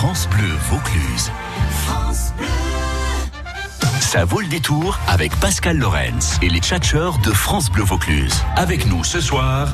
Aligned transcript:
France 0.00 0.26
Bleu 0.30 0.48
Vaucluse. 0.70 1.30
Ça 4.00 4.24
vaut 4.24 4.40
le 4.40 4.46
détour 4.46 4.98
avec 5.06 5.36
Pascal 5.36 5.76
Lorenz 5.76 6.38
et 6.40 6.48
les 6.48 6.60
tchatcheurs 6.60 7.18
de 7.18 7.30
France 7.30 7.70
Bleu 7.70 7.84
Vaucluse. 7.84 8.32
Avec 8.56 8.86
nous 8.86 9.04
ce 9.04 9.20
soir, 9.20 9.68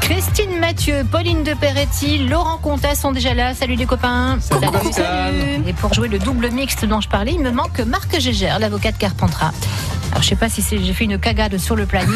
Christine 0.00 0.58
Mathieu, 0.58 1.06
Pauline 1.08 1.44
de 1.44 1.54
Peretti, 1.54 2.26
Laurent 2.26 2.58
Comta 2.58 2.96
sont 2.96 3.12
déjà 3.12 3.34
là. 3.34 3.54
Salut 3.54 3.76
les 3.76 3.86
copains. 3.86 4.38
Salut, 4.40 4.66
Pascal. 4.72 5.34
Et 5.64 5.72
pour 5.74 5.94
jouer 5.94 6.08
le 6.08 6.18
double 6.18 6.50
mixte 6.50 6.84
dont 6.84 7.00
je 7.00 7.08
parlais, 7.08 7.34
il 7.34 7.40
me 7.40 7.52
manque 7.52 7.78
Marc 7.78 8.18
Gégère, 8.18 8.58
l'avocat 8.58 8.90
de 8.90 8.98
Carpentras. 8.98 9.52
Alors 10.10 10.22
je 10.22 10.28
sais 10.28 10.36
pas 10.36 10.48
si 10.48 10.62
j'ai 10.62 10.92
fait 10.92 11.04
une 11.04 11.18
cagade 11.18 11.58
sur 11.58 11.76
le 11.76 11.86
planning 11.86 12.08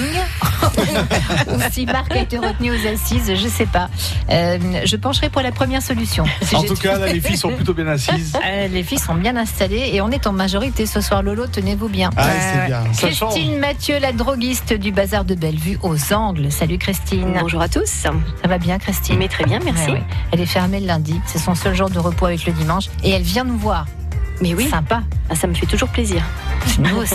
ou 1.49 1.59
si 1.71 1.87
Marc 1.87 2.13
a 2.13 2.21
été 2.21 2.39
retenu 2.39 2.71
aux 2.71 2.87
assises, 2.87 3.33
je 3.35 3.49
sais 3.49 3.67
pas. 3.67 3.89
Euh, 4.31 4.59
je 4.85 4.97
pencherai 4.97 5.29
pour 5.29 5.43
la 5.43 5.53
première 5.53 5.83
solution. 5.83 6.25
Si 6.43 6.57
En 6.57 6.63
tout 6.63 6.75
cas, 6.75 6.99
là, 6.99 7.13
les 7.13 7.21
filles 7.21 7.37
sont 7.37 7.53
plutôt 7.53 7.75
bien 7.75 7.87
assises. 7.87 8.33
Euh, 8.51 8.69
les 8.69 8.83
filles 8.83 8.99
sont 8.99 9.15
bien 9.15 9.37
installées 9.37 9.91
et 9.93 10.01
on 10.01 10.11
est 10.11 10.27
en 10.27 10.33
majorité 10.33 10.87
ce 10.87 11.01
soir. 11.01 11.23
Lolo, 11.23 11.47
tenez-vous 11.47 11.89
bien. 11.89 12.11
Ah, 12.17 12.27
c'est 12.41 12.67
bien. 12.67 12.83
Christine 12.97 13.59
Mathieu, 13.59 13.99
la 14.01 14.13
droguiste 14.13 14.73
du 14.73 14.93
bazar 14.93 15.25
de 15.25 15.35
Bellevue 15.35 15.79
aux 15.83 16.13
Angles. 16.13 16.51
Salut 16.51 16.79
Christine. 16.79 17.37
Bonjour 17.39 17.61
à 17.61 17.69
tous. 17.69 17.87
Ça 17.87 18.13
va 18.45 18.59
bien 18.59 18.79
Christine 18.79 19.17
Mais 19.19 19.29
très 19.29 19.45
bien, 19.45 19.61
merci. 19.63 19.87
Ouais, 19.87 19.93
ouais. 19.93 20.03
Elle 20.33 20.41
est 20.41 20.47
fermée 20.47 20.81
le 20.81 20.87
lundi. 20.87 21.21
C'est 21.27 21.39
son 21.39 21.55
seul 21.55 21.75
jour 21.75 21.91
de 21.91 21.99
repos 21.99 22.27
avec 22.27 22.47
le 22.47 22.53
dimanche. 22.53 22.87
Et 23.05 23.11
elle 23.11 23.23
vient 23.23 23.45
nous 23.45 23.59
voir. 23.59 23.87
Mais 24.41 24.55
oui, 24.55 24.69
Sympa. 24.69 25.03
ah, 25.29 25.35
ça 25.35 25.47
me 25.47 25.55
fait 25.55 25.67
toujours 25.67 25.89
plaisir. 25.91 26.23
Nous 26.79 26.97
aussi. 26.97 27.15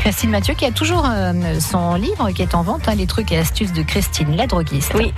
Christine 0.00 0.30
Mathieu 0.30 0.54
qui 0.54 0.64
a 0.64 0.70
toujours 0.70 1.04
euh, 1.06 1.58
son 1.60 1.94
livre 1.94 2.30
qui 2.30 2.42
est 2.42 2.54
en 2.54 2.62
vente, 2.62 2.88
hein, 2.88 2.94
les 2.94 3.06
trucs 3.06 3.32
et 3.32 3.38
astuces 3.38 3.72
de 3.72 3.82
Christine, 3.82 4.36
la 4.36 4.46
droguiste. 4.46 4.92
Oui. 4.94 5.12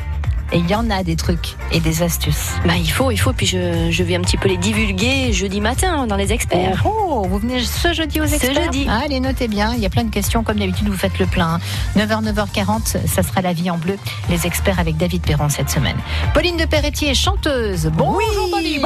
Et 0.52 0.58
il 0.58 0.68
y 0.68 0.74
en 0.74 0.90
a 0.90 1.02
des 1.02 1.16
trucs 1.16 1.56
et 1.72 1.80
des 1.80 2.02
astuces. 2.02 2.50
Bah, 2.66 2.74
il 2.76 2.90
faut, 2.90 3.10
il 3.10 3.16
faut. 3.16 3.32
Puis 3.32 3.46
je, 3.46 3.90
je 3.90 4.02
vais 4.02 4.16
un 4.16 4.20
petit 4.20 4.36
peu 4.36 4.48
les 4.48 4.58
divulguer 4.58 5.32
jeudi 5.32 5.60
matin 5.62 6.06
dans 6.06 6.16
les 6.16 6.32
experts. 6.32 6.82
Oh, 6.84 7.24
vous 7.28 7.38
venez 7.38 7.60
ce 7.60 7.92
jeudi 7.94 8.20
aux 8.20 8.26
Ce 8.26 8.34
experts 8.34 8.64
jeudi. 8.64 8.86
Ah, 8.88 9.00
Allez, 9.04 9.20
notez 9.20 9.48
bien. 9.48 9.72
Il 9.74 9.80
y 9.80 9.86
a 9.86 9.90
plein 9.90 10.04
de 10.04 10.10
questions. 10.10 10.42
Comme 10.44 10.58
d'habitude, 10.58 10.88
vous 10.88 10.96
faites 10.96 11.18
le 11.18 11.26
plein. 11.26 11.54
hein. 11.54 11.60
9h, 11.96 12.32
9h40, 12.34 13.06
ça 13.06 13.22
sera 13.22 13.40
la 13.40 13.52
vie 13.54 13.70
en 13.70 13.78
bleu. 13.78 13.96
Les 14.28 14.46
experts 14.46 14.78
avec 14.78 14.96
David 14.98 15.22
Perron 15.22 15.48
cette 15.48 15.70
semaine. 15.70 15.96
Pauline 16.34 16.56
de 16.58 16.64
Perretier 16.66 17.10
est 17.10 17.14
chanteuse. 17.14 17.90
Bonjour, 17.94 18.50
Pauline. 18.50 18.82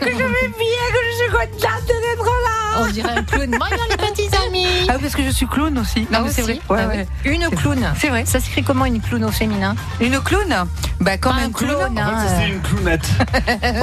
que 0.00 0.10
je 0.10 0.16
vais 0.16 0.48
bien, 0.48 0.86
que 0.92 0.98
je 1.10 1.16
suis 1.16 1.30
contente 1.32 1.86
d'être 1.86 2.24
là. 2.24 2.80
On 2.82 2.86
dirait 2.92 3.10
un 3.10 3.22
clown. 3.24 3.50
Bonjour, 3.50 3.86
les 3.90 3.96
petits 3.96 4.35
Ah 4.88 4.92
oui, 4.96 5.02
parce 5.02 5.14
que 5.14 5.22
je 5.24 5.30
suis 5.30 5.46
clown 5.46 5.76
aussi. 5.78 6.00
Non, 6.02 6.06
Ah, 6.12 6.20
mais 6.24 6.30
c'est 6.30 6.42
vrai. 6.42 6.60
Ouais, 6.70 6.78
Ah 6.80 6.88
oui. 6.90 6.96
ouais. 6.98 7.06
Une 7.24 7.48
clown. 7.50 7.78
C'est 7.98 8.08
vrai. 8.08 8.24
Ça 8.24 8.40
s'écrit 8.40 8.62
comment 8.62 8.84
une 8.84 9.00
clown 9.00 9.24
au 9.24 9.30
féminin? 9.30 9.74
Une 10.00 10.18
clown? 10.20 10.54
Bah, 11.00 11.18
comme 11.18 11.34
Pas 11.36 11.42
un, 11.42 11.46
un 11.46 11.50
clown. 11.50 11.76
clown, 11.94 11.98
hein. 11.98 12.12
En 12.14 12.20
fait, 12.20 12.34
c'est 12.38 12.48
une 12.48 12.60
clownette. 12.60 13.08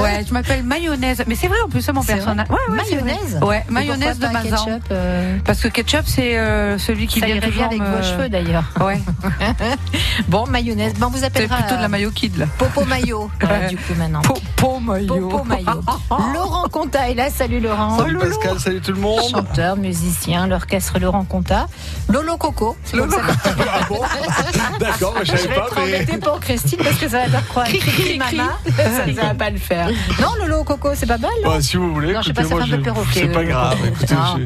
Ouais, 0.02 0.24
je 0.26 0.32
m'appelle 0.32 0.62
mayonnaise. 0.64 1.22
Mais 1.26 1.34
c'est 1.34 1.46
vrai, 1.48 1.58
en 1.64 1.68
plus, 1.68 1.82
c'est 1.82 1.92
mon 1.92 2.02
C'est 2.02 2.14
personnage. 2.14 2.48
Ouais, 2.50 2.56
c'est. 2.84 2.96
Mayonnaise? 2.96 3.38
Ouais, 3.42 3.64
mayonnaise 3.68 4.18
de 4.18 4.26
Mazan. 4.26 4.64
ketchup, 4.64 4.82
euh, 4.90 5.38
Parce 5.44 5.60
que 5.60 5.68
ketchup, 5.68 6.02
c'est 6.06 6.36
euh, 6.38 6.78
celui 6.78 7.06
qui 7.06 7.20
Ça 7.20 7.26
vient 7.26 7.40
toujours 7.40 7.64
avec 7.64 7.80
vos 7.82 8.02
cheveux 8.02 8.28
d'ailleurs. 8.28 8.64
Ouais, 8.80 9.00
Bon, 10.28 10.46
mayonnaise. 10.46 10.94
Bon, 10.94 11.06
on 11.06 11.10
vous 11.10 11.18
c'est 11.18 11.24
appellera 11.26 11.56
plutôt 11.58 11.74
de 11.76 11.80
la 11.80 11.86
euh, 11.86 11.88
mayo 11.88 12.10
kid, 12.10 12.36
là. 12.36 12.46
Popo 12.58 12.82
euh, 12.82 13.66
du 13.68 13.76
coup, 13.76 13.94
maintenant. 13.96 14.22
Popo 14.22 14.80
mayo. 14.80 15.28
Popo 15.28 15.44
Maillot. 15.44 15.80
Laurent 16.34 16.68
Conta 16.68 17.10
est 17.10 17.14
là. 17.14 17.30
Salut 17.30 17.60
Laurent. 17.60 17.98
Salut 17.98 18.18
Pascal, 18.18 18.58
salut 18.58 18.80
tout 18.80 18.92
le 18.92 19.00
monde. 19.00 19.20
Chanteur, 19.30 19.76
musicien, 19.76 20.46
l'orchestre 20.72 20.98
Laurent 20.98 21.24
Conta. 21.24 21.66
Lolo 22.08 22.36
Coco. 22.36 22.76
c'est 22.84 22.96
comme 22.96 23.10
ça 23.10 23.18
que- 23.18 23.62
Ah 23.72 23.80
bon 23.88 24.00
D'accord, 24.78 25.14
mais 25.18 25.24
je 25.24 25.32
Je 25.32 25.36
savais 25.36 25.48
vais 25.48 25.54
pas, 25.54 25.66
être 25.98 26.12
mais. 26.12 26.18
pour 26.18 26.40
Christine 26.40 26.78
parce 26.82 26.96
que 26.96 27.08
ça 27.08 27.20
va 27.20 27.28
faire 27.28 27.48
croire 27.48 27.66
cri 27.66 28.18
mama. 28.18 28.50
Ça 28.76 29.06
ne 29.06 29.12
va 29.12 29.34
pas 29.34 29.50
le 29.50 29.58
faire. 29.58 29.88
Non, 30.20 30.28
Lolo 30.40 30.64
Coco, 30.64 30.90
c'est 30.94 31.06
pas 31.06 31.18
mal. 31.18 31.30
non 31.44 31.50
Ouais, 31.52 31.62
si 31.62 31.76
vous 31.76 31.92
voulez, 31.92 32.12
Non, 32.12 32.22
je 32.22 32.28
sais 32.28 32.32
pas, 32.32 32.42
écoutez, 32.42 32.70
peu 32.70 32.82
perroquet, 32.82 33.08
c'est 33.14 33.28
pas 33.28 33.42
le 33.42 33.48
grave. 33.48 33.76
Coco. 33.76 33.86
Écoutez, 33.88 34.14
Non. 34.14 34.38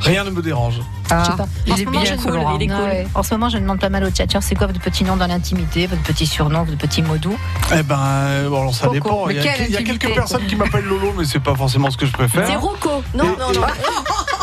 je- 0.00 0.08
rien 0.08 0.24
ne 0.24 0.30
me 0.30 0.42
dérange. 0.42 0.80
Ah, 1.10 1.22
Je 1.24 1.30
sais 1.30 1.36
pas. 1.36 1.42
En 1.42 1.46
il 1.66 1.76
ce 1.76 1.82
est 1.82 1.84
moment, 1.84 2.04
je 2.04 2.14
cool, 2.14 2.34
est 2.36 2.70
Ah 2.70 2.76
cool. 2.76 2.84
ouais. 2.84 3.06
En 3.14 3.22
ce 3.22 3.34
moment, 3.34 3.48
je 3.50 3.58
demande 3.58 3.78
pas 3.78 3.90
mal 3.90 4.04
aux 4.04 4.10
tchatchers, 4.10 4.38
c'est 4.40 4.54
quoi 4.54 4.66
votre 4.66 4.80
petit 4.80 5.04
nom 5.04 5.16
dans 5.16 5.26
l'intimité, 5.26 5.86
votre 5.86 6.02
petit 6.02 6.26
surnom, 6.26 6.62
votre 6.64 6.78
petit 6.78 7.02
mot 7.02 7.18
doux? 7.18 7.36
Eh 7.74 7.82
ben, 7.82 7.98
euh, 8.00 8.48
bon, 8.48 8.60
alors 8.62 8.74
ça 8.74 8.84
Coco. 8.86 8.94
dépend. 8.94 9.26
Mais 9.26 9.34
Il 9.34 9.36
y 9.36 9.40
a, 9.40 9.42
quelle 9.52 9.66
il 9.68 9.72
y 9.72 9.76
a 9.76 9.80
intimité, 9.80 9.98
quelques 10.06 10.14
personnes 10.14 10.46
qui 10.46 10.56
m'appellent 10.56 10.84
Lolo, 10.86 11.12
mais 11.16 11.24
c'est 11.24 11.40
pas 11.40 11.54
forcément 11.54 11.90
ce 11.90 11.96
que 11.98 12.06
je 12.06 12.12
préfère. 12.12 12.46
C'est 12.46 12.56
Rocco. 12.56 13.02
Non, 13.14 13.24
non, 13.24 13.32
non. 13.52 13.60
Coco 13.60 14.33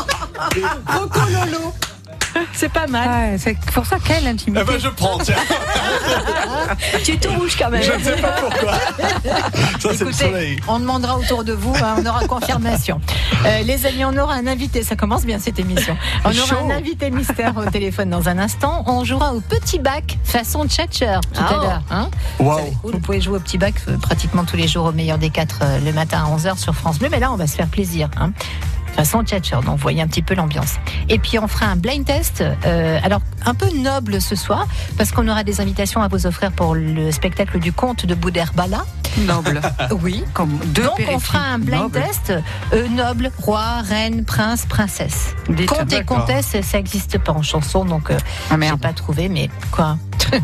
Lolo. 0.49 1.73
C'est 2.53 2.71
pas 2.71 2.87
mal. 2.87 3.09
Ouais, 3.33 3.37
c'est 3.37 3.57
pour 3.73 3.85
ça, 3.85 3.97
quelle 4.01 4.23
Eh 4.23 4.29
intimité. 4.29 4.63
ben, 4.63 4.79
je 4.79 4.87
prends, 4.87 5.17
tiens. 5.17 5.35
Tu 7.03 7.11
es 7.11 7.17
tout 7.17 7.33
rouge 7.33 7.57
quand 7.59 7.69
même. 7.69 7.83
Je 7.83 7.91
ne 7.91 7.99
sais 8.01 8.15
pas 8.21 8.31
pourquoi. 8.31 8.71
Ça, 8.73 8.79
c'est 9.81 9.87
le 9.89 10.09
Écoutez, 10.11 10.13
soleil. 10.13 10.59
on 10.69 10.79
demandera 10.79 11.17
autour 11.17 11.43
de 11.43 11.51
vous, 11.51 11.73
hein, 11.75 11.95
on 11.97 12.05
aura 12.05 12.25
confirmation. 12.27 13.01
Euh, 13.45 13.63
les 13.63 13.85
amis, 13.85 14.05
on 14.05 14.15
aura 14.17 14.35
un 14.35 14.47
invité, 14.47 14.81
ça 14.81 14.95
commence 14.95 15.25
bien 15.25 15.39
cette 15.39 15.59
émission. 15.59 15.97
On 16.23 16.29
aura 16.29 16.61
un 16.73 16.77
invité 16.77 17.09
mystère 17.11 17.53
au 17.57 17.69
téléphone 17.69 18.09
dans 18.09 18.29
un 18.29 18.37
instant. 18.39 18.83
On 18.87 19.03
jouera 19.03 19.33
au 19.33 19.41
petit 19.41 19.79
bac 19.79 20.17
façon 20.23 20.65
tchatcher 20.69 21.19
tout 21.33 21.43
à 21.43 21.51
l'heure. 21.51 21.81
hein. 21.91 22.09
Waouh. 22.39 22.61
Vous 22.83 22.99
pouvez 22.99 23.19
jouer 23.19 23.37
au 23.37 23.41
petit 23.41 23.57
bac 23.57 23.75
euh, 23.89 23.97
pratiquement 23.97 24.45
tous 24.45 24.55
les 24.55 24.69
jours 24.69 24.85
au 24.85 24.91
meilleur 24.93 25.17
des 25.17 25.31
quatre 25.31 25.59
euh, 25.63 25.79
le 25.83 25.91
matin 25.91 26.23
à 26.25 26.37
11h 26.37 26.57
sur 26.57 26.73
France 26.75 26.97
Bleu, 26.97 27.09
mais 27.11 27.19
là 27.19 27.29
on 27.31 27.35
va 27.35 27.45
se 27.47 27.55
faire 27.57 27.67
plaisir. 27.67 28.09
Hein. 28.17 28.31
Façon 28.95 29.23
tchatcher, 29.23 29.57
donc 29.65 29.79
voyez 29.79 30.01
un 30.01 30.07
petit 30.07 30.21
peu 30.21 30.35
l'ambiance. 30.35 30.75
Et 31.09 31.17
puis 31.17 31.39
on 31.39 31.47
fera 31.47 31.67
un 31.67 31.75
blind 31.75 32.05
test, 32.05 32.43
euh, 32.65 32.99
alors 33.03 33.21
un 33.45 33.53
peu 33.53 33.67
noble 33.75 34.21
ce 34.21 34.35
soir, 34.35 34.67
parce 34.97 35.11
qu'on 35.11 35.27
aura 35.27 35.43
des 35.43 35.61
invitations 35.61 36.01
à 36.01 36.07
vous 36.07 36.25
offrir 36.27 36.51
pour 36.51 36.75
le 36.75 37.11
spectacle 37.11 37.59
du 37.59 37.71
conte 37.73 38.05
de 38.05 38.13
Bouderbala. 38.15 38.85
Noble. 39.19 39.61
Oui. 40.01 40.23
Comme 40.33 40.57
deux 40.67 40.83
Donc 40.83 41.01
on 41.13 41.19
fera 41.19 41.39
un 41.39 41.59
blind 41.59 41.81
nobles. 41.83 41.99
test 42.01 42.33
euh, 42.73 42.87
noble, 42.89 43.31
roi, 43.39 43.81
reine, 43.81 44.23
prince, 44.23 44.65
princesse. 44.65 45.35
Dites. 45.49 45.67
Comte 45.67 45.91
et 45.93 46.03
comtesse, 46.05 46.55
ça 46.61 46.77
n'existe 46.77 47.17
pas 47.17 47.31
en 47.33 47.41
chanson, 47.41 47.83
donc 47.85 48.09
euh, 48.11 48.17
Ah 48.49 48.55
j'ai 48.61 48.77
pas 48.77 48.93
trouvé, 48.93 49.27
mais 49.29 49.49
quoi? 49.71 49.97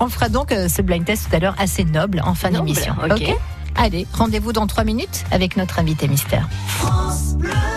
On 0.00 0.08
fera 0.08 0.28
donc 0.28 0.52
euh, 0.52 0.68
ce 0.68 0.82
blind 0.82 1.04
test 1.04 1.28
tout 1.28 1.34
à 1.36 1.38
l'heure 1.40 1.56
assez 1.58 1.84
noble 1.84 2.20
en 2.24 2.34
fin 2.34 2.50
Noble, 2.50 2.66
d'émission. 2.66 2.94
ok. 3.10 3.34
Allez, 3.76 4.06
rendez-vous 4.12 4.52
dans 4.52 4.68
trois 4.68 4.84
minutes 4.84 5.24
avec 5.32 5.56
notre 5.56 5.80
invité 5.80 6.06
mystère. 6.06 6.48
Run. 7.44 7.73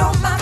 Control 0.00 0.22
my 0.22 0.39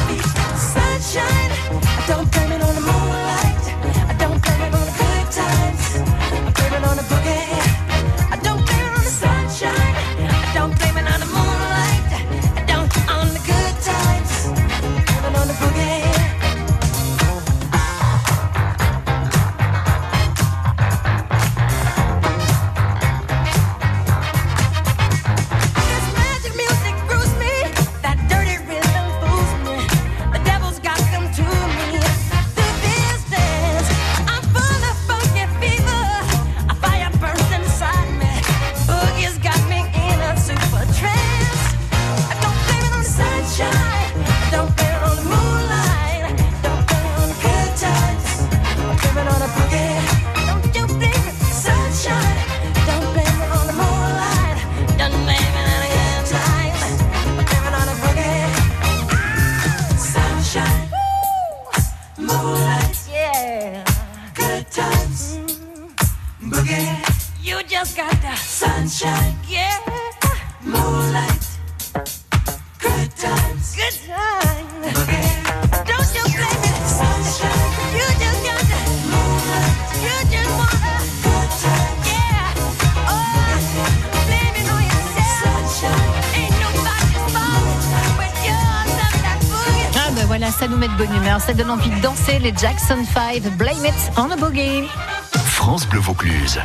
ça 91.49 91.55
donne 91.55 91.71
envie 91.71 91.89
de 91.89 92.00
danser 92.03 92.39
les 92.41 92.53
Jackson 92.55 93.03
5, 93.11 93.41
Blame 93.56 93.83
It 93.83 93.95
on 94.19 94.31
a 94.31 94.37
Boogie. 94.37 94.87
France 95.33 95.89
Bleu 95.89 95.99
Vaucluse, 95.99 96.61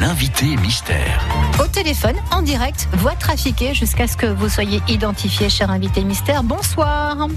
l'invité 0.00 0.56
mystère. 0.56 1.22
Au 1.62 1.66
téléphone, 1.66 2.16
en 2.30 2.40
direct, 2.40 2.88
voix 2.94 3.12
trafiquée 3.12 3.74
jusqu'à 3.74 4.06
ce 4.06 4.16
que 4.16 4.24
vous 4.24 4.48
soyez 4.48 4.80
identifié, 4.88 5.50
cher 5.50 5.70
invité 5.70 6.02
mystère. 6.02 6.44
Bonsoir. 6.44 7.28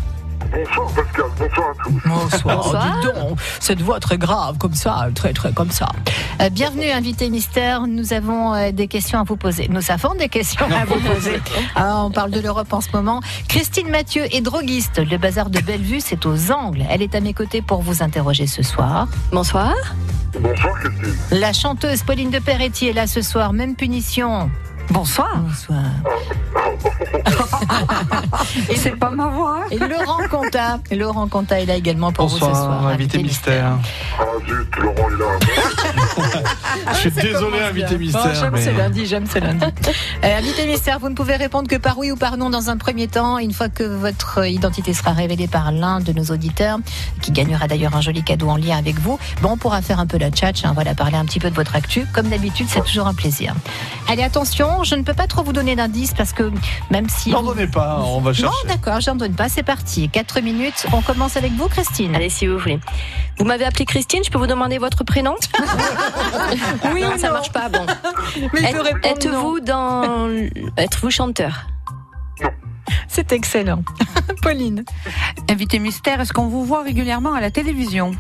Bonsoir 0.52 0.92
Pascal, 0.94 1.26
bonsoir 1.38 1.70
à 1.70 1.84
tous. 1.84 2.10
Bonsoir. 2.10 2.58
Bonsoir. 2.58 3.02
dis 3.02 3.08
donc, 3.20 3.40
cette 3.60 3.82
voix 3.82 4.00
très 4.00 4.18
grave 4.18 4.58
comme 4.58 4.74
ça, 4.74 5.08
très 5.16 5.34
très 5.34 5.52
comme 5.52 5.72
ça. 5.72 5.88
Euh, 6.42 6.50
bienvenue, 6.50 6.90
invité 6.90 7.30
mystère. 7.30 7.88
Nous 7.88 8.14
avons 8.14 8.54
euh, 8.54 8.72
des 8.72 8.88
questions 8.88 9.20
à 9.20 9.24
vous 9.24 9.38
poser. 9.38 9.68
Nous 9.70 9.92
avons 9.92 10.14
des 10.16 10.30
questions 10.30 10.66
à 10.66 10.86
vous 10.86 11.00
poser. 11.00 11.42
Ah, 11.76 12.04
on 12.06 12.12
parle 12.12 12.32
de 12.32 12.40
l'Europe 12.40 12.72
en 12.72 12.82
ce 12.82 12.90
moment. 12.94 13.22
Christine 13.48 13.90
Mathieu 13.90 14.24
est 14.34 14.42
droguiste. 14.42 15.00
Le 15.00 15.18
bazar 15.18 15.50
de 15.50 15.60
Bellevue, 15.60 16.00
c'est 16.00 16.26
aux 16.26 16.52
angles. 16.52 16.86
Elle 16.90 17.02
est 17.02 17.16
à 17.16 17.20
mes 17.20 17.34
côtés 17.34 17.62
pour 17.62 17.82
vous 17.82 18.02
interroger 18.02 18.48
ce 18.48 18.64
soir. 18.64 19.08
Bonsoir. 19.32 19.74
Bonsoir 20.40 20.80
Christine. 20.80 21.16
La 21.32 21.54
chanteuse 21.54 22.04
Pauline 22.04 22.30
de 22.30 22.40
Peretti 22.40 22.88
est 22.88 22.94
là 22.94 23.08
ce 23.08 23.22
soir. 23.22 23.52
Même 23.52 23.76
punition. 23.76 24.50
Bonsoir. 24.90 25.38
Bonsoir. 25.38 25.84
Et 28.70 28.76
c'est 28.76 28.96
pas 28.96 29.10
ma 29.10 29.28
voix. 29.28 29.62
Et 29.72 29.78
Laurent 29.78 30.28
Conta. 30.30 30.80
Laurent 30.92 31.28
Conta 31.28 31.60
est 31.60 31.66
là 31.66 31.76
également 31.76 32.12
pour 32.12 32.28
vous 32.28 32.36
ce 32.36 32.40
Bonsoir, 32.42 32.64
soir. 32.82 32.88
invité 32.88 33.18
mystère. 33.22 33.78
Ah 34.20 34.24
zut, 34.48 34.76
Laurent 34.78 35.10
est 35.10 35.20
là. 35.20 36.94
Je 36.94 36.98
suis 37.00 37.12
désolé, 37.12 37.60
invité 37.62 37.98
mystère. 37.98 38.34
j'aime 38.36 38.52
mais- 38.54 38.64
ce 38.64 38.70
lundi, 38.70 39.06
j'aime 39.06 39.26
ce 39.28 39.40
lundi. 39.40 39.66
Euh, 40.24 40.38
invité 40.38 40.66
mystère, 40.68 41.00
vous 41.00 41.10
ne 41.10 41.16
pouvez 41.16 41.36
répondre 41.36 41.68
que 41.68 41.76
par 41.76 41.98
oui 41.98 42.12
ou 42.12 42.16
par 42.16 42.38
non 42.38 42.50
dans 42.50 42.70
un 42.70 42.78
premier 42.78 43.08
temps. 43.08 43.38
Une 43.40 43.54
fois 43.54 43.70
que 43.70 43.84
votre 43.84 44.46
identité 44.46 44.94
sera 44.94 45.12
révélée 45.12 45.48
par 45.48 45.72
l'un 45.72 46.00
de 46.00 46.14
nos 46.14 46.26
auditeurs, 46.26 46.78
qui 47.22 47.32
gagnera 47.32 47.68
d'ailleurs 47.68 47.96
un 47.96 48.02
joli 48.02 48.24
cadeau 48.24 48.50
en 48.50 48.58
lien 48.58 48.78
avec 48.78 49.00
vous, 49.00 49.20
bon, 49.42 49.52
on 49.54 49.58
pourra 49.58 49.82
faire 49.82 50.00
un 50.00 50.06
peu 50.08 50.18
la 50.18 50.30
tchatch, 50.30 50.64
hein, 50.64 50.72
voilà, 50.74 50.94
parler 50.96 51.18
un 51.18 51.26
petit 51.26 51.40
peu 51.40 51.50
de 51.50 51.56
votre 51.56 51.76
actu. 51.76 52.06
Comme 52.14 52.30
d'habitude, 52.30 52.68
c'est 52.70 52.84
toujours 52.84 53.08
un 53.08 53.14
plaisir. 53.14 53.54
Allez, 54.08 54.24
attention, 54.24 54.75
je 54.84 54.96
ne 54.96 55.04
peux 55.04 55.14
pas 55.14 55.28
trop 55.28 55.44
vous 55.44 55.54
donner 55.54 55.76
d'indices 55.76 56.14
parce 56.14 56.34
que 56.34 56.52
même 56.92 57.10
si... 57.10 57.32
N'en 57.32 57.44
donnez 57.44 57.68
pas, 57.68 58.00
on 58.04 58.20
va 58.22 58.32
Non, 58.32 58.34
chercher. 58.34 58.68
d'accord, 58.68 59.00
j'en 59.02 59.16
donne 59.16 59.34
pas, 59.34 59.50
c'est 59.50 59.64
parti. 59.64 60.10
4 60.10 60.42
minutes, 60.42 60.86
on 60.94 61.02
commence 61.02 61.38
avec 61.38 61.52
vous, 61.54 61.68
Christine. 61.68 62.16
Allez, 62.16 62.30
si 62.30 62.48
vous 62.48 62.58
voulez. 62.58 62.80
Vous 63.38 63.46
m'avez 63.46 63.66
appelé 63.66 63.86
Christine, 63.86 64.22
je 64.26 64.30
peux 64.32 64.38
vous 64.38 64.48
demander 64.48 64.78
votre 64.78 65.04
prénom? 65.04 65.36
Oui, 66.94 67.02
Non, 67.02 67.18
ça 67.18 67.32
marche 67.32 67.52
pas. 67.52 67.70
Bon. 67.70 67.86
Mais 68.54 68.60
il 68.62 68.66
Êtes- 68.66 68.76
peut 68.76 68.82
répondre 68.82 69.04
non. 69.04 69.12
Êtes-vous 69.12 69.60
dans. 69.62 70.30
Êtes-vous 70.78 71.10
chanteur? 71.10 71.68
C'est 73.08 73.32
excellent. 73.32 73.84
Pauline. 74.42 74.84
Invité 75.50 75.80
mystère, 75.80 76.22
est-ce 76.22 76.34
qu'on 76.34 76.48
vous 76.48 76.64
voit 76.66 76.84
régulièrement 76.84 77.34
à 77.34 77.42
la 77.42 77.50
télévision? 77.52 78.12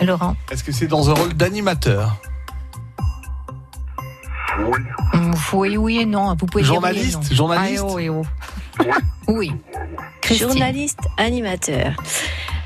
Laurent. 0.00 0.36
Est-ce 0.50 0.64
que 0.64 0.72
c'est 0.72 0.86
dans 0.86 1.10
un 1.10 1.14
rôle 1.14 1.34
d'animateur? 1.34 2.16
Oui, 4.58 4.78
Oui, 5.52 5.76
oui 5.76 5.98
et 6.00 6.06
non. 6.06 6.34
Vous 6.38 6.46
pouvez 6.46 6.62
dire 6.64 6.72
oui 6.72 6.76
Journaliste. 6.76 7.32
Journaliste 7.34 7.84
Ah, 7.86 7.92
oh, 8.10 8.22
oh. 8.80 8.84
Oui. 9.28 9.52
Christine. 10.20 10.48
Journaliste, 10.48 10.98
animateur. 11.16 11.92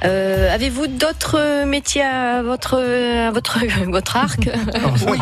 Euh, 0.02 0.52
Avez-vous 0.54 0.86
d'autres 0.86 1.64
métiers 1.66 2.02
à 2.02 2.42
votre, 2.42 2.78
à 2.80 3.30
votre, 3.30 3.58
votre 3.90 4.16
arc? 4.16 4.48
Oui. 5.06 5.18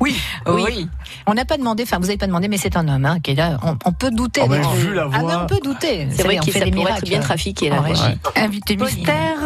Oui. 0.00 0.16
Oui. 0.46 0.88
On 1.26 1.34
n'a 1.34 1.44
pas 1.46 1.56
demandé, 1.56 1.82
enfin, 1.84 1.96
vous 1.98 2.06
n'avez 2.06 2.18
pas 2.18 2.26
demandé, 2.26 2.48
mais 2.48 2.58
c'est 2.58 2.76
un 2.76 2.86
homme 2.88 3.04
hein, 3.06 3.20
qui 3.20 3.30
est 3.32 3.34
là. 3.34 3.58
On, 3.62 3.76
on 3.86 3.92
peut 3.92 4.10
douter. 4.10 4.42
Oh, 4.44 4.48
vu 4.76 4.94
la 4.94 5.04
Ah, 5.04 5.08
mais 5.12 5.18
voix- 5.20 5.42
on 5.44 5.46
peut 5.46 5.60
douter. 5.62 6.08
C'est 6.10 6.22
vrai 6.24 6.38
qu'il 6.38 6.52
fait 6.52 6.58
ça 6.60 6.64
des 6.66 6.70
pourrait 6.72 6.82
être 6.84 6.88
miracles. 6.90 7.08
bien 7.08 7.20
trafiqué 7.20 7.70
là. 7.70 7.80
régie. 7.80 8.02
Ouais. 8.02 8.18
Invité 8.42 8.76
Pauline. 8.76 8.96
mystère, 8.96 9.38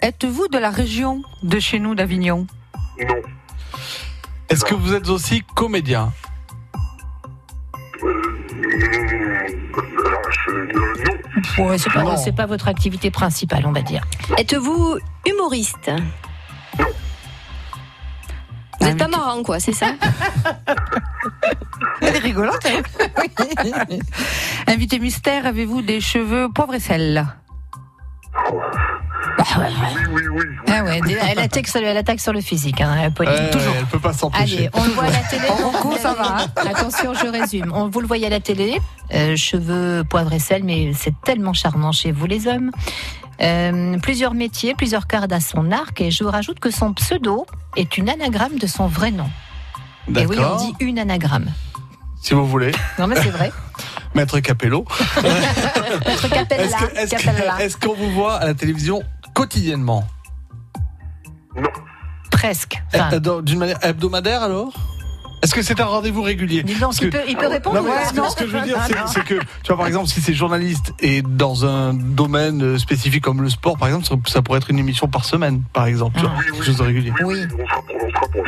êtes-vous 0.00 0.48
de 0.48 0.58
la 0.58 0.70
région 0.70 1.22
de 1.42 1.58
chez 1.60 1.78
nous 1.78 1.94
d'Avignon? 1.94 2.46
Non. 2.98 3.14
Est-ce 4.50 4.64
que 4.64 4.74
vous 4.74 4.94
êtes 4.94 5.08
aussi 5.08 5.42
comédien. 5.54 6.12
Ouais, 11.58 11.78
c'est 11.78 11.92
pas, 11.92 12.02
Non. 12.02 12.16
c'est 12.16 12.32
pas 12.34 12.46
votre 12.46 12.68
activité 12.68 13.10
principale, 13.10 13.64
on 13.66 13.72
va 13.72 13.82
dire. 13.82 14.02
Êtes-vous 14.36 14.98
humoriste 15.26 15.90
Vous 18.80 18.86
n'êtes 18.86 18.98
pas 18.98 19.08
marrant, 19.08 19.42
quoi, 19.42 19.60
c'est 19.60 19.72
ça 19.72 19.92
Elle 22.00 22.16
est 22.16 22.20
rigolote. 22.20 22.66
hein 22.66 22.82
Invité 24.66 24.98
mystère, 24.98 25.46
avez-vous 25.46 25.82
des 25.82 26.00
cheveux 26.00 26.48
poivre 26.52 26.74
et 26.74 26.80
sel 26.80 27.26
Oui, 29.58 29.66
oui, 30.12 30.22
oui. 30.30 30.42
oui. 30.48 30.56
Ah 30.68 30.84
ouais, 30.84 31.00
elle 31.30 31.38
attaque 31.38 31.66
sur, 31.66 31.80
elle 31.80 31.96
attaque 31.96 32.20
sur 32.20 32.32
le 32.32 32.40
physique, 32.40 32.80
hein, 32.80 33.10
Pauline. 33.10 33.32
Euh, 33.34 33.52
Toujours. 33.52 33.74
Elle 33.78 33.86
peut 33.86 33.98
pas 33.98 34.12
s'empêcher. 34.12 34.58
Allez, 34.58 34.70
on 34.74 34.84
le 34.84 34.90
voit 34.90 35.04
à 35.04 35.10
la 35.10 35.18
télé. 35.18 35.48
En 35.48 35.96
ça 35.96 36.14
va, 36.14 36.36
hein. 36.38 36.46
Attention, 36.56 37.14
je 37.14 37.26
résume. 37.26 37.72
On, 37.74 37.88
vous 37.88 38.00
le 38.00 38.06
voyez 38.06 38.26
à 38.26 38.30
la 38.30 38.40
télé, 38.40 38.78
euh, 39.14 39.36
cheveux, 39.36 40.04
poivre 40.08 40.32
et 40.32 40.38
sel, 40.38 40.64
mais 40.64 40.92
c'est 40.94 41.14
tellement 41.24 41.52
charmant 41.52 41.92
chez 41.92 42.12
vous, 42.12 42.26
les 42.26 42.46
hommes. 42.46 42.70
Euh, 43.42 43.98
plusieurs 43.98 44.34
métiers, 44.34 44.74
plusieurs 44.74 45.06
cordes 45.06 45.32
à 45.32 45.40
son 45.40 45.72
arc, 45.72 46.00
et 46.00 46.10
je 46.10 46.22
vous 46.24 46.30
rajoute 46.30 46.60
que 46.60 46.70
son 46.70 46.92
pseudo 46.92 47.46
est 47.76 47.96
une 47.96 48.10
anagramme 48.10 48.58
de 48.58 48.66
son 48.66 48.86
vrai 48.86 49.10
nom. 49.10 49.30
Et 50.14 50.26
oui, 50.26 50.36
on 50.38 50.56
dit 50.56 50.74
une 50.80 50.98
anagramme. 50.98 51.50
Si 52.20 52.34
vous 52.34 52.46
voulez. 52.46 52.72
Non, 52.98 53.06
mais 53.06 53.16
c'est 53.16 53.30
vrai. 53.30 53.50
Maître 54.14 54.40
Capello. 54.40 54.84
Maître. 55.22 56.06
Est-ce 56.06 57.10
Capella. 57.10 57.62
est-ce 57.62 57.76
qu'on 57.76 57.94
vous 57.94 58.10
voit 58.10 58.34
à 58.34 58.46
la 58.46 58.54
télévision 58.54 59.02
quotidiennement 59.34 60.04
Presque. 62.30 62.80
Enfin, 62.94 63.10
Eh, 63.12 63.42
D'une 63.42 63.58
manière 63.58 63.78
hebdomadaire 63.82 64.42
alors? 64.42 64.72
Est-ce 65.42 65.54
que 65.54 65.62
c'est 65.62 65.80
un 65.80 65.86
rendez-vous 65.86 66.20
régulier? 66.20 66.62
Parce 66.78 66.98
il 67.00 67.08
que- 67.08 67.16
peut, 67.16 67.22
il 67.26 67.34
peut 67.34 67.46
répondre. 67.46 67.76
Non, 67.80 67.88
non. 68.14 68.28
ce 68.28 68.36
que 68.36 68.46
je 68.46 68.54
veux 68.58 68.60
dire, 68.62 68.76
Ah, 68.78 68.84
c'est- 68.86 69.18
non. 69.18 69.24
que, 69.24 69.34
tu 69.34 69.68
vois, 69.68 69.78
par 69.78 69.86
exemple, 69.86 70.06
si 70.08 70.20
c'est 70.20 70.34
journaliste 70.34 70.92
et 71.00 71.22
dans 71.22 71.64
un 71.64 71.94
domaine 71.94 72.78
spécifique 72.78 73.24
comme 73.24 73.40
le 73.40 73.48
sport, 73.48 73.78
par 73.78 73.88
exemple, 73.88 74.06
ça, 74.06 74.16
ça 74.30 74.42
pourrait 74.42 74.58
être 74.58 74.68
une 74.70 74.78
émission 74.78 75.08
par 75.08 75.24
semaine, 75.24 75.62
par 75.72 75.86
exemple, 75.86 76.16
tu 76.20 76.26
vois, 76.26 76.34
Oui, 76.38 76.44
quelque 76.44 76.58
oui. 76.58 76.66
chose 76.66 76.76
de 76.76 76.82
régulier. 76.82 77.12
Oui. 77.24 77.44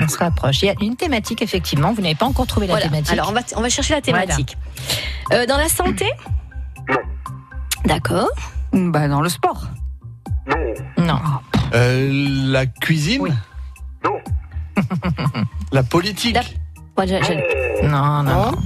On 0.00 0.06
se 0.08 0.18
rapproche. 0.18 0.60
Il 0.62 0.66
y 0.66 0.68
a 0.68 0.74
une 0.82 0.96
thématique, 0.96 1.40
effectivement. 1.40 1.94
Vous 1.94 2.02
n'avez 2.02 2.14
pas 2.14 2.26
encore 2.26 2.46
trouvé 2.46 2.66
la 2.66 2.74
Voilà. 2.74 2.88
thématique. 2.88 3.12
Alors, 3.12 3.30
on 3.30 3.32
va, 3.32 3.40
on 3.56 3.62
va 3.62 3.68
chercher 3.70 3.94
la 3.94 4.02
thématique. 4.02 4.58
Euh, 5.32 5.46
dans 5.46 5.56
la 5.56 5.68
santé? 5.70 6.10
D'accord. 7.86 8.28
Bah, 8.74 9.08
dans 9.08 9.22
le 9.22 9.30
sport. 9.30 9.62
Non, 10.98 11.04
Non. 11.06 11.20
Euh, 11.74 12.08
la 12.52 12.66
cuisine 12.66 13.22
Oui. 13.22 13.30
non, 14.04 14.18
La 15.72 15.82
politique 15.82 16.34
La- 16.34 16.42
Non, 17.88 18.22
non, 18.22 18.22
Non. 18.22 18.50
non. 18.52 18.58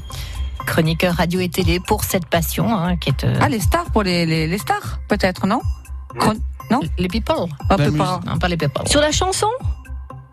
Chroniqueur 0.66 1.14
radio 1.14 1.38
et 1.40 1.48
télé 1.48 1.78
pour 1.78 2.02
cette 2.02 2.26
passion 2.26 2.76
hein, 2.76 2.96
qui 2.96 3.10
est 3.10 3.24
euh, 3.24 3.38
Ah, 3.40 3.48
les 3.48 3.60
stars 3.60 3.84
pour 3.92 4.02
les, 4.02 4.26
les, 4.26 4.48
les 4.48 4.58
stars, 4.58 4.98
peut-être, 5.08 5.46
non 5.46 5.60
Chron- 6.18 6.34
Non 6.72 6.80
les 6.98 7.06
people. 7.08 7.46
La 7.70 7.76
peu 7.76 7.92
pas. 7.92 8.20
Non, 8.26 8.38
pas 8.38 8.48
les 8.48 8.56
people. 8.56 8.86
Sur 8.88 9.00
la 9.00 9.12
chanson 9.12 9.46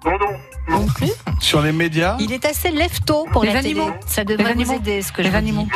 non, 0.06 0.12
non, 0.68 0.80
Non 0.80 0.86
plus. 0.88 1.12
Sur 1.40 1.62
les 1.62 1.72
médias 1.72 2.18
Il 2.20 2.34
est 2.34 2.44
assez 2.46 2.72
lève-tôt 2.72 3.28
pour 3.32 3.44
Les 3.44 3.54
la 3.54 3.60
animaux. 3.60 3.86
télé. 3.86 4.00
Ça 4.08 4.24
devrait 4.24 4.46
Les 4.46 4.52
animaux. 4.52 4.74
aider, 4.74 5.02
ce 5.04 5.12
que 5.12 5.22
Les 5.22 5.28
je 5.28 5.32
vous 5.32 5.38
animaux. 5.38 5.68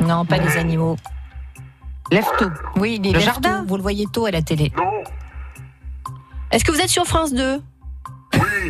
dis. 0.00 0.04
Non, 0.04 0.24
pas 0.26 0.38
les 0.38 0.56
animaux. 0.58 0.96
Lève-tôt. 2.10 2.50
Oui, 2.76 2.98
il 3.00 3.06
est 3.08 3.12
Le 3.12 3.20
jardin. 3.20 3.64
Vous 3.68 3.76
le 3.76 3.82
voyez 3.82 4.06
tôt 4.12 4.26
à 4.26 4.32
la 4.32 4.42
télé. 4.42 4.72
non, 4.76 4.90
Est-ce 6.50 6.64
que 6.64 6.72
vous 6.72 6.80
êtes 6.80 6.88
sur 6.88 7.04
France 7.06 7.32
2 7.32 7.60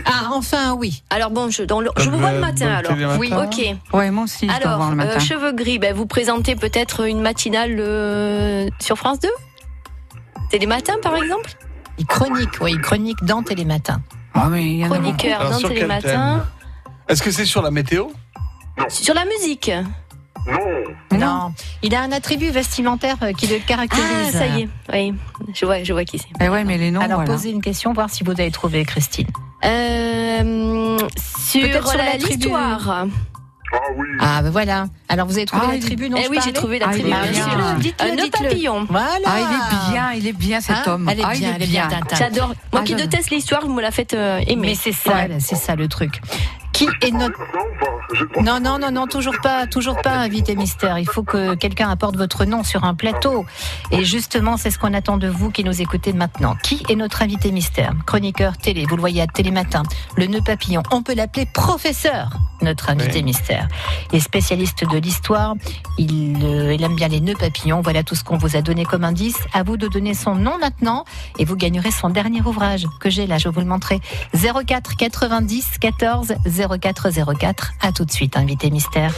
Ah, 0.05 0.29
enfin, 0.33 0.73
oui. 0.75 1.03
Alors 1.11 1.31
bon, 1.31 1.51
je, 1.51 1.63
dans 1.63 1.81
le- 1.81 1.91
je 1.99 2.09
vous 2.09 2.19
vois 2.19 2.33
le 2.33 2.41
matin 2.41 2.69
alors. 2.69 2.93
Oui. 3.19 3.33
Ok. 3.33 3.77
Ouais, 3.93 4.11
moi 4.11 4.25
aussi, 4.25 4.49
Alors, 4.49 4.77
voir 4.77 4.91
le 4.91 4.97
matin. 4.97 5.17
euh, 5.17 5.21
cheveux 5.21 5.53
gris, 5.53 5.79
ben, 5.79 5.95
vous 5.95 6.07
présentez 6.07 6.57
peut-être 6.57 7.07
une 7.07 7.21
matinale 7.21 7.77
euh, 7.79 8.69
sur 8.81 8.97
France 8.97 9.21
2 9.21 9.29
C'est 10.51 10.59
les 10.59 10.67
matins 10.67 10.97
par 11.03 11.15
exemple 11.17 11.51
Il 11.99 12.07
chronique, 12.07 12.51
oui, 12.61 12.73
il 12.75 12.81
chronique 12.81 13.23
dans 13.25 13.43
Télématin. 13.43 14.01
Ah, 14.35 14.49
mais 14.49 14.65
il 14.65 14.79
y 14.79 14.85
en 14.85 14.91
a. 14.93 14.95
Chroniqueur 14.99 15.51
dans 15.51 15.59
Télématin. 15.61 16.47
Est-ce 17.09 17.23
que 17.23 17.31
c'est 17.31 17.45
sur 17.47 17.63
la 17.63 17.71
météo? 17.71 18.07
Sur 18.89 19.15
la 19.15 19.25
musique 19.25 19.71
non, 20.47 21.19
Non. 21.19 21.53
Il 21.83 21.95
a 21.95 22.03
un 22.03 22.13
attribut 22.13 22.51
vestimentaire 22.51 23.17
euh, 23.23 23.33
qui 23.33 23.47
le 23.47 23.59
caractérise. 23.59 24.07
Ah, 24.35 24.39
ça 24.39 24.47
y 24.47 24.63
est. 24.63 24.69
Oui, 24.93 25.15
je 25.55 25.65
vois, 25.67 25.83
je 25.83 25.93
vois 25.93 26.05
qui 26.05 26.19
c'est. 26.19 26.29
Eh 26.41 26.49
ouais, 26.49 26.65
mais 26.65 26.79
les 26.79 26.91
noms, 26.91 27.01
Alors, 27.01 27.19
voilà. 27.21 27.33
posez 27.33 27.51
une 27.51 27.61
question, 27.63 27.93
voir 27.93 28.11
si 28.11 28.25
vous 28.25 28.33
avez 28.33 28.51
trouvé, 28.51 28.85
Christine. 28.85 29.27
Euh, 29.65 30.99
sur, 31.19 31.89
sur 31.89 31.99
l'histoire. 32.19 32.91
ah 32.91 33.77
oui, 33.97 34.07
Ah, 34.21 34.43
ben 34.43 34.51
voilà. 34.51 34.87
Alors, 35.09 35.27
vous 35.27 35.37
avez 35.37 35.47
trouvé 35.47 35.67
Ah, 35.69 35.73
la 35.75 35.79
tribu 35.81 36.09
dont 36.09 36.17
Eh 36.19 36.25
je 36.25 36.31
oui, 36.31 36.39
j'ai 36.45 36.53
trouvé 36.53 36.79
la 36.79 36.87
Ah, 36.89 36.93
tribu. 36.93 37.11
Dites-le, 37.81 38.17
dites-le. 38.17 38.49
papillon. 38.49 38.87
Voilà. 38.89 39.27
Ah, 39.27 39.39
il 39.39 39.45
est 39.45 39.93
bien, 39.93 40.13
il 40.13 40.27
est 40.27 40.33
bien 40.33 40.61
cet 40.61 40.77
Hein 40.77 40.83
homme. 40.95 41.09
Elle 41.11 41.21
est 41.21 41.25
ah, 41.25 41.33
bien, 41.33 41.49
il 41.51 41.55
elle 41.57 41.63
est 41.63 41.67
bien. 41.67 41.89
J'adore. 42.19 42.49
Moi 42.73 42.81
Ah, 42.83 42.85
qui 42.85 42.95
déteste 42.95 43.31
l'histoire, 43.31 43.63
vous 43.67 43.73
me 43.75 43.83
la 43.83 43.91
faites 43.91 44.15
euh, 44.15 44.41
aimer. 44.47 44.69
Mais 44.69 44.75
c'est 44.75 44.93
ça, 44.93 45.27
c'est 45.39 45.57
ça 45.57 45.77
le 45.77 45.89
truc. 45.89 46.21
Qui 46.81 46.89
est 47.07 47.11
notre 47.11 47.39
non. 47.39 48.43
Non, 48.43 48.61
non, 48.61 48.79
non, 48.79 48.91
non, 48.91 49.07
toujours 49.07 49.37
pas, 49.43 49.67
toujours 49.67 50.01
pas 50.01 50.13
invité 50.17 50.57
mystère. 50.57 50.99
Il 50.99 51.09
faut 51.09 51.23
que 51.23 51.55
quelqu'un 51.55 51.91
apporte 51.91 52.17
votre 52.17 52.45
nom 52.45 52.65
sur 52.65 52.85
un 52.85 52.95
plateau. 52.95 53.45
Et 53.91 54.05
justement, 54.05 54.57
c'est 54.57 54.71
ce 54.71 54.79
qu'on 54.79 54.95
attend 54.95 55.17
de 55.17 55.29
vous 55.29 55.51
qui 55.51 55.63
nous 55.63 55.81
écoutez 55.81 56.13
maintenant. 56.13 56.57
Qui 56.63 56.83
est 56.89 56.97
notre 56.97 57.23
invité 57.23 57.53
mystère? 57.53 57.93
Chroniqueur 58.07 58.57
télé, 58.57 58.87
vous 58.89 58.97
le 58.97 59.01
voyez 59.01 59.23
à 59.23 59.27
Télématin. 59.27 59.83
Le 60.17 60.27
nœud 60.27 60.41
papillon, 60.45 60.83
on 60.91 61.03
peut 61.03 61.15
l'appeler 61.15 61.47
professeur, 61.47 62.31
notre 62.63 62.91
invité 62.91 63.19
Oui. 63.19 63.25
mystère. 63.25 63.69
Il 64.13 64.17
est 64.17 64.21
spécialiste 64.21 64.85
de 64.89 64.99
l'histoire. 64.99 65.55
Il, 65.99 66.39
euh, 66.43 66.75
il 66.75 66.83
aime 66.83 66.97
bien 66.97 67.09
les 67.09 67.21
nœuds 67.21 67.37
papillons. 67.39 67.81
Voilà 67.81 68.03
tout 68.03 68.15
ce 68.15 68.25
qu'on 68.25 68.39
vous 68.39 68.57
a 68.57 68.63
donné 68.63 68.85
comme 68.85 69.05
indice. 69.05 69.39
À 69.53 69.63
vous 69.63 69.77
de 69.77 69.87
donner 69.87 70.15
son 70.15 70.35
nom 70.35 70.59
maintenant. 70.59 71.05
Et 71.39 71.45
vous 71.45 71.57
gagnerez 71.57 71.91
son 71.91 72.09
dernier 72.11 72.43
ouvrage 72.43 72.87
que 73.01 73.11
j'ai 73.11 73.27
là, 73.27 73.39
je 73.39 73.49
vous 73.49 73.61
le 73.61 73.67
montrer. 73.67 74.01
04 74.35 74.97
90 74.97 75.79
14 75.81 76.35
04 76.45 76.70
04. 76.79 77.73
À 77.81 77.93
tout 77.93 78.05
de 78.05 78.11
suite, 78.11 78.37
invité 78.37 78.71
mystère. 78.71 79.13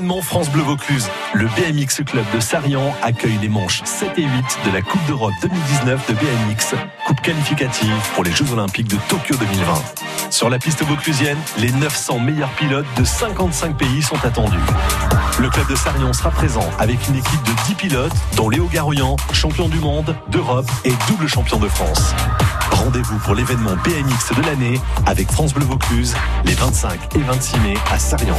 Événement 0.00 0.22
France 0.22 0.48
Bleu 0.48 0.62
Vaucluse. 0.62 1.10
Le 1.34 1.44
BMX 1.44 2.02
Club 2.06 2.24
de 2.34 2.40
Sarian 2.40 2.94
accueille 3.02 3.36
les 3.42 3.50
manches 3.50 3.82
7 3.84 4.12
et 4.16 4.22
8 4.22 4.30
de 4.64 4.70
la 4.72 4.80
Coupe 4.80 5.04
d'Europe 5.06 5.34
2019 5.42 6.08
de 6.08 6.14
BMX, 6.14 6.74
coupe 7.06 7.20
qualificative 7.20 7.94
pour 8.14 8.24
les 8.24 8.32
Jeux 8.32 8.50
Olympiques 8.50 8.88
de 8.88 8.96
Tokyo 9.10 9.36
2020. 9.36 9.74
Sur 10.30 10.48
la 10.48 10.58
piste 10.58 10.82
vauclusienne, 10.84 11.36
les 11.58 11.70
900 11.72 12.18
meilleurs 12.20 12.48
pilotes 12.52 12.86
de 12.96 13.04
55 13.04 13.76
pays 13.76 14.00
sont 14.00 14.16
attendus. 14.24 14.56
Le 15.38 15.50
club 15.50 15.68
de 15.68 15.76
Sarion 15.76 16.14
sera 16.14 16.30
présent 16.30 16.68
avec 16.78 17.06
une 17.08 17.16
équipe 17.16 17.42
de 17.42 17.52
10 17.66 17.74
pilotes, 17.74 18.16
dont 18.36 18.48
Léo 18.48 18.68
Garouillan, 18.72 19.16
champion 19.34 19.68
du 19.68 19.80
monde, 19.80 20.16
d'Europe 20.28 20.70
et 20.86 20.94
double 21.08 21.28
champion 21.28 21.58
de 21.58 21.68
France. 21.68 22.14
Rendez-vous 22.70 23.18
pour 23.18 23.34
l'événement 23.34 23.76
BMX 23.84 24.34
de 24.34 24.46
l'année 24.46 24.80
avec 25.04 25.30
France 25.30 25.52
Bleu 25.52 25.66
Vaucluse 25.66 26.14
les 26.46 26.54
25 26.54 27.16
et 27.16 27.20
26 27.20 27.58
mai 27.58 27.74
à 27.92 27.98
Sarian. 27.98 28.38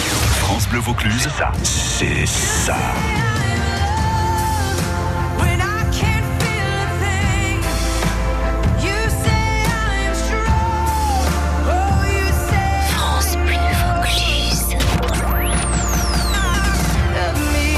France 0.39 0.67
Bleu 0.67 0.79
Vaucluse, 0.79 1.27
c'est 1.63 2.25
ça. 2.25 2.75
Oh, 11.63 12.01
France 12.89 13.37
Bleu 13.37 13.57
Vaucluse. 13.83 14.75
love 17.13 17.39
me. 17.53 17.75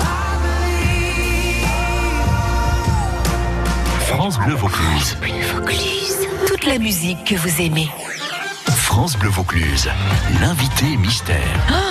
I 0.00 0.38
believe. 0.44 1.68
France 4.06 4.38
Bleu 4.38 4.54
Vaucluse. 4.54 5.16
Bleu 5.20 5.32
Vaucluse. 5.54 6.28
Toute 6.46 6.64
la 6.64 6.78
musique 6.78 7.24
que 7.24 7.34
vous 7.36 7.60
aimez. 7.60 7.88
France 8.94 9.16
Bleu 9.18 9.28
Vaucluse. 9.28 9.90
L'invité 10.40 10.96
mystère. 10.96 11.36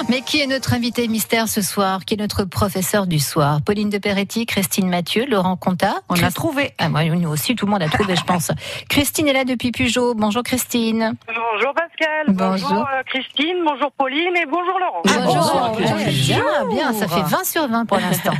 Mais 0.07 0.21
qui 0.21 0.39
est 0.39 0.47
notre 0.47 0.73
invité 0.73 1.09
mystère 1.09 1.49
ce 1.49 1.61
soir 1.61 2.05
Qui 2.05 2.13
est 2.13 2.17
notre 2.17 2.45
professeur 2.45 3.07
du 3.07 3.19
soir? 3.19 3.59
Pauline 3.61 3.89
de 3.89 3.97
Peretti, 3.97 4.45
Christine 4.45 4.87
Mathieu, 4.89 5.25
Laurent 5.27 5.57
Conta. 5.57 5.95
On 6.07 6.13
a 6.15 6.19
Christ- 6.19 6.33
trouvé. 6.35 6.71
Ah, 6.77 6.87
moi, 6.87 7.03
nous 7.03 7.27
aussi, 7.29 7.55
tout 7.57 7.65
le 7.65 7.71
monde 7.71 7.83
a 7.83 7.89
trouvé, 7.89 8.15
je 8.15 8.23
pense. 8.23 8.51
Christine 8.87 9.27
est 9.27 9.33
là 9.33 9.43
depuis 9.43 9.73
Peugeot. 9.73 10.13
Bonjour 10.15 10.43
Christine. 10.43 11.13
Bonjour 11.27 11.73
Pascal, 11.73 12.25
Bonjour. 12.29 12.69
bonjour, 12.69 12.87
euh, 12.87 13.03
Christine, 13.05 13.57
bonjour 13.65 13.91
Pauline 13.97 14.37
et 14.37 14.45
bonjour 14.45 14.79
Laurent. 14.79 15.01
Bonjour. 15.03 15.73
bonjour, 15.77 15.97
Ouais, 15.97 16.05
bien, 16.05 16.65
bien, 16.69 16.93
ça 16.93 17.09
fait 17.09 17.21
20 17.21 17.43
sur 17.43 17.67
20 17.67 17.85
pour 17.85 17.97
l'instant. 17.99 18.33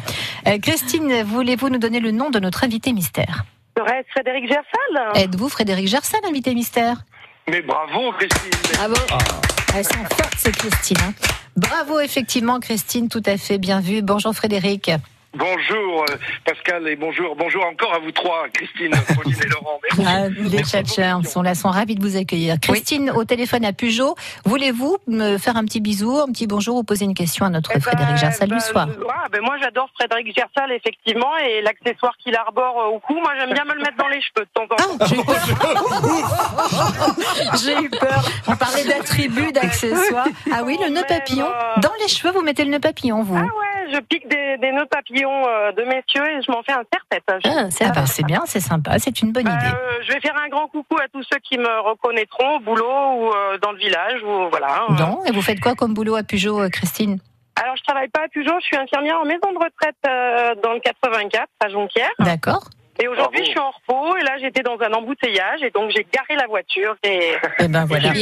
Euh, 0.47 0.57
Christine, 0.59 1.23
voulez-vous 1.23 1.67
nous 1.67 1.79
donner 1.79 1.99
le 1.99 2.11
nom 2.11 2.29
de 2.29 2.39
notre 2.39 2.63
invité 2.63 2.93
mystère? 2.93 3.43
Serait-ce 3.77 4.09
Frédéric 4.11 4.47
Gersal 4.47 5.21
Êtes-vous 5.21 5.49
Frédéric 5.49 5.87
Gersal, 5.87 6.21
invité 6.29 6.53
mystère? 6.53 6.97
Mais 7.49 7.61
bravo, 7.61 8.11
Christine. 8.13 8.51
Bravo. 8.73 8.95
Elles 9.75 9.83
sont 9.85 10.03
fortes, 10.15 10.35
ces 10.37 10.51
Christine. 10.51 10.97
hein. 11.03 11.13
Bravo, 11.57 11.99
effectivement, 11.99 12.59
Christine, 12.59 13.09
tout 13.09 13.21
à 13.25 13.37
fait 13.37 13.57
bien 13.57 13.79
vu. 13.79 14.01
Bonjour 14.01 14.33
Frédéric. 14.33 14.91
Bonjour 15.35 16.05
euh, 16.11 16.15
Pascal 16.45 16.87
et 16.87 16.95
bonjour, 16.95 17.35
bonjour 17.35 17.65
encore 17.65 17.91
à 17.95 17.97
vous 17.99 18.11
trois, 18.11 18.45
Christine, 18.53 18.91
Pauline 19.15 19.35
et 19.43 19.47
Laurent. 19.49 19.79
Merci. 19.97 20.05
Ah, 20.07 20.29
les 20.29 20.63
tchatchers 20.63 21.27
sont 21.27 21.41
là, 21.41 21.55
sont 21.55 21.69
ravis 21.69 21.95
de 21.95 22.03
vous 22.03 22.17
accueillir. 22.17 22.57
Christine, 22.61 23.09
au 23.09 23.23
téléphone 23.25 23.65
à 23.65 23.73
Peugeot, 23.73 24.13
voulez-vous 24.45 24.97
me 25.07 25.39
faire 25.39 25.57
un 25.57 25.65
petit 25.65 25.81
bisou, 25.81 26.19
un 26.19 26.31
petit 26.31 26.45
bonjour 26.45 26.75
ou 26.77 26.83
poser 26.83 27.05
une 27.05 27.15
question 27.15 27.45
à 27.47 27.49
notre 27.49 27.71
Eh 27.71 27.79
ben, 27.79 27.81
Frédéric 27.81 28.17
Gersal 28.17 28.47
ben, 28.49 28.57
du 28.57 28.63
soir? 28.63 28.87
ah, 29.09 29.27
ben 29.31 29.41
moi 29.41 29.55
j'adore 29.59 29.89
Frédéric 29.95 30.35
Gersal 30.37 30.71
effectivement 30.71 31.35
et 31.37 31.61
l'accessoire 31.63 32.15
qu'il 32.17 32.35
arbore 32.35 32.79
euh, 32.81 32.95
au 32.95 32.99
cou, 32.99 33.15
moi 33.15 33.31
j'aime 33.39 33.53
bien 33.53 33.65
me 33.65 33.73
le 33.73 33.79
mettre 33.81 33.97
dans 33.97 34.09
les 34.09 34.21
cheveux 34.21 34.45
de 34.45 34.51
temps 34.53 34.63
en 34.63 34.75
temps. 34.75 34.97
Ah, 34.99 35.05
j'ai 35.07 35.15
eu 35.17 35.23
peur. 35.25 35.83
J'ai 37.63 37.83
eu 37.85 37.89
peur. 37.89 38.23
On 38.47 38.55
parlait 38.55 38.83
d'attributs, 38.83 39.51
d'accessoires. 39.51 40.27
Ah 40.51 40.61
oui, 40.63 40.77
le 40.81 40.89
nœud 40.89 41.03
papillon. 41.07 41.47
Dans 41.81 41.91
les 42.01 42.07
cheveux, 42.07 42.31
vous 42.31 42.41
mettez 42.41 42.63
le 42.65 42.71
nœud 42.71 42.79
papillon, 42.79 43.23
vous 43.23 43.35
Ah 43.37 43.41
ouais, 43.43 43.93
je 43.93 43.99
pique 43.99 44.27
des, 44.27 44.57
des 44.59 44.71
nœuds 44.71 44.85
papillons 44.89 45.22
euh, 45.31 45.71
de 45.71 45.83
messieurs 45.83 46.25
et 46.29 46.41
je 46.41 46.51
m'en 46.51 46.61
fais 46.63 46.71
un 46.73 46.83
serre-tête. 46.91 47.23
Ah, 47.45 47.69
c'est 47.69 47.85
Ah 47.85 47.91
bah, 47.93 48.05
c'est 48.05 48.25
bien, 48.25 48.41
c'est 48.45 48.59
sympa, 48.59 48.97
c'est 48.99 49.21
une 49.21 49.31
bonne 49.31 49.47
Euh, 49.47 49.51
idée. 49.51 49.75
je 50.07 50.13
vais 50.13 50.19
faire 50.19 50.35
un 50.37 50.49
grand 50.49 50.67
coucou 50.67 50.97
à 50.97 51.07
tous 51.13 51.23
ceux 51.31 51.39
qui 51.39 51.57
me 51.57 51.81
reconnaîtront 51.81 52.57
au 52.57 52.59
boulot 52.59 52.85
ou 52.87 53.29
euh, 53.33 53.57
dans 53.59 53.71
le 53.71 53.77
village 53.77 54.21
ou 54.23 54.49
voilà. 54.49 54.85
Euh, 54.89 54.93
Non, 54.99 55.23
et 55.25 55.31
vous 55.31 55.41
faites 55.41 55.59
quoi 55.59 55.75
comme 55.75 55.93
boulot 55.93 56.15
à 56.15 56.23
Peugeot, 56.23 56.61
euh, 56.61 56.69
Christine? 56.69 57.19
Alors 57.61 57.75
je 57.75 57.83
travaille 57.83 58.09
pas 58.09 58.21
à 58.21 58.27
Peugeot, 58.33 58.53
je 58.61 58.65
suis 58.65 58.77
infirmière 58.77 59.19
en 59.19 59.25
maison 59.25 59.51
de 59.53 59.57
retraite 59.63 59.95
euh, 60.07 60.55
dans 60.63 60.73
le 60.73 60.79
84 60.79 61.45
à 61.63 61.69
Jonquière. 61.69 62.09
D'accord. 62.19 62.63
Et 63.01 63.07
aujourd'hui, 63.07 63.41
je 63.43 63.49
suis 63.49 63.59
en 63.59 63.71
repos 63.71 64.15
et 64.17 64.23
là, 64.23 64.37
j'étais 64.39 64.61
dans 64.61 64.77
un 64.79 64.93
embouteillage 64.93 65.63
et 65.63 65.71
donc 65.71 65.89
j'ai 65.89 66.05
garé 66.13 66.35
la 66.39 66.45
voiture 66.47 66.95
et 67.03 67.33
Eh 67.59 67.67
ben 67.67 67.85
voilà. 67.89 68.13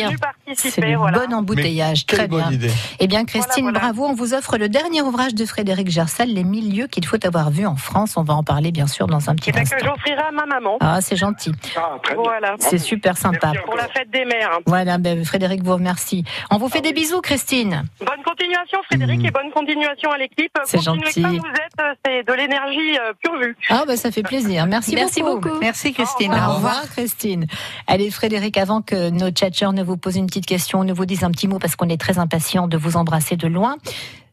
C'est 0.56 0.96
Voilà. 0.96 1.20
bon 1.28 1.34
embouteillage. 1.34 2.06
Très 2.06 2.28
bien. 2.28 2.44
bonne 2.46 2.54
idée. 2.54 2.72
Eh 3.00 3.08
bien, 3.08 3.26
Christine, 3.26 3.64
Voilà, 3.64 3.80
voilà. 3.80 3.94
bravo. 3.94 4.12
On 4.12 4.14
vous 4.16 4.34
offre 4.34 4.58
le 4.58 4.70
dernier 4.70 5.02
ouvrage 5.02 5.36
de 5.36 5.46
Frédéric 5.46 5.90
Gersal, 5.90 6.30
Les 6.30 6.44
mille 6.44 6.76
lieux 6.76 6.88
qu'il 6.88 7.06
faut 7.06 7.24
avoir 7.26 7.50
vus 7.52 7.66
en 7.66 7.76
France. 7.76 8.16
On 8.18 8.24
va 8.24 8.34
en 8.34 8.44
parler, 8.44 8.72
bien 8.72 8.88
sûr, 8.88 9.08
dans 9.08 9.30
un 9.30 9.36
petit 9.36 9.50
Et 9.50 9.54
ben, 9.54 9.64
que 9.68 9.76
instant. 9.76 9.90
j'offrirai 9.94 10.22
à 10.22 10.32
ma 10.32 10.46
maman. 10.46 10.78
Ah, 10.80 11.02
c'est 11.02 11.16
gentil. 11.18 11.52
Ah, 11.76 11.98
bien. 12.08 12.16
Voilà. 12.16 12.56
C'est 12.60 12.78
super 12.78 13.18
sympa. 13.18 13.52
Merci 13.52 13.66
Pour 13.66 13.76
la 13.76 13.88
fête 13.90 14.10
des 14.10 14.24
mères. 14.26 14.52
hein. 14.54 14.60
Voilà, 14.66 14.98
ben, 14.98 15.24
Frédéric 15.26 15.64
vous 15.64 15.74
remercie. 15.74 16.24
On 16.50 16.58
vous 16.58 16.70
fait 16.70 16.80
Ah 16.80 16.82
des 16.82 16.94
bisous, 16.94 17.22
Christine. 17.22 17.84
Bonne 18.00 18.24
continuation, 18.24 18.80
Frédéric, 18.84 19.22
Mm. 19.22 19.26
et 19.26 19.32
bonne 19.32 19.52
continuation 19.52 20.12
à 20.12 20.18
l'équipe. 20.18 20.58
C'est 20.66 20.78
Continuez 20.78 21.06
gentil. 21.08 21.22
comme 21.22 21.38
vous 21.40 21.46
êtes, 21.48 21.82
euh, 21.82 21.94
c'est 22.06 22.24
de 22.28 22.34
l'énergie 22.34 22.98
euh, 23.00 23.14
pure 23.22 23.38
vue. 23.38 23.56
Ah, 23.70 23.84
ben, 23.88 23.98
ça 23.98 24.12
fait 24.12 24.24
plaisir. 24.24 24.61
Merci, 24.66 24.96
Merci 24.96 25.22
beaucoup. 25.22 25.50
Merci 25.60 25.94
Christine. 25.94 26.34
Au 26.34 26.56
revoir, 26.56 26.82
Christine. 26.92 27.48
Allez, 27.88 28.10
Frédéric, 28.12 28.58
avant 28.58 28.82
que 28.82 29.10
nos 29.10 29.30
tchatcheurs 29.30 29.74
ne 29.74 29.84
vous 29.84 29.98
posent 29.98 30.18
une 30.18 30.28
petite 30.28 30.46
question, 30.46 30.84
ne 30.84 30.94
vous 30.94 31.06
disent 31.06 31.24
un 31.24 31.32
petit 31.32 31.48
mot 31.48 31.60
parce 31.60 31.76
qu'on 31.76 31.90
est 31.90 32.00
très 32.00 32.20
impatient 32.20 32.68
de 32.68 32.78
vous 32.78 32.98
embrasser 32.98 33.36
de 33.36 33.48
loin. 33.48 33.78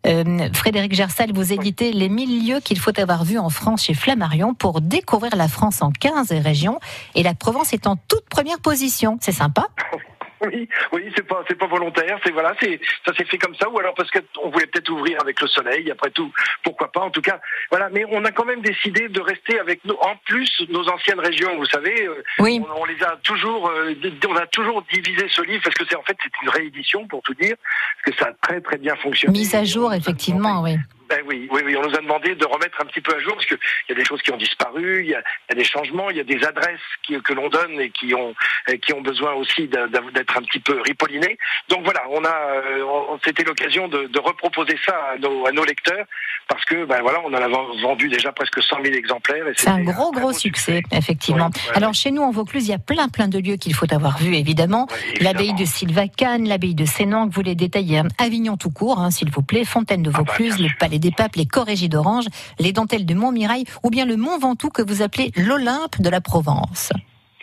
Euh, 0.07 0.49
Frédéric 0.53 0.95
Gersal, 0.95 1.33
vous 1.33 1.53
éditez 1.53 1.93
Les 1.93 2.09
1000 2.09 2.49
lieux 2.49 2.61
qu'il 2.61 2.79
faut 2.79 2.99
avoir 2.99 3.25
vus 3.25 3.39
en 3.39 3.51
France 3.51 3.85
chez 3.85 3.95
Flammarion 3.95 4.55
pour 4.55 4.81
découvrir 4.81 5.35
la 5.37 5.49
France 5.49 5.83
en 5.83 5.91
15 5.91 6.33
régions 6.33 6.79
et 7.15 7.23
la 7.23 7.35
Provence 7.35 7.73
est 7.73 7.87
en 7.87 7.97
toute 7.97 8.29
première 8.29 8.61
position. 8.61 9.19
C'est 9.21 9.33
sympa 9.33 9.69
Oui, 10.47 10.69
oui, 10.93 11.13
c'est 11.17 11.27
pas, 11.27 11.43
c'est 11.49 11.57
pas 11.59 11.67
volontaire, 11.67 12.19
c'est 12.25 12.31
voilà, 12.31 12.55
c'est, 12.61 12.81
ça 13.05 13.13
s'est 13.15 13.25
fait 13.25 13.39
comme 13.39 13.55
ça, 13.57 13.69
ou 13.69 13.79
alors 13.79 13.95
parce 13.95 14.11
qu'on 14.11 14.51
voulait 14.51 14.67
peut-être 14.67 14.89
ouvrir 14.91 15.19
avec 15.21 15.41
le 15.41 15.49
soleil, 15.49 15.91
après 15.91 16.11
tout, 16.11 16.33
pourquoi 16.63 16.93
pas, 16.93 17.01
en 17.01 17.11
tout 17.11 17.21
cas, 17.21 17.41
voilà, 17.71 17.89
mais 17.91 18.05
on 18.11 18.25
a 18.25 18.31
quand 18.31 18.45
même 18.45 18.63
décidé 18.63 19.09
de 19.09 19.21
rester 19.21 19.59
avec 19.59 19.85
nous, 19.85 19.95
en 20.01 20.17
plus, 20.27 20.49
nos 20.69 20.89
anciennes 20.89 21.21
régions, 21.21 21.57
vous 21.57 21.67
savez, 21.67 22.07
euh, 22.07 22.23
Oui. 22.39 22.61
on, 22.65 22.83
on 22.83 22.85
les 22.85 23.03
a 23.03 23.17
toujours, 23.25 23.69
euh, 23.69 23.95
on 24.29 24.37
a 24.37 24.47
toujours 24.47 24.83
divisé 24.93 25.27
ce 25.29 25.43
livre, 25.43 25.63
parce 25.65 25.77
que 25.77 25.85
c'est 25.89 25.97
en 25.97 26.03
fait, 26.03 26.17
c'est 26.23 26.43
une 26.43 26.51
réédition, 26.51 27.07
pour 27.09 27.23
tout 27.23 27.35
dire, 27.35 27.57
parce 28.05 28.17
que 28.17 28.23
ça 28.25 28.31
a 28.31 28.33
très 28.47 28.61
très 28.61 28.79
bien 28.79 28.95
fonctionné. 28.97 29.37
Mise 29.39 29.55
à 29.55 29.65
jour, 29.65 29.93
effectivement, 29.93 30.63
oui. 30.63 30.77
Ben 31.09 31.21
oui, 31.27 31.49
oui, 31.51 31.63
oui, 31.65 31.77
on 31.77 31.83
nous 31.83 31.95
a 31.95 32.01
demandé 32.01 32.35
de 32.35 32.45
remettre 32.45 32.81
un 32.81 32.87
petit 32.87 33.01
peu 33.01 33.15
à 33.15 33.19
jour 33.21 33.35
parce 33.35 33.47
qu'il 33.47 33.59
y 33.89 33.93
a 33.93 33.95
des 33.95 34.05
choses 34.05 34.21
qui 34.23 34.31
ont 34.31 34.37
disparu, 34.37 35.03
il 35.05 35.11
y 35.11 35.15
a, 35.15 35.21
il 35.49 35.51
y 35.51 35.53
a 35.53 35.55
des 35.55 35.65
changements, 35.65 36.11
il 36.11 36.17
y 36.17 36.21
a 36.21 36.25
des 36.25 36.45
adresses 36.45 36.81
qui, 37.03 37.21
que 37.23 37.33
l'on 37.33 37.49
donne 37.49 37.81
et 37.81 37.91
qui 37.91 38.15
ont 38.15 38.35
et 38.69 38.79
qui 38.79 38.93
ont 38.93 39.01
besoin 39.01 39.33
aussi 39.35 39.69
d'être 39.69 40.37
un 40.37 40.43
petit 40.43 40.61
peu 40.61 40.81
ripollinées. 40.83 41.39
Donc 41.69 41.85
voilà, 41.85 42.03
on 42.11 42.25
a, 42.25 42.29
euh, 42.29 43.17
c'était 43.25 43.45
l'occasion 43.45 43.89
de, 43.89 44.07
de 44.07 44.19
reproposer 44.19 44.79
ça 44.85 44.95
à 45.15 45.19
nos, 45.19 45.47
à 45.47 45.53
nos 45.53 45.65
lecteurs 45.65 46.05
parce 46.49 46.65
que 46.65 46.85
ben 46.85 47.01
voilà, 47.03 47.21
on 47.25 47.29
en 47.33 47.35
a 47.35 47.49
vendu 47.83 48.09
déjà 48.09 48.33
presque 48.33 48.63
100 48.63 48.83
000 48.83 48.95
exemplaires. 48.95 49.45
C'est 49.57 49.69
un 49.69 49.83
gros, 49.83 50.13
gros 50.13 50.33
succès, 50.33 50.83
effectivement. 50.93 51.47
Ouais, 51.47 51.77
Alors, 51.77 51.95
chez 51.95 52.11
nous, 52.11 52.23
en 52.23 52.31
Vaucluse, 52.31 52.67
il 52.67 52.71
y 52.71 52.75
a 52.75 52.79
plein, 52.79 53.09
plein 53.09 53.29
de 53.29 53.39
lieux 53.39 53.57
qu'il 53.57 53.75
faut 53.75 53.93
avoir 53.93 54.19
vus, 54.19 54.35
évidemment. 54.35 54.87
L'abbaye 55.21 55.55
de 55.55 55.65
Sylvacane, 55.65 56.49
l'abbaye 56.49 56.75
de 56.75 56.85
Sénan, 56.87 57.29
que 57.29 57.35
vous 57.35 57.43
les 57.43 57.55
détaillez. 57.55 57.99
hein. 57.99 58.09
Avignon 58.19 58.57
tout 58.57 58.71
court, 58.71 58.99
hein, 58.99 59.11
s'il 59.11 59.31
vous 59.31 59.43
plaît. 59.43 59.65
Fontaine 59.65 60.03
de 60.03 60.11
Ah 60.13 60.19
bah, 60.19 60.25
Vaucluse, 60.27 60.59
le 60.59 60.69
sûr. 60.69 60.77
Des 60.99 61.11
Papes, 61.11 61.37
les 61.37 61.47
Corrégies 61.47 61.89
d'Orange, 61.89 62.27
les 62.59 62.73
dentelles 62.73 63.07
de 63.07 63.15
Montmirail, 63.15 63.65
ou 63.83 63.91
bien 63.91 64.05
le 64.05 64.17
Mont 64.17 64.39
Ventoux 64.39 64.71
que 64.71 64.83
vous 64.83 65.03
appelez 65.03 65.33
l'Olympe 65.37 66.01
de 66.01 66.09
la 66.09 66.21
Provence. 66.21 66.91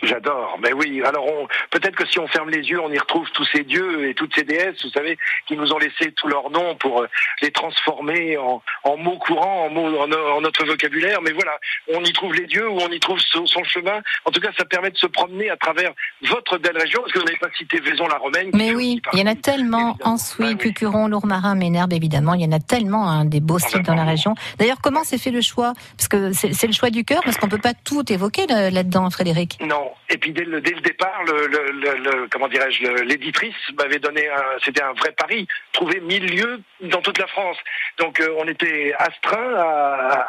J'adore. 0.02 0.58
Mais 0.62 0.72
oui, 0.72 1.02
alors 1.04 1.26
on, 1.26 1.48
peut-être 1.70 1.96
que 1.96 2.06
si 2.06 2.18
on 2.18 2.26
ferme 2.28 2.50
les 2.50 2.58
yeux, 2.68 2.80
on 2.80 2.92
y 2.92 2.98
retrouve 2.98 3.28
tous 3.32 3.46
ces 3.52 3.64
dieux 3.64 4.08
et 4.08 4.14
toutes 4.14 4.34
ces 4.34 4.44
déesses, 4.44 4.82
vous 4.84 4.90
savez, 4.90 5.16
qui 5.46 5.56
nous 5.56 5.72
ont 5.72 5.78
laissé 5.78 6.12
tous 6.12 6.28
leurs 6.28 6.50
noms 6.50 6.74
pour 6.76 7.02
euh, 7.02 7.08
les 7.42 7.50
transformer 7.50 8.36
en, 8.36 8.62
en 8.84 8.96
mots 8.96 9.18
courants, 9.18 9.66
en 9.66 9.70
mots 9.70 9.98
en, 9.98 10.10
en 10.12 10.40
notre 10.40 10.64
vocabulaire. 10.66 11.20
Mais 11.22 11.32
voilà, 11.32 11.52
on 11.94 12.02
y 12.04 12.12
trouve 12.12 12.34
les 12.34 12.46
dieux 12.46 12.68
ou 12.68 12.78
on 12.78 12.88
y 12.90 13.00
trouve 13.00 13.18
son, 13.20 13.46
son 13.46 13.64
chemin. 13.64 14.00
En 14.24 14.30
tout 14.30 14.40
cas, 14.40 14.50
ça 14.58 14.64
permet 14.64 14.90
de 14.90 14.98
se 14.98 15.06
promener 15.06 15.50
à 15.50 15.56
travers 15.56 15.92
votre 16.22 16.58
belle 16.58 16.76
région, 16.78 17.00
parce 17.00 17.12
que 17.12 17.18
vous 17.18 17.24
n'avez 17.24 17.38
pas 17.38 17.48
cité 17.56 17.80
Vaison-la-Romaine. 17.80 18.50
Mais 18.54 18.74
oui, 18.74 19.00
il 19.12 19.18
y 19.18 19.22
en 19.22 19.26
a 19.26 19.34
tellement. 19.34 19.96
Ensuy, 20.04 20.44
Ah 20.44 20.48
oui. 20.50 20.56
Pucuron, 20.56 21.08
Lourmarin, 21.08 21.54
Ménherbe, 21.54 21.92
évidemment. 21.92 22.34
Il 22.34 22.42
y 22.42 22.46
en 22.46 22.52
a 22.52 22.60
tellement 22.60 23.08
hein, 23.08 23.24
des 23.24 23.40
beaux 23.40 23.58
Ah 23.62 23.68
sites 23.68 23.82
dans 23.82 23.94
la 23.94 24.04
région. 24.04 24.34
D'ailleurs, 24.58 24.78
comment 24.82 25.04
s'est 25.04 25.18
fait 25.18 25.30
le 25.30 25.40
choix? 25.40 25.72
Parce 25.96 26.08
que 26.08 26.32
c'est 26.32 26.66
le 26.66 26.72
choix 26.72 26.90
du 26.90 27.04
cœur, 27.04 27.22
parce 27.24 27.36
qu'on 27.38 27.48
peut 27.48 27.58
pas 27.58 27.74
tout 27.74 28.10
évoquer 28.12 28.46
là- 28.46 28.70
là-dedans, 28.70 29.08
Frédéric. 29.10 29.58
Non. 29.60 29.85
Et 30.08 30.18
puis 30.18 30.32
dès 30.32 30.44
le, 30.44 30.60
départ, 30.60 31.22
comment 32.30 32.48
dirais-je, 32.48 33.02
l'éditrice 33.04 33.54
m'avait 33.78 33.98
donné, 33.98 34.28
c'était 34.64 34.82
un 34.82 34.92
vrai 34.92 35.12
pari, 35.12 35.46
trouver 35.72 36.00
mille 36.00 36.26
lieux 36.26 36.60
dans 36.80 37.00
toute 37.00 37.18
la 37.18 37.26
France. 37.26 37.56
Donc 37.98 38.20
euh, 38.20 38.34
on 38.38 38.46
était 38.46 38.94
astreint 38.98 40.26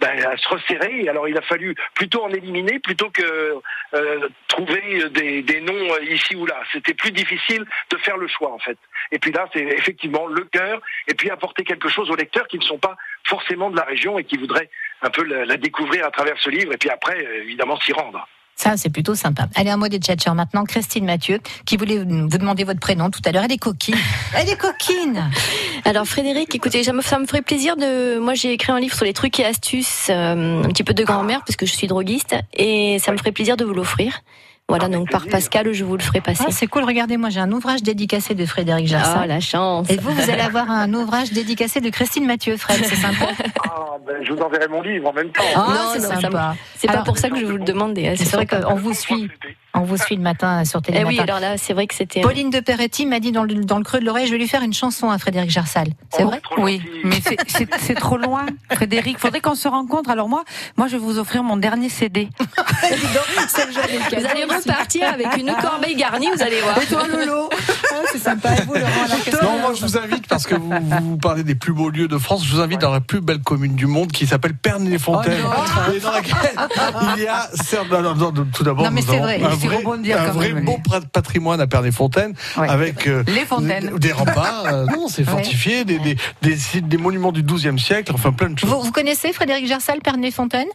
ben, 0.00 0.26
à 0.26 0.36
se 0.36 0.48
resserrer. 0.48 1.08
Alors 1.08 1.28
il 1.28 1.36
a 1.36 1.42
fallu 1.42 1.74
plutôt 1.94 2.24
en 2.24 2.30
éliminer 2.30 2.78
plutôt 2.78 3.10
que 3.10 3.60
euh, 3.94 4.28
trouver 4.48 5.08
des, 5.10 5.60
noms 5.60 5.92
euh, 5.94 6.04
ici 6.04 6.36
ou 6.36 6.46
là. 6.46 6.56
C'était 6.72 6.94
plus 6.94 7.12
difficile 7.12 7.64
de 7.90 7.96
faire 7.98 8.16
le 8.16 8.28
choix 8.28 8.52
en 8.52 8.58
fait. 8.58 8.78
Et 9.12 9.18
puis 9.18 9.32
là, 9.32 9.48
c'est 9.52 9.62
effectivement 9.62 10.26
le 10.26 10.44
cœur, 10.44 10.80
et 11.08 11.14
puis 11.14 11.30
apporter 11.30 11.64
quelque 11.64 11.88
chose 11.88 12.10
aux 12.10 12.16
lecteurs 12.16 12.46
qui 12.48 12.58
ne 12.58 12.64
sont 12.64 12.78
pas 12.78 12.96
forcément 13.24 13.70
de 13.70 13.76
la 13.76 13.84
région 13.84 14.18
et 14.18 14.24
qui 14.24 14.36
voudraient 14.36 14.70
un 15.02 15.10
peu 15.10 15.24
la, 15.24 15.56
découvrir 15.56 16.06
à 16.06 16.10
travers 16.10 16.38
ce 16.38 16.50
livre, 16.50 16.72
et 16.72 16.76
puis 16.76 16.90
après, 16.90 17.22
évidemment, 17.42 17.78
s'y 17.80 17.92
rendre. 17.92 18.26
Ça, 18.60 18.76
c'est 18.76 18.90
plutôt 18.90 19.14
sympa. 19.14 19.48
Allez, 19.54 19.70
un 19.70 19.78
mot 19.78 19.88
des 19.88 19.96
tchatcheurs 19.96 20.34
maintenant. 20.34 20.64
Christine 20.64 21.06
Mathieu, 21.06 21.40
qui 21.64 21.78
voulait 21.78 21.96
vous 21.96 22.36
demander 22.36 22.64
votre 22.64 22.78
prénom 22.78 23.08
tout 23.08 23.22
à 23.24 23.32
l'heure. 23.32 23.44
Elle 23.44 23.52
est 23.52 23.56
coquine. 23.56 23.96
Elle 24.36 24.50
est 24.50 24.56
coquine. 24.58 25.30
Alors 25.86 26.04
Frédéric, 26.04 26.54
écoutez, 26.54 26.84
ça 26.84 26.92
me, 26.92 27.00
ça 27.00 27.18
me 27.18 27.24
ferait 27.24 27.40
plaisir 27.40 27.76
de. 27.76 28.18
Moi, 28.18 28.34
j'ai 28.34 28.52
écrit 28.52 28.70
un 28.70 28.78
livre 28.78 28.94
sur 28.94 29.06
les 29.06 29.14
trucs 29.14 29.40
et 29.40 29.46
astuces, 29.46 30.08
euh, 30.10 30.62
un 30.62 30.68
petit 30.68 30.84
peu 30.84 30.92
de 30.92 31.02
grand-mère, 31.04 31.40
parce 31.46 31.56
que 31.56 31.64
je 31.64 31.72
suis 31.72 31.86
droguiste, 31.86 32.36
et 32.52 32.98
ça 32.98 33.12
me 33.12 33.16
ferait 33.16 33.32
plaisir 33.32 33.56
de 33.56 33.64
vous 33.64 33.72
l'offrir. 33.72 34.20
Voilà, 34.70 34.88
donc 34.88 35.10
par. 35.10 35.26
Pascal, 35.26 35.72
je 35.72 35.84
vous 35.84 35.96
le 35.96 36.02
ferai 36.02 36.20
passer. 36.20 36.44
Ah, 36.46 36.50
c'est 36.50 36.66
cool. 36.66 36.84
Regardez, 36.84 37.16
moi, 37.16 37.28
j'ai 37.30 37.40
un 37.40 37.52
ouvrage 37.52 37.82
dédicacé 37.82 38.34
de 38.34 38.46
Frédéric 38.46 38.86
Oh, 38.86 38.90
Gersal. 38.90 39.28
la 39.28 39.40
chance. 39.40 39.90
Et 39.90 39.96
vous, 39.96 40.10
vous 40.12 40.30
allez 40.30 40.40
avoir 40.42 40.70
un 40.70 40.92
ouvrage 40.94 41.32
dédicacé 41.32 41.80
de 41.80 41.90
Christine 41.90 42.26
Mathieu, 42.26 42.56
Fred. 42.56 42.80
C'est 42.84 42.94
sympa. 42.96 43.26
Ah, 43.62 43.96
ben, 44.06 44.16
je 44.24 44.32
vous 44.32 44.40
enverrai 44.40 44.66
mon 44.68 44.80
livre 44.82 45.08
en 45.08 45.12
même 45.12 45.30
temps. 45.30 45.42
Ah, 45.54 45.66
Non, 45.68 45.74
c'est 45.92 46.00
sympa. 46.00 46.54
C'est 46.76 46.86
pas 46.88 47.02
pour 47.02 47.18
ça 47.18 47.28
que 47.28 47.38
je 47.38 47.44
vous 47.44 47.56
le 47.58 47.64
demandais. 47.64 48.08
hein, 48.08 48.14
C'est 48.16 48.32
vrai 48.34 48.46
qu'on 48.46 48.74
vous 48.74 48.94
suit. 48.94 49.28
On 49.74 49.80
vous 49.82 49.96
suit 49.96 50.16
le 50.16 50.22
matin 50.22 50.64
sur 50.64 50.80
Eh 50.88 50.90
oui, 50.90 50.92
Télématin. 51.16 51.22
alors 51.22 51.40
là, 51.40 51.56
c'est 51.56 51.72
vrai 51.74 51.86
que 51.86 51.94
c'était. 51.94 52.20
Pauline 52.22 52.50
de 52.50 52.60
Peretti 52.60 53.06
m'a 53.06 53.20
dit 53.20 53.30
dans 53.32 53.44
le, 53.44 53.54
dans 53.54 53.78
le 53.78 53.84
creux 53.84 54.00
de 54.00 54.04
l'oreille, 54.04 54.26
je 54.26 54.32
vais 54.32 54.38
lui 54.38 54.48
faire 54.48 54.62
une 54.62 54.72
chanson 54.74 55.10
à 55.10 55.18
Frédéric 55.18 55.50
Gersal. 55.50 55.88
C'est 56.12 56.24
Oh, 56.24 56.28
vrai 56.28 56.42
Oui, 56.58 56.82
mais 57.04 57.20
c'est- 57.20 57.94
trop 57.94 58.16
loin, 58.16 58.46
Frédéric. 58.72 59.18
Faudrait 59.18 59.40
qu'on 59.40 59.54
se 59.54 59.68
rencontre. 59.68 60.10
Alors 60.10 60.28
moi, 60.28 60.42
moi, 60.76 60.86
je 60.88 60.92
vais 60.92 60.98
vous 60.98 61.18
offrir 61.18 61.42
mon 61.42 61.56
dernier 61.56 61.88
CD. 61.88 62.28
Vous 62.90 64.26
allez 64.26 64.44
repartir 64.44 65.02
avec 65.12 65.36
une 65.36 65.52
corbeille 65.60 65.94
garnie, 65.96 66.28
vous 66.34 66.42
allez 66.42 66.60
voir. 66.60 66.78
Et 66.82 66.86
toi, 66.86 67.02
Lolo 67.06 67.48
Ah, 67.92 67.94
C'est 68.12 68.18
sympa. 68.18 68.54
Et 68.56 68.62
vous, 68.62 68.74
Laurent, 68.74 68.86
alors, 69.04 69.22
qu'est-ce 69.24 69.42
Non, 69.44 69.58
moi 69.60 69.72
je 69.74 69.82
vous 69.82 69.96
invite, 69.96 70.26
parce 70.26 70.46
que 70.46 70.54
vous, 70.54 70.72
vous 71.02 71.16
parlez 71.16 71.42
des 71.42 71.54
plus 71.54 71.72
beaux 71.72 71.90
lieux 71.90 72.08
de 72.08 72.18
France, 72.18 72.44
je 72.44 72.54
vous 72.54 72.60
invite 72.60 72.80
dans 72.80 72.90
la 72.92 73.00
plus 73.00 73.20
belle 73.20 73.40
commune 73.40 73.74
du 73.74 73.86
monde 73.86 74.10
qui 74.12 74.26
s'appelle 74.26 74.54
Pernay-les-Fontaines. 74.54 75.42
Oh 75.44 75.92
et 75.92 76.00
dans 76.00 76.12
laquelle 76.12 76.36
il 77.16 77.22
y 77.22 77.26
a, 77.26 77.48
certes, 77.54 77.90
non, 77.90 78.02
non, 78.02 78.14
non, 78.14 78.46
tout 78.52 78.62
d'abord, 78.64 78.84
Non, 78.84 78.90
mais 78.90 79.00
nous 79.00 79.06
c'est 79.06 79.14
avons 79.16 79.22
vrai, 79.24 79.42
un 79.42 79.56
vrai, 79.66 79.76
rebondir 79.78 80.20
un 80.20 80.26
quand 80.26 80.32
vrai 80.32 80.52
même. 80.52 80.64
beau 80.64 80.78
patrimoine 81.12 81.60
à 81.60 81.66
Pernay-Fontaines, 81.66 82.34
Ouais. 82.56 82.68
avec 82.68 83.06
euh, 83.06 83.22
Les 83.28 83.44
fontaines. 83.44 83.90
des, 83.94 83.98
des 84.08 84.12
remparts, 84.12 84.66
euh, 84.66 84.86
non, 84.94 85.08
c'est 85.08 85.24
fortifié, 85.24 85.84
des, 85.84 85.98
des, 85.98 86.16
des, 86.42 86.96
monuments 86.96 87.32
du 87.32 87.42
XIIe 87.42 87.78
siècle, 87.78 88.12
enfin 88.14 88.32
plein 88.32 88.50
de 88.50 88.58
choses. 88.58 88.70
Vous, 88.70 88.80
vous 88.82 88.92
connaissez 88.92 89.32
Frédéric 89.32 89.66
Gersal, 89.66 90.00
Pernay-Fontaine 90.00 90.68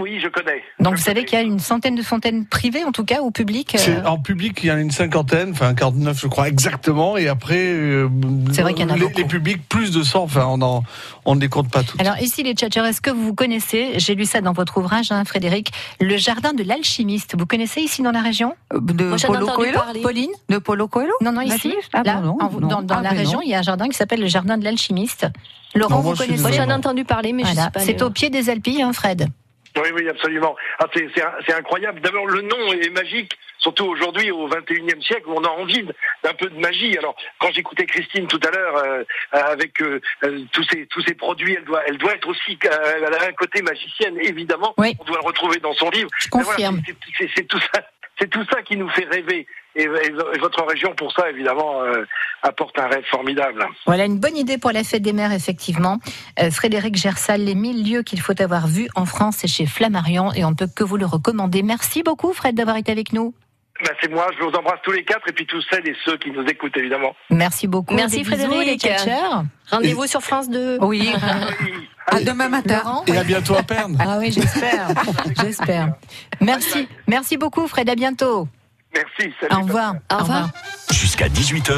Oui, 0.00 0.18
je 0.20 0.28
connais. 0.28 0.62
Donc 0.80 0.94
Je 0.96 1.00
vous 1.00 1.04
savez 1.04 1.24
qu'il 1.26 1.38
y 1.38 1.42
a 1.42 1.44
une 1.44 1.58
centaine 1.58 1.94
de 1.94 2.02
fontaines 2.02 2.46
privées, 2.46 2.82
en 2.82 2.92
tout 2.92 3.04
cas, 3.04 3.20
ou 3.20 3.30
publiques. 3.30 3.74
euh, 3.74 3.78
C'est- 3.78 4.06
En 4.06 4.18
public, 4.18 4.58
il 4.62 4.68
y 4.68 4.72
en 4.72 4.76
a 4.76 4.80
une 4.80 4.90
cinquantaine, 4.90 5.50
enfin 5.50 5.74
49 5.74 6.18
je 6.18 6.26
crois 6.28 6.48
exactement, 6.48 7.18
et 7.18 7.28
après, 7.28 7.58
euh, 7.58 8.08
C'est 8.52 8.62
vrai 8.62 8.72
qu'il 8.72 8.82
y 8.82 8.86
en 8.86 8.94
a 8.94 8.94
les, 8.96 9.00
beaucoup. 9.02 9.18
les 9.18 9.24
publics, 9.26 9.68
plus 9.68 9.90
de 9.92 10.02
100, 10.02 10.22
enfin 10.22 10.46
on 10.48 10.62
en- 10.62 10.82
on 11.26 11.34
ne 11.34 11.40
les 11.40 11.48
compte 11.48 11.70
pas 11.70 11.82
toutes. 11.82 12.00
Alors 12.00 12.16
ici, 12.18 12.42
les 12.42 12.54
tchatchers, 12.54 12.86
est-ce 12.88 13.02
que 13.02 13.10
vous 13.10 13.34
connaissez, 13.34 13.92
j'ai 13.98 14.14
lu 14.14 14.24
ça 14.24 14.40
dans 14.40 14.54
votre 14.54 14.78
ouvrage, 14.78 15.12
hein, 15.12 15.24
Frédéric, 15.26 15.72
le 16.00 16.16
jardin 16.16 16.54
de 16.54 16.62
l'alchimiste? 16.62 17.36
Vous 17.38 17.46
connaissez 17.46 17.82
ici 17.82 18.00
dans 18.02 18.12
la 18.12 18.22
région? 18.22 18.54
Euh, 18.72 18.80
De 18.80 19.04
Moi, 19.04 19.16
entendu 19.16 19.44
Coelho? 19.54 19.78
Pauline? 20.02 20.30
De 20.48 20.56
Paulo 20.56 20.88
Coelho? 20.88 21.12
Non, 21.20 21.32
non, 21.32 21.42
ici, 21.42 21.74
Ah, 21.92 22.02
là, 22.02 22.22
en- 22.24 22.48
dans, 22.60 22.80
dans 22.82 22.96
Ah, 22.96 23.02
la 23.02 23.10
région, 23.10 23.34
non. 23.40 23.42
il 23.44 23.50
y 23.50 23.54
a 23.54 23.58
un 23.58 23.62
jardin 23.62 23.88
qui 23.88 23.96
s'appelle 23.96 24.20
le 24.20 24.26
jardin 24.26 24.56
de 24.56 24.64
l'alchimiste. 24.64 25.26
Laurent, 25.74 25.96
Non, 25.96 26.02
moi, 26.02 26.12
vous 26.14 26.16
je 26.22 26.26
connaissez? 26.26 26.42
Moi, 26.42 26.50
j'en 26.52 26.68
ai 26.68 26.72
entendu 26.72 27.04
parler, 27.04 27.32
mais 27.34 27.42
je 27.44 27.48
Voilà. 27.48 27.62
suis 27.64 27.70
pas. 27.72 27.80
C'est 27.80 28.02
au 28.02 28.10
pied 28.10 28.30
des 28.30 28.48
Alpilles, 28.50 28.82
hein, 28.82 28.92
Fred. 28.94 29.26
Oui, 29.76 29.88
oui, 29.94 30.08
absolument. 30.08 30.54
Ah, 30.78 30.86
c'est, 30.94 31.52
incroyable. 31.52 32.00
D'abord, 32.00 32.26
le 32.26 32.42
nom 32.42 32.72
est 32.72 32.90
magique, 32.90 33.38
surtout 33.58 33.86
aujourd'hui, 33.86 34.30
au 34.30 34.48
21e 34.48 35.02
siècle, 35.02 35.24
où 35.26 35.34
on 35.34 35.44
a 35.44 35.48
envie 35.48 35.84
d'un 36.22 36.34
peu 36.34 36.48
de 36.48 36.58
magie. 36.58 36.96
Alors, 36.98 37.16
quand 37.38 37.50
j'écoutais 37.52 37.86
Christine 37.86 38.26
tout 38.26 38.40
à 38.46 38.50
l'heure, 38.50 38.76
euh, 38.76 39.04
avec 39.32 39.80
euh, 39.80 40.00
euh, 40.24 40.44
tous, 40.52 40.64
ces, 40.70 40.86
tous 40.86 41.02
ces 41.02 41.14
produits, 41.14 41.54
elle 41.54 41.64
doit, 41.64 41.82
elle 41.86 41.98
doit 41.98 42.14
être 42.14 42.28
aussi, 42.28 42.58
euh, 42.64 42.92
elle 42.96 43.14
a 43.14 43.28
un 43.28 43.32
côté 43.32 43.62
magicienne, 43.62 44.18
évidemment. 44.20 44.74
Oui. 44.76 44.94
On 45.00 45.04
doit 45.04 45.18
le 45.20 45.26
retrouver 45.26 45.58
dans 45.58 45.74
son 45.74 45.90
livre. 45.90 46.10
Je 46.18 46.28
voilà, 46.30 46.46
confirme. 46.46 46.82
c'est 47.34 47.48
tout 47.48 47.60
ça. 47.72 47.82
C'est 48.18 48.30
tout 48.30 48.44
ça 48.50 48.62
qui 48.62 48.76
nous 48.76 48.88
fait 48.90 49.06
rêver. 49.06 49.46
Et, 49.74 49.86
votre 49.86 50.64
région, 50.66 50.94
pour 50.94 51.12
ça, 51.12 51.30
évidemment, 51.30 51.82
euh, 51.82 52.04
apporte 52.42 52.78
un 52.78 52.86
rêve 52.88 53.04
formidable. 53.10 53.66
Voilà 53.86 54.04
une 54.04 54.18
bonne 54.18 54.36
idée 54.36 54.58
pour 54.58 54.70
la 54.70 54.84
fête 54.84 55.02
des 55.02 55.14
mères, 55.14 55.32
effectivement. 55.32 55.98
Euh, 56.40 56.50
Frédéric 56.50 56.96
Gersal, 56.96 57.42
les 57.42 57.54
1000 57.54 57.90
lieux 57.90 58.02
qu'il 58.02 58.20
faut 58.20 58.40
avoir 58.40 58.66
vus 58.66 58.88
en 58.94 59.06
France, 59.06 59.36
c'est 59.38 59.48
chez 59.48 59.66
Flammarion 59.66 60.32
et 60.34 60.44
on 60.44 60.50
ne 60.50 60.56
peut 60.56 60.68
que 60.74 60.84
vous 60.84 60.98
le 60.98 61.06
recommander. 61.06 61.62
Merci 61.62 62.02
beaucoup, 62.02 62.32
Fred, 62.32 62.54
d'avoir 62.54 62.76
été 62.76 62.92
avec 62.92 63.12
nous. 63.12 63.34
Ben, 63.82 63.90
c'est 64.00 64.10
moi, 64.10 64.28
je 64.38 64.44
vous 64.44 64.50
embrasse 64.50 64.78
tous 64.84 64.92
les 64.92 65.04
quatre 65.04 65.28
et 65.28 65.32
puis 65.32 65.44
tous 65.46 65.60
celles 65.70 65.86
et 65.88 65.94
ceux 66.04 66.16
qui 66.16 66.30
nous 66.30 66.44
écoutent, 66.44 66.76
évidemment. 66.76 67.14
Merci 67.30 67.66
beaucoup. 67.66 67.94
Merci, 67.94 68.18
Des 68.18 68.22
bisous, 68.22 68.36
Frédéric. 68.46 68.66
les 68.68 68.76
catcheurs. 68.76 69.42
Rendez-vous 69.70 70.06
sur 70.06 70.22
France 70.22 70.48
2. 70.48 70.78
Oui. 70.82 71.12
À 72.06 72.20
demain 72.20 72.48
matin. 72.48 73.02
Et 73.06 73.16
à 73.16 73.24
bientôt 73.24 73.54
à 73.56 73.62
Perne. 73.62 73.96
Ah 74.00 74.18
oui, 74.18 74.30
j'espère. 74.30 74.88
j'espère. 75.40 75.94
Merci. 76.40 76.88
Merci 77.08 77.36
beaucoup, 77.36 77.66
Fred. 77.66 77.88
À 77.90 77.94
bientôt. 77.94 78.46
Merci, 78.94 79.32
salut. 79.40 79.54
Au 79.54 79.62
revoir. 79.64 79.94
Au 80.12 80.16
revoir. 80.18 80.50
Jusqu'à 80.90 81.28
18h, 81.28 81.72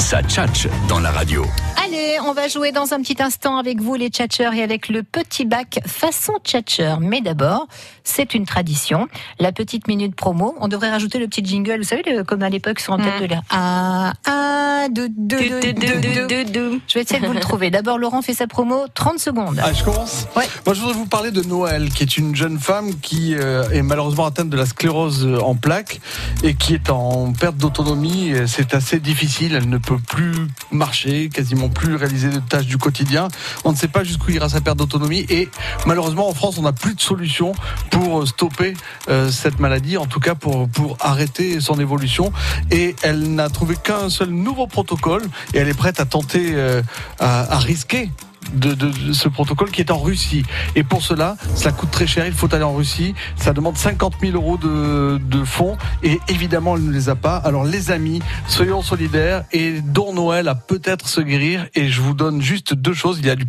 ça 0.00 0.22
tchatche 0.22 0.66
dans 0.88 0.98
la 0.98 1.10
radio. 1.12 1.44
Allez, 1.84 2.16
on 2.26 2.32
va 2.32 2.48
jouer 2.48 2.72
dans 2.72 2.92
un 2.92 3.00
petit 3.00 3.22
instant 3.22 3.56
avec 3.56 3.80
vous, 3.80 3.94
les 3.94 4.08
tchatcheurs, 4.08 4.52
et 4.52 4.62
avec 4.62 4.88
le 4.88 5.04
petit 5.04 5.44
bac 5.44 5.78
façon 5.86 6.32
tchatcheur. 6.44 6.98
Mais 7.00 7.20
d'abord, 7.20 7.68
c'est 8.02 8.34
une 8.34 8.44
tradition. 8.44 9.06
La 9.38 9.52
petite 9.52 9.86
minute 9.86 10.16
promo. 10.16 10.56
On 10.60 10.66
devrait 10.68 10.90
rajouter 10.90 11.18
le 11.20 11.28
petit 11.28 11.44
jingle, 11.44 11.78
vous 11.78 11.84
savez, 11.84 12.02
le- 12.02 12.24
comme 12.24 12.42
à 12.42 12.48
l'époque 12.50 12.80
sur 12.80 12.92
en 12.94 12.98
tête 12.98 13.20
de 13.20 13.26
l'air. 13.26 13.42
Ah, 13.50 14.12
ah, 14.26 14.86
deux, 14.90 15.08
deux, 15.08 15.60
deux, 15.60 16.26
deux, 16.26 16.44
deux. 16.44 16.80
Je 16.88 16.94
vais 16.94 17.02
essayer 17.02 17.20
de 17.20 17.26
vous 17.26 17.32
le 17.32 17.40
trouver. 17.40 17.70
D'abord, 17.70 17.96
Laurent 17.98 18.22
fait 18.22 18.34
sa 18.34 18.48
promo, 18.48 18.86
30 18.92 19.18
secondes. 19.20 19.60
Ah, 19.62 19.72
je 19.72 19.84
commence? 19.84 20.26
Ouais. 20.36 20.44
Moi, 20.66 20.74
je 20.74 20.80
voudrais 20.80 20.94
vous 20.96 21.06
parler 21.06 21.30
de 21.30 21.42
Noël, 21.42 21.90
qui 21.90 22.02
est 22.02 22.16
une 22.18 22.34
jeune 22.34 22.58
femme 22.58 22.98
qui 23.00 23.36
euh, 23.36 23.70
est 23.70 23.82
malheureusement 23.82 24.26
atteinte 24.26 24.50
de 24.50 24.56
la 24.56 24.66
sclérose 24.66 25.24
euh, 25.26 25.38
en 25.40 25.54
plaques 25.54 26.00
et 26.42 26.47
qui 26.54 26.74
est 26.74 26.90
en 26.90 27.32
perte 27.32 27.56
d'autonomie. 27.56 28.28
Et 28.28 28.46
C'est 28.46 28.74
assez 28.74 29.00
difficile. 29.00 29.54
Elle 29.54 29.68
ne 29.68 29.78
peut 29.78 29.98
plus 29.98 30.34
marcher, 30.70 31.28
quasiment 31.28 31.68
plus 31.68 31.94
réaliser 31.94 32.30
de 32.30 32.38
tâches 32.38 32.66
du 32.66 32.78
quotidien. 32.78 33.28
On 33.64 33.72
ne 33.72 33.76
sait 33.76 33.88
pas 33.88 34.04
jusqu'où 34.04 34.30
ira 34.30 34.48
sa 34.48 34.60
perte 34.60 34.78
d'autonomie. 34.78 35.26
Et 35.28 35.48
malheureusement, 35.86 36.28
en 36.28 36.34
France, 36.34 36.58
on 36.58 36.62
n'a 36.62 36.72
plus 36.72 36.94
de 36.94 37.00
solution 37.00 37.52
pour 37.90 38.26
stopper 38.26 38.74
euh, 39.08 39.30
cette 39.30 39.60
maladie, 39.60 39.96
en 39.96 40.06
tout 40.06 40.20
cas 40.20 40.34
pour, 40.34 40.68
pour 40.68 40.96
arrêter 41.00 41.60
son 41.60 41.78
évolution. 41.80 42.32
Et 42.70 42.96
elle 43.02 43.34
n'a 43.34 43.48
trouvé 43.48 43.76
qu'un 43.76 44.10
seul 44.10 44.30
nouveau 44.30 44.66
protocole 44.66 45.22
et 45.54 45.58
elle 45.58 45.68
est 45.68 45.74
prête 45.74 46.00
à 46.00 46.04
tenter, 46.04 46.52
euh, 46.54 46.82
à 47.18 47.58
risquer 47.58 48.10
de, 48.52 49.12
ce 49.12 49.28
protocole 49.28 49.70
qui 49.70 49.80
est 49.80 49.90
en 49.90 49.98
Russie. 49.98 50.44
Et 50.74 50.82
pour 50.82 51.02
cela, 51.02 51.36
ça 51.54 51.72
coûte 51.72 51.90
très 51.90 52.06
cher. 52.06 52.26
Il 52.26 52.32
faut 52.32 52.52
aller 52.54 52.64
en 52.64 52.74
Russie. 52.74 53.14
Ça 53.36 53.52
demande 53.52 53.76
50 53.76 54.14
000 54.20 54.34
euros 54.34 54.56
de, 54.56 55.44
fonds. 55.44 55.76
Et 56.02 56.18
évidemment, 56.28 56.76
elle 56.76 56.84
ne 56.84 56.92
les 56.92 57.08
a 57.08 57.14
pas. 57.14 57.36
Alors, 57.36 57.64
les 57.64 57.90
amis, 57.90 58.20
soyons 58.46 58.82
solidaires. 58.82 59.44
Et 59.52 59.80
dont 59.80 60.12
Noël 60.12 60.48
a 60.48 60.54
peut-être 60.54 61.08
se 61.08 61.20
guérir. 61.20 61.66
Et 61.74 61.88
je 61.88 62.00
vous 62.00 62.14
donne 62.14 62.40
juste 62.40 62.74
deux 62.74 62.94
choses. 62.94 63.18
Il 63.20 63.26
y 63.26 63.30
a 63.30 63.36
du 63.36 63.46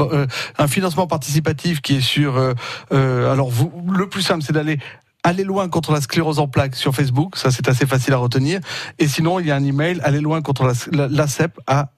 euh, 0.00 0.26
un 0.58 0.66
financement 0.66 1.06
participatif 1.06 1.80
qui 1.80 1.96
est 1.96 2.00
sur. 2.00 2.36
euh, 2.36 2.54
euh, 2.92 3.32
alors, 3.32 3.50
le 3.92 4.08
plus 4.08 4.22
simple, 4.22 4.42
c'est 4.42 4.52
d'aller 4.52 4.78
Aller 5.24 5.44
loin 5.44 5.68
contre 5.68 5.92
la 5.92 6.00
sclérose 6.00 6.40
en 6.40 6.48
plaques 6.48 6.74
sur 6.74 6.92
Facebook, 6.96 7.36
ça 7.36 7.52
c'est 7.52 7.68
assez 7.68 7.86
facile 7.86 8.12
à 8.12 8.16
retenir. 8.16 8.58
Et 8.98 9.06
sinon, 9.06 9.38
il 9.38 9.46
y 9.46 9.52
a 9.52 9.54
un 9.54 9.62
email, 9.62 10.00
aller 10.02 10.20
loin 10.20 10.42
contre 10.42 10.64
la, 10.64 10.72
la, 10.90 11.06
l'ACEP 11.06 11.60
à 11.68 11.90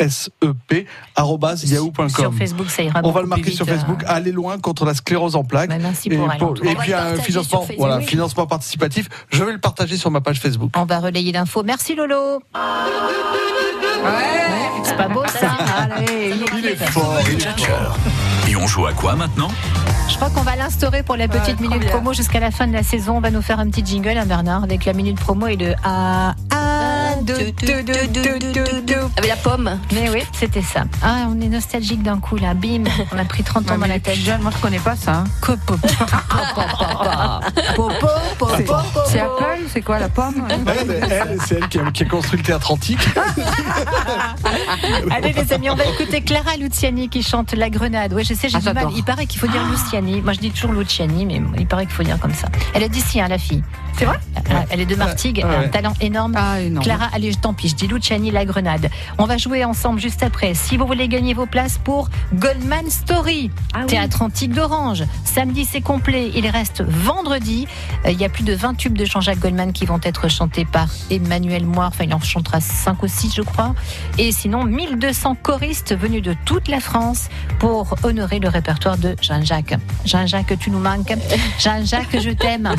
sep@yahoo.com. 0.00 2.08
Sur 2.08 2.34
Facebook, 2.34 2.70
ça 2.70 2.82
ira 2.82 3.00
On 3.04 3.10
va 3.10 3.20
le 3.22 3.26
marquer 3.26 3.50
sur 3.50 3.66
Facebook. 3.66 4.02
euh. 4.04 4.08
Aller 4.08 4.32
loin 4.32 4.58
contre 4.58 4.84
la 4.84 4.94
sclérose 4.94 5.36
en 5.36 5.44
plaques. 5.44 5.70
Bah, 5.70 5.76
merci 5.80 6.08
et 6.08 6.16
pour 6.16 6.26
et 6.64 6.74
va 6.74 6.80
puis 6.80 6.92
un 6.92 6.96
partager 7.02 7.22
financement, 7.22 7.66
voilà, 7.78 8.00
financement 8.00 8.46
participatif. 8.46 9.08
Je 9.30 9.42
vais 9.44 9.52
le 9.52 9.58
partager 9.58 9.96
sur 9.96 10.10
ma 10.10 10.20
page 10.20 10.40
Facebook. 10.40 10.70
On 10.76 10.84
va 10.84 11.00
relayer 11.00 11.32
l'info. 11.32 11.62
Merci 11.64 11.94
Lolo. 11.94 12.40
Ouais, 14.04 14.82
c'est 14.84 14.96
pas 14.96 15.08
beau 15.08 15.24
ça. 15.26 15.50
Allez, 15.78 16.34
Il 16.56 16.66
est 16.66 16.76
fort. 16.76 17.18
il 17.26 17.34
est 17.34 17.40
fort. 17.40 17.56
Tchatcheur. 17.56 17.96
Et 18.48 18.56
on 18.56 18.66
joue 18.66 18.86
à 18.86 18.92
quoi 18.92 19.16
maintenant? 19.16 19.48
Je 20.08 20.16
crois 20.16 20.30
qu'on 20.30 20.42
va 20.42 20.56
l'instaurer 20.56 21.02
pour 21.02 21.16
la 21.16 21.28
petite 21.28 21.60
minute 21.60 21.80
bien. 21.80 21.90
promo 21.90 22.12
jusqu'à 22.12 22.40
la 22.40 22.50
fin 22.50 22.66
de 22.66 22.72
la 22.72 22.82
saison. 22.82 23.16
On 23.18 23.20
va 23.20 23.30
nous 23.30 23.42
faire 23.42 23.60
un 23.60 23.68
petit 23.68 23.84
jingle, 23.84 24.16
hein, 24.18 24.24
Bernard, 24.26 24.64
avec 24.64 24.84
la 24.84 24.92
minute 24.92 25.18
promo 25.20 25.46
et 25.46 25.56
le 25.56 25.74
A, 25.84 26.34
A, 26.50 27.14
2, 27.22 27.34
2, 27.34 27.82
2, 27.82 27.82
2, 28.08 28.38
2, 28.38 28.80
2. 28.82 28.94
Avec 29.16 29.28
la 29.30 29.36
pomme. 29.36 29.78
Mais 29.92 30.08
oui, 30.10 30.22
c'était 30.32 30.62
ça. 30.62 30.84
Ah, 31.02 31.26
on 31.28 31.40
est 31.40 31.48
nostalgique 31.48 32.02
d'un 32.02 32.18
coup 32.18 32.36
là. 32.36 32.54
Bim, 32.54 32.84
on 33.12 33.18
a 33.18 33.24
pris 33.24 33.42
30 33.42 33.70
ans 33.70 33.78
dans 33.78 33.86
la 33.86 34.00
tête. 34.00 34.16
jeune, 34.16 34.40
moi 34.42 34.50
je 34.56 34.60
connais 34.60 34.78
pas 34.78 34.96
ça. 34.96 35.24
C'est- 38.56 39.20
Apple, 39.20 39.62
c'est 39.72 39.82
quoi 39.82 39.98
la 39.98 40.08
pomme? 40.08 40.46
C'est 41.46 41.56
elle 41.56 41.68
qui 41.68 41.78
a, 41.78 41.90
qui 41.92 42.02
a 42.02 42.06
construit 42.06 42.38
le 42.38 42.44
théâtre 42.44 42.70
antique. 42.72 43.06
Allez 45.10 45.32
les 45.32 45.52
amis, 45.52 45.70
on 45.70 45.74
va 45.74 45.84
écouter 45.84 46.22
Clara 46.22 46.56
Luciani 46.58 47.08
qui 47.08 47.22
chante 47.22 47.52
La 47.54 47.70
Grenade. 47.70 48.12
Ouais, 48.14 48.24
je 48.24 48.34
sais, 48.34 48.48
j'ai 48.48 48.56
Ah, 48.56 48.60
du 48.60 48.72
mal. 48.72 48.88
Il 48.96 49.04
paraît 49.04 49.26
qu'il 49.26 49.38
faut 49.40 49.46
dire 49.46 49.62
Luciani. 49.70 49.97
Moi, 50.00 50.32
je 50.32 50.38
dis 50.38 50.50
toujours 50.50 50.72
Luciani, 50.72 51.26
mais 51.26 51.40
il 51.58 51.66
paraît 51.66 51.86
qu'il 51.86 51.94
faut 51.94 52.02
dire 52.02 52.18
comme 52.18 52.34
ça. 52.34 52.48
Elle 52.74 52.82
est 52.82 52.88
d'ici, 52.88 53.20
hein, 53.20 53.28
la 53.28 53.38
fille. 53.38 53.62
C'est 53.96 54.04
vrai 54.04 54.18
Elle 54.70 54.80
est 54.80 54.86
de 54.86 54.94
Martigues, 54.94 55.42
Ouais, 55.44 55.50
ouais. 55.50 55.64
un 55.64 55.68
talent 55.68 55.92
énorme. 56.00 56.34
Ah, 56.36 56.60
non. 56.70 56.80
Clara, 56.80 57.08
allez, 57.12 57.34
tant 57.34 57.52
pis, 57.52 57.68
je 57.68 57.74
dis 57.74 57.86
Luciani, 57.88 58.30
La 58.30 58.44
Grenade. 58.44 58.88
On 59.18 59.24
va 59.24 59.36
jouer 59.38 59.64
ensemble 59.64 59.98
juste 60.00 60.22
après. 60.22 60.54
Si 60.54 60.76
vous 60.76 60.86
voulez 60.86 61.08
gagner 61.08 61.34
vos 61.34 61.46
places 61.46 61.78
pour 61.78 62.08
Goldman 62.34 62.88
Story, 62.90 63.50
Ah 63.74 63.84
théâtre 63.84 64.22
antique 64.22 64.52
d'Orange. 64.52 65.02
Samedi, 65.24 65.64
c'est 65.64 65.80
complet. 65.80 66.30
Il 66.34 66.46
reste 66.48 66.82
vendredi. 66.86 67.66
Euh, 68.06 68.10
Il 68.10 68.20
y 68.20 68.24
a 68.24 68.28
plus 68.28 68.44
de 68.44 68.52
20 68.54 68.74
tubes 68.74 68.96
de 68.96 69.04
Jean-Jacques 69.04 69.40
Goldman 69.40 69.72
qui 69.72 69.84
vont 69.84 70.00
être 70.02 70.28
chantés 70.28 70.64
par 70.64 70.88
Emmanuel 71.10 71.66
Moir. 71.66 71.88
Enfin, 71.88 72.04
il 72.04 72.14
en 72.14 72.20
chantera 72.20 72.60
5 72.60 73.02
ou 73.02 73.08
6, 73.08 73.34
je 73.34 73.42
crois. 73.42 73.74
Et 74.18 74.30
sinon, 74.32 74.64
1200 74.64 75.36
choristes 75.42 75.96
venus 75.96 76.22
de 76.22 76.34
toute 76.44 76.68
la 76.68 76.80
France 76.80 77.28
pour 77.58 77.96
honorer 78.04 78.38
le 78.38 78.48
répertoire 78.48 78.96
de 78.98 79.16
Jean-Jacques. 79.20 79.74
Jean-Jacques, 80.04 80.58
tu 80.58 80.70
nous 80.70 80.78
manques. 80.78 81.12
Jean-Jacques, 81.58 82.18
je 82.20 82.30
t'aime. 82.30 82.70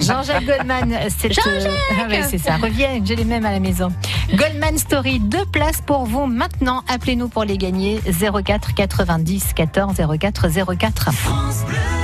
Jean-Jacques 0.00 0.44
Goldman, 0.44 0.98
c'est 1.16 1.32
Jean-Jacques 1.32 1.72
Ah 1.98 2.08
ouais, 2.08 2.22
c'est 2.28 2.38
ça. 2.38 2.56
Reviens, 2.56 3.00
j'ai 3.04 3.16
les 3.16 3.24
mêmes 3.24 3.44
à 3.44 3.50
la 3.50 3.60
maison. 3.60 3.92
Goldman 4.34 4.78
Story, 4.78 5.20
deux 5.20 5.44
places 5.46 5.80
pour 5.80 6.04
vous 6.04 6.26
maintenant. 6.26 6.82
Appelez-nous 6.88 7.28
pour 7.28 7.44
les 7.44 7.58
gagner. 7.58 8.00
04 8.04 8.74
90 8.74 9.52
14 9.54 9.96
04 10.18 10.48
04. 10.76 11.10
Et 11.10 12.03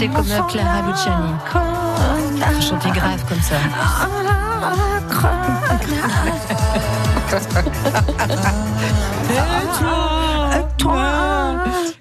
chanter 0.00 0.14
comme 0.14 0.46
Clara 0.48 0.82
Luciani. 0.88 1.32
Chanter 2.62 2.90
grave 2.90 3.22
comme 3.28 3.42
ça. 3.42 3.56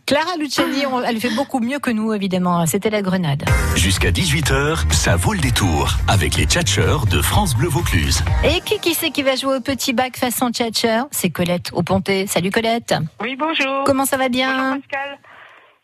Clara 0.06 0.38
Luciani, 0.40 0.86
on- 0.88 1.04
elle 1.04 1.20
fait 1.20 1.30
beaucoup 1.36 1.60
mieux 1.60 1.78
que 1.78 1.92
nous, 1.92 2.14
évidemment. 2.14 2.66
C'était 2.66 2.90
la 2.90 3.04
grenade. 3.04 3.44
Jusqu'à 3.76 4.10
18h, 4.10 4.92
ça 4.92 5.16
vaut 5.16 5.34
le 5.34 5.40
détour 5.40 5.90
avec 6.08 6.36
les 6.36 6.46
tchatcheurs 6.46 7.06
de 7.06 7.22
France 7.22 7.56
Bleu 7.56 7.70
Vaucluse. 7.70 8.24
Et 8.44 8.60
qui, 8.62 8.80
qui 8.80 8.96
c'est 8.96 9.12
qui 9.12 9.22
va 9.22 9.36
jouer 9.36 9.58
au 9.58 9.62
petit 9.62 9.94
bac 9.94 10.18
façon 10.18 10.50
tchatcher 10.50 11.04
C'est 11.12 11.30
Colette 11.30 11.70
au 11.74 11.84
Pontet. 11.84 12.26
Salut 12.28 12.50
Colette. 12.50 12.96
Oui, 13.22 13.36
bonjour. 13.38 13.84
Comment 13.86 14.06
ça 14.06 14.18
va 14.18 14.30
bien? 14.30 14.80
Pascal. 14.82 15.20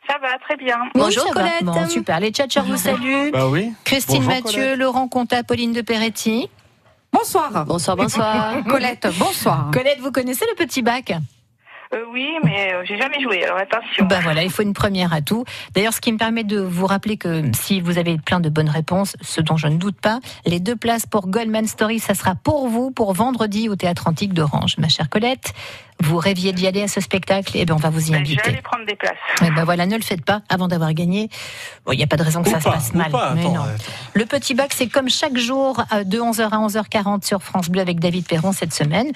Ça 0.07 0.17
va 0.21 0.37
très 0.39 0.55
bien. 0.57 0.77
Oui, 0.93 1.13
ça 1.13 1.23
va. 1.33 1.49
Bon, 1.61 1.89
super. 1.89 2.19
Les 2.19 2.31
tchatchers 2.31 2.61
vous 2.61 2.77
saluent. 2.77 3.31
Bah 3.31 3.47
oui. 3.47 3.73
Christine 3.83 4.23
Bonjour, 4.23 4.43
Mathieu, 4.43 4.61
Colette. 4.61 4.79
Laurent 4.79 5.07
Conta, 5.07 5.43
Pauline 5.43 5.73
de 5.73 5.81
Peretti. 5.81 6.49
Bonsoir. 7.11 7.65
Bonsoir, 7.65 7.95
bonsoir. 7.95 8.63
Colette, 8.67 9.07
bonsoir. 9.17 9.71
Colette, 9.71 9.99
vous 9.99 10.11
connaissez 10.11 10.45
le 10.49 10.55
petit 10.55 10.81
bac? 10.81 11.13
Euh, 11.93 12.03
oui, 12.11 12.29
mais 12.43 12.73
euh, 12.73 12.83
j'ai 12.85 12.97
jamais 12.97 13.21
joué, 13.21 13.43
alors 13.43 13.57
attention. 13.57 14.05
Ben 14.05 14.19
voilà, 14.21 14.43
il 14.43 14.49
faut 14.49 14.63
une 14.63 14.73
première 14.73 15.13
à 15.13 15.21
tout. 15.21 15.45
D'ailleurs, 15.73 15.93
ce 15.93 16.01
qui 16.01 16.11
me 16.11 16.17
permet 16.17 16.43
de 16.43 16.59
vous 16.59 16.87
rappeler 16.87 17.15
que 17.15 17.43
si 17.53 17.79
vous 17.79 17.97
avez 17.97 18.17
plein 18.17 18.39
de 18.39 18.49
bonnes 18.49 18.69
réponses, 18.69 19.15
ce 19.21 19.39
dont 19.39 19.55
je 19.55 19.67
ne 19.67 19.77
doute 19.77 19.99
pas, 20.01 20.19
les 20.45 20.59
deux 20.59 20.75
places 20.75 21.05
pour 21.05 21.27
Goldman 21.27 21.67
Story, 21.67 21.99
ça 21.99 22.15
sera 22.15 22.35
pour 22.35 22.67
vous 22.67 22.91
pour 22.91 23.13
vendredi 23.13 23.69
au 23.69 23.75
Théâtre 23.75 24.07
Antique 24.07 24.33
d'Orange. 24.33 24.77
Ma 24.77 24.89
chère 24.89 25.09
Colette, 25.09 25.53
vous 26.01 26.17
rêviez 26.17 26.51
d'y 26.53 26.67
aller 26.67 26.81
à 26.83 26.87
ce 26.87 26.99
spectacle, 27.01 27.51
eh 27.55 27.65
bien 27.65 27.75
on 27.75 27.79
va 27.79 27.89
vous 27.89 28.07
y 28.07 28.11
Ben, 28.11 28.19
inviter. 28.19 28.41
J'allais 28.45 28.61
prendre 28.61 28.85
des 28.85 28.95
places. 28.95 29.13
Eh 29.41 29.49
ben 29.51 29.63
voilà, 29.63 29.85
ne 29.85 29.95
le 29.95 30.01
faites 30.01 30.23
pas 30.23 30.41
avant 30.49 30.67
d'avoir 30.67 30.93
gagné. 30.93 31.29
Bon, 31.85 31.93
Il 31.93 31.97
n'y 31.97 32.03
a 32.03 32.07
pas 32.07 32.17
de 32.17 32.23
raison 32.23 32.43
que 32.43 32.49
Ou 32.49 32.51
ça 32.51 32.57
pas, 32.59 32.79
se 32.79 32.91
passe 32.91 32.93
mal. 32.93 33.11
pas, 33.11 33.33
mais 33.33 33.41
attends, 33.41 33.53
non. 33.53 33.61
attends. 33.61 33.83
Le 34.13 34.25
petit 34.25 34.53
bac, 34.53 34.71
c'est 34.75 34.87
comme 34.87 35.09
chaque 35.09 35.37
jour 35.37 35.81
euh, 35.93 36.03
de 36.03 36.19
11h 36.19 36.49
à 36.49 36.57
11h40 36.67 37.25
sur 37.25 37.41
France 37.41 37.69
Bleu 37.69 37.81
avec 37.81 37.99
David 37.99 38.27
Perron 38.27 38.51
cette 38.51 38.73
semaine. 38.73 39.07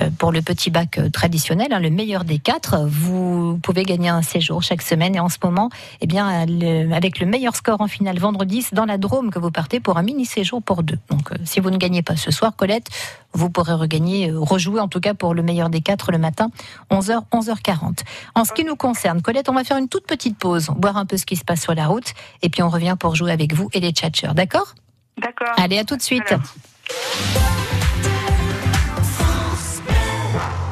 Euh, 0.00 0.10
Pour 0.18 0.30
le 0.30 0.42
petit 0.42 0.70
bac 0.70 0.98
euh, 0.98 1.08
traditionnel, 1.08 1.68
hein, 1.72 1.80
le 1.80 1.90
meilleur 1.90 2.24
des 2.24 2.38
quatre, 2.38 2.84
vous 2.86 3.58
pouvez 3.62 3.82
gagner 3.84 4.10
un 4.10 4.22
séjour 4.22 4.62
chaque 4.62 4.82
semaine. 4.82 5.16
Et 5.16 5.20
en 5.20 5.28
ce 5.30 5.38
moment, 5.42 5.70
eh 6.02 6.06
bien, 6.06 6.44
le- 6.46 6.92
avec 6.94 7.18
le 7.18 7.26
meilleur 7.26 7.56
score 7.56 7.80
en 7.80 7.88
finale 7.88 8.18
vendredi, 8.18 8.62
c'est 8.62 8.74
dans 8.74 8.84
la 8.86 8.98
Drôme 8.98 9.30
que 9.30 9.38
vous 9.38 9.50
partez 9.50 9.80
pour 9.80 9.96
un 9.96 10.02
mini 10.02 10.26
séjour 10.26 10.62
pour 10.62 10.82
deux. 10.82 10.98
Donc, 11.10 11.32
euh, 11.32 11.36
si 11.44 11.60
vous 11.60 11.70
ne 11.70 11.78
gagnez 11.78 12.02
pas 12.02 12.16
ce 12.16 12.30
soir, 12.30 12.54
Colette, 12.56 12.88
vous 13.32 13.50
pourrez 13.50 13.74
regagner, 13.74 14.30
euh, 14.30 14.38
rejouer 14.38 14.80
en 14.80 14.88
tout 14.88 15.00
cas 15.00 15.14
pour 15.14 15.34
le 15.34 15.42
meilleur 15.42 15.70
des 15.70 15.80
quatre 15.80 16.10
le 16.12 16.18
matin, 16.26 16.50
11h, 16.90 17.22
11h40. 17.32 18.00
En 18.34 18.44
ce 18.44 18.52
qui 18.52 18.64
nous 18.64 18.76
concerne, 18.76 19.22
Colette, 19.22 19.48
on 19.48 19.54
va 19.54 19.64
faire 19.64 19.76
une 19.76 19.88
toute 19.88 20.06
petite 20.06 20.38
pause, 20.38 20.70
voir 20.80 20.96
un 20.96 21.06
peu 21.06 21.16
ce 21.16 21.26
qui 21.26 21.36
se 21.36 21.44
passe 21.44 21.62
sur 21.62 21.74
la 21.74 21.86
route, 21.86 22.12
et 22.42 22.48
puis 22.48 22.62
on 22.62 22.68
revient 22.68 22.96
pour 22.98 23.14
jouer 23.14 23.32
avec 23.32 23.54
vous 23.54 23.68
et 23.72 23.80
les 23.80 23.92
tchatchers, 23.92 24.34
d'accord? 24.34 24.74
D'accord. 25.18 25.54
Allez, 25.56 25.78
à 25.78 25.84
tout 25.84 25.96
de 25.96 26.02
suite. 26.02 26.34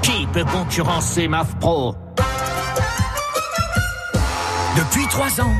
Qui 0.03 0.27
peut 0.33 0.45
concurrencer 0.45 1.29
MAF 1.29 1.57
Pro 1.61 1.95
Depuis 4.77 5.07
trois 5.09 5.40
ans, 5.40 5.55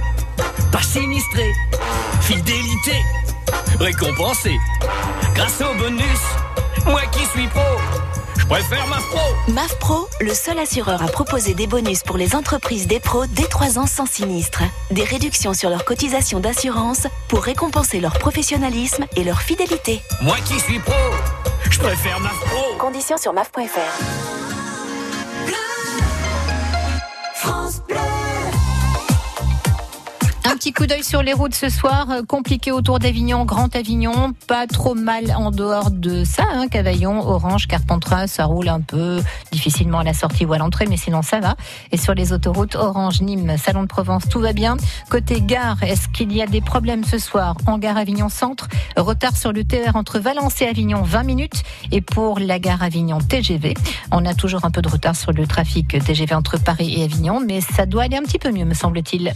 pas 0.73 0.83
sinistré, 0.83 1.51
fidélité, 2.21 2.99
récompensé. 3.79 4.55
Grâce 5.35 5.61
au 5.63 5.79
bonus, 5.79 6.23
moi 6.87 7.03
qui 7.13 7.25
suis 7.27 7.47
pro, 7.49 7.61
je 8.39 8.47
préfère 8.47 8.87
MAF 8.87 9.07
Pro. 9.09 9.53
MAF 9.53 9.79
Pro, 9.79 10.09
le 10.21 10.35
seul 10.35 10.59
assureur 10.59 11.03
à 11.03 11.07
proposer 11.07 11.55
des 11.55 11.67
bonus 11.67 12.03
pour 12.03 12.17
les 12.17 12.35
entreprises 12.35 12.87
des 12.87 13.01
pros 13.01 13.27
dès 13.27 13.45
3 13.47 13.79
ans 13.79 13.87
sans 13.87 14.07
sinistre. 14.07 14.63
Des 14.91 15.05
réductions 15.05 15.55
sur 15.55 15.71
leurs 15.71 15.85
cotisations 15.85 16.41
d'assurance 16.41 17.07
pour 17.29 17.43
récompenser 17.43 18.01
leur 18.01 18.19
professionnalisme 18.19 19.05
et 19.17 19.25
leur 19.25 19.41
fidélité. 19.41 20.03
Moi 20.23 20.37
qui 20.45 20.59
suis 20.61 20.79
pro, 20.79 20.95
je 21.71 21.79
préfère 21.79 22.21
MAF 22.21 22.39
Pro. 22.41 22.77
Conditions 22.79 23.17
sur 23.17 23.33
maf.fr. 23.33 24.05
France 27.35 27.74
Bleu. 27.74 27.74
Un 30.47 30.57
petit 30.57 30.75
coup 30.75 30.85
d'œil 30.85 31.03
sur 31.03 31.23
les 31.23 31.33
routes 31.33 31.55
ce 31.55 31.71
soir, 31.71 32.11
euh, 32.11 32.23
compliqué 32.23 32.71
autour 32.71 32.99
d'Avignon, 32.99 33.47
Grand 33.47 33.75
Avignon, 33.75 34.35
pas 34.47 34.67
trop 34.67 34.95
mal 34.95 35.33
en 35.35 35.51
dehors 35.51 35.91
de 35.91 36.23
ça, 36.23 36.45
hein, 36.53 36.69
Cavaillon, 36.69 37.27
Orange, 37.27 37.67
Carpentras, 37.67 38.27
ça 38.27 38.45
roule 38.45 38.69
un 38.69 38.83
peu 38.83 39.23
difficilement 39.53 40.01
à 40.01 40.05
la 40.05 40.13
sortie 40.13 40.45
ou 40.45 40.53
à 40.53 40.59
l'entrée, 40.59 40.85
mais 40.87 40.99
sinon 40.99 41.23
ça 41.23 41.41
va. 41.41 41.57
Et 41.93 41.97
sur 41.97 42.13
les 42.13 42.35
autoroutes, 42.35 42.75
Orange, 42.75 43.23
Nîmes, 43.23 43.57
Salon 43.57 43.85
de 43.85 43.89
Provence, 43.89 44.29
tout 44.29 44.39
va 44.39 44.53
bien. 44.53 44.77
Côté 45.09 45.41
gare, 45.41 45.83
est-ce 45.83 46.09
qu'il 46.09 46.31
y 46.31 46.43
a 46.43 46.47
des 46.47 46.61
problèmes 46.61 47.05
ce 47.05 47.17
soir? 47.17 47.57
En 47.67 47.79
gare 47.79 47.97
Avignon 47.97 48.29
Centre, 48.29 48.69
retard 48.99 49.39
sur 49.39 49.51
le 49.51 49.65
TER 49.65 49.97
entre 49.97 50.19
Valence 50.19 50.61
et 50.61 50.67
Avignon, 50.67 51.01
20 51.03 51.23
minutes. 51.23 51.63
Et 51.91 52.03
pour 52.03 52.39
la 52.39 52.59
gare 52.59 52.83
Avignon 52.83 53.19
TGV, 53.19 53.73
on 54.13 54.27
a 54.27 54.35
toujours 54.35 54.67
un 54.67 54.71
peu 54.71 54.83
de 54.83 54.89
retard 54.91 55.17
sur 55.17 55.33
le 55.33 55.47
trafic 55.47 55.89
TGV 56.05 56.35
entre 56.35 56.59
Paris 56.59 56.97
et 56.99 57.05
Avignon, 57.05 57.41
mais 57.41 57.63
ça 57.63 57.87
doit 57.87 58.03
aller 58.03 58.19
un 58.19 58.23
petit 58.23 58.39
peu 58.39 58.53
mieux, 58.53 58.67
me 58.67 58.75
semble-t-il. 58.75 59.33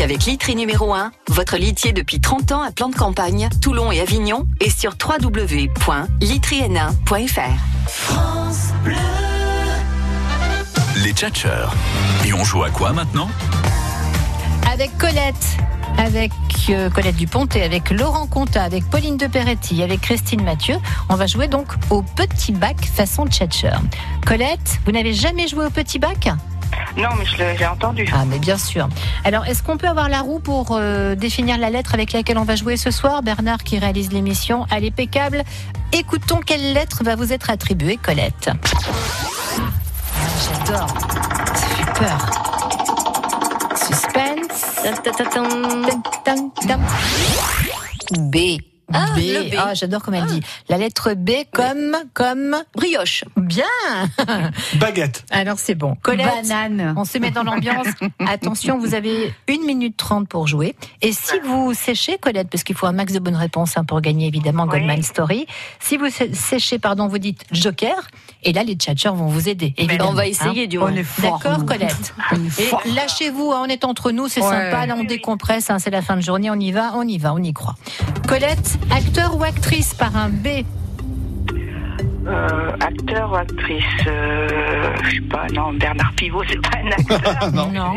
Avec 0.00 0.24
Litry 0.24 0.56
numéro 0.56 0.94
1, 0.94 1.12
votre 1.28 1.56
litier 1.56 1.92
depuis 1.92 2.20
30 2.20 2.52
ans 2.52 2.62
à 2.62 2.70
plan 2.70 2.88
de 2.88 2.94
campagne, 2.94 3.48
Toulon 3.60 3.90
et 3.92 4.00
Avignon, 4.00 4.46
et 4.60 4.70
sur 4.70 4.92
www.litryn1.fr. 4.92 7.88
France 7.88 8.68
Bleu. 8.84 8.94
Les 11.02 11.12
tchatcheurs. 11.12 11.74
Et 12.26 12.32
on 12.32 12.44
joue 12.44 12.62
à 12.62 12.70
quoi 12.70 12.92
maintenant? 12.92 13.28
Avec 14.70 14.96
Colette, 14.98 15.56
avec 15.98 16.30
euh, 16.70 16.90
Colette 16.90 17.16
Dupontet, 17.16 17.62
avec 17.62 17.90
Laurent 17.90 18.26
Conta, 18.26 18.62
avec 18.62 18.84
Pauline 18.90 19.16
de 19.16 19.26
Peretti, 19.26 19.82
avec 19.82 20.02
Christine 20.02 20.42
Mathieu. 20.42 20.76
On 21.08 21.14
va 21.14 21.26
jouer 21.26 21.48
donc 21.48 21.68
au 21.90 22.02
petit 22.02 22.52
bac 22.52 22.76
façon 22.84 23.26
tchatcher. 23.26 23.72
Colette, 24.26 24.78
vous 24.84 24.92
n'avez 24.92 25.14
jamais 25.14 25.48
joué 25.48 25.64
au 25.66 25.70
petit 25.70 25.98
bac? 25.98 26.28
Non, 26.96 27.08
mais 27.18 27.24
je 27.26 27.36
l'ai 27.36 27.66
entendu. 27.66 28.08
Ah, 28.12 28.24
mais 28.26 28.38
bien 28.38 28.58
sûr. 28.58 28.88
Alors, 29.24 29.46
est-ce 29.46 29.62
qu'on 29.62 29.76
peut 29.76 29.88
avoir 29.88 30.08
la 30.08 30.20
roue 30.20 30.40
pour 30.40 30.68
euh, 30.72 31.14
définir 31.14 31.58
la 31.58 31.70
lettre 31.70 31.94
avec 31.94 32.12
laquelle 32.12 32.38
on 32.38 32.44
va 32.44 32.56
jouer 32.56 32.76
ce 32.76 32.90
soir? 32.90 33.22
Bernard 33.22 33.62
qui 33.64 33.78
réalise 33.78 34.12
l'émission, 34.12 34.66
elle 34.70 34.84
est 34.84 34.88
impeccable. 34.88 35.42
Écoutons 35.92 36.40
quelle 36.44 36.72
lettre 36.72 37.04
va 37.04 37.16
vous 37.16 37.32
être 37.32 37.50
attribuée, 37.50 37.98
Colette. 38.02 38.50
J'adore. 40.66 40.88
Ça 41.54 41.66
fait 41.66 41.92
peur. 41.98 42.30
Suspense. 43.76 44.46
B. 48.18 48.58
Ah, 48.92 49.06
B. 49.16 49.18
le 49.18 49.50
B. 49.50 49.54
Ah, 49.58 49.74
j'adore 49.74 50.02
comme 50.02 50.14
elle 50.14 50.26
dit. 50.26 50.40
La 50.68 50.78
lettre 50.78 51.14
B 51.14 51.30
comme 51.52 51.96
comme 52.14 52.56
Brioche. 52.74 53.24
bien. 53.36 53.64
Baguette. 54.78 55.24
Alors 55.30 55.58
c'est 55.58 55.74
bon. 55.74 55.96
Colette, 56.02 56.26
Banane. 56.48 56.94
on 56.96 57.04
se 57.04 57.18
met 57.18 57.30
dans 57.30 57.42
l'ambiance. 57.42 57.88
Attention, 58.26 58.78
vous 58.78 58.94
avez 58.94 59.34
1 59.48 59.66
minute 59.66 59.96
30 59.96 60.28
pour 60.28 60.46
jouer. 60.46 60.76
Et 61.02 61.12
si 61.12 61.38
vous 61.44 61.74
séchez, 61.74 62.18
Colette, 62.18 62.48
parce 62.50 62.62
qu'il 62.64 62.76
faut 62.76 62.86
un 62.86 62.92
max 62.92 63.12
de 63.12 63.18
bonnes 63.18 63.36
réponses 63.36 63.76
hein, 63.76 63.84
pour 63.84 64.00
gagner 64.00 64.26
évidemment 64.28 64.64
Oui. 64.64 64.70
Goldman 64.78 65.02
Story. 65.02 65.46
Si 65.80 65.96
vous 65.96 66.08
sé- 66.10 66.32
séchez, 66.34 66.78
pardon, 66.78 67.08
vous 67.08 67.18
dites 67.18 67.44
Joker. 67.52 67.96
Et 68.48 68.52
là, 68.52 68.62
les 68.62 68.74
tchatchers 68.76 69.08
vont 69.10 69.26
vous 69.26 69.48
aider. 69.48 69.74
Évidemment, 69.76 70.10
on 70.10 70.14
va 70.14 70.22
hein. 70.22 70.26
essayer 70.26 70.68
du 70.68 70.78
On 70.78 70.82
moins. 70.82 70.94
est 70.94 71.02
fort. 71.02 71.40
D'accord. 71.42 71.66
Colette. 71.66 72.14
Et 72.60 72.90
lâchez-vous, 72.94 73.50
hein, 73.52 73.62
on 73.64 73.66
est 73.66 73.84
entre 73.84 74.12
nous, 74.12 74.28
c'est 74.28 74.40
Ouais. 74.40 74.48
sympa, 74.48 74.86
là 74.86 74.94
on 74.96 75.02
décompresse, 75.02 75.68
hein, 75.68 75.80
c'est 75.80 75.90
la 75.90 76.00
fin 76.00 76.14
de 76.16 76.20
journée, 76.20 76.48
on 76.48 76.54
y 76.60 76.70
va, 76.70 76.92
on 76.94 77.02
y 77.02 77.18
va, 77.18 77.34
on 77.34 77.42
y 77.42 77.52
croit. 77.52 77.74
Colette, 78.28 78.78
acteur 78.92 79.36
ou 79.36 79.42
actrice 79.42 79.94
par 79.94 80.16
un 80.16 80.28
B? 80.28 80.46
Euh, 82.28 82.72
acteur 82.80 83.32
ou 83.32 83.34
actrice 83.36 83.84
euh, 84.06 84.94
Je 85.04 85.10
sais 85.16 85.20
pas, 85.22 85.46
non, 85.52 85.72
Bernard 85.72 86.12
Pivot, 86.14 86.42
c'est 86.48 86.60
pas 86.60 86.78
un 86.84 86.90
acteur. 86.92 87.52
Non. 87.72 87.96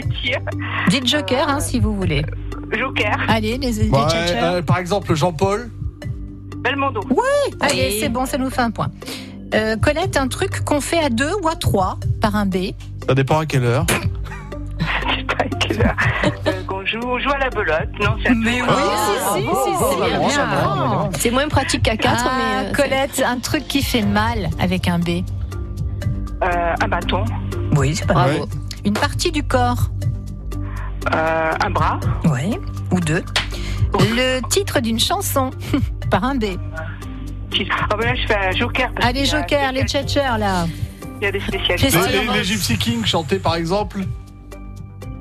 Dites 0.90 1.08
Joker 1.08 1.48
hein, 1.48 1.60
si 1.60 1.80
vous 1.80 1.96
voulez. 1.96 2.24
Joker. 2.72 3.18
Allez, 3.28 3.58
les, 3.60 3.72
les 3.72 3.90
euh, 3.94 3.98
euh, 4.42 4.62
par 4.64 4.80
exemple, 4.80 5.14
Jean-Paul. 5.14 5.70
Belmondo. 6.58 7.02
Oui, 7.12 7.56
allez, 7.62 7.98
c'est 8.00 8.10
bon, 8.10 8.26
ça 8.26 8.38
nous 8.40 8.50
fait 8.50 8.62
un 8.62 8.72
point. 8.72 8.90
Euh, 9.54 9.76
Colette, 9.78 10.18
un 10.18 10.28
truc 10.28 10.64
qu'on 10.64 10.82
fait 10.82 11.00
à 11.00 11.10
deux 11.10 11.32
ou 11.44 11.48
à 11.48 11.56
trois 11.56 11.98
par 12.22 12.36
un 12.36 12.46
B. 12.46 12.72
Ça 13.08 13.16
dépend 13.16 13.40
à 13.40 13.46
quelle 13.46 13.66
heure. 13.66 13.86
Euh, 15.72 16.64
qu'on 16.68 16.86
joue, 16.86 17.00
on 17.04 17.20
joue 17.20 17.32
à 17.32 17.38
la 17.38 17.50
belote. 17.50 17.90
Non, 18.02 18.16
c'est 18.24 18.34
Mais 18.36 18.62
oui, 18.62 18.68
si, 18.68 19.12
si, 19.34 19.42
si, 19.42 19.46
si, 19.48 19.48
bon, 19.80 20.28
bien. 20.28 20.48
bon, 20.48 21.10
C'est 21.18 21.32
moins 21.32 21.48
pratique 21.48 21.84
qu'à 21.84 21.96
4, 21.98 22.24
Ah, 22.28 22.32
mais. 22.38 22.68
euh, 22.68 22.74
Colette, 22.74 23.24
un 23.26 23.40
truc 23.40 23.68
qui 23.68 23.82
fait 23.84 24.02
mal 24.02 24.50
avec 24.60 24.88
un 24.88 25.00
B. 25.00 25.24
Euh, 26.44 26.74
un 26.82 26.88
bâton. 26.88 27.24
Oui, 27.76 27.96
c'est 27.96 28.06
pas 28.06 28.14
Bravo. 28.14 28.38
grave. 28.38 28.50
Une 28.86 28.94
partie 28.94 29.32
du 29.32 29.44
corps. 29.44 29.90
Euh, 31.14 31.52
un 31.66 31.70
bras. 31.70 32.00
Oui, 32.26 32.58
ou 32.92 33.00
deux. 33.00 33.24
Le 34.16 34.40
titre 34.50 34.80
d'une 34.80 35.00
chanson 35.00 35.52
par 36.12 36.24
un 36.24 36.36
B. 36.36 36.46
Ah 37.90 37.96
ben 37.98 38.06
là, 38.08 38.16
je 38.16 38.28
fais 38.28 38.36
un 38.36 38.52
joker. 38.52 38.92
parce 38.96 39.08
Allez, 39.08 39.24
qu'il 39.24 39.32
y 39.32 39.36
a- 39.36 39.40
Joker, 39.42 39.72
les 39.72 39.84
tchatchers 39.86 40.38
là. 40.40 40.68
Il 41.22 41.26
y 41.26 41.28
a 41.28 41.32
des 41.32 41.40
spécialistes. 41.42 41.78
Christine, 41.98 42.32
Les, 42.32 42.38
les 42.40 42.44
Gypsy 42.44 42.78
Kings 42.78 43.06
chantaient 43.06 43.40
par 43.40 43.56
exemple. 43.56 44.02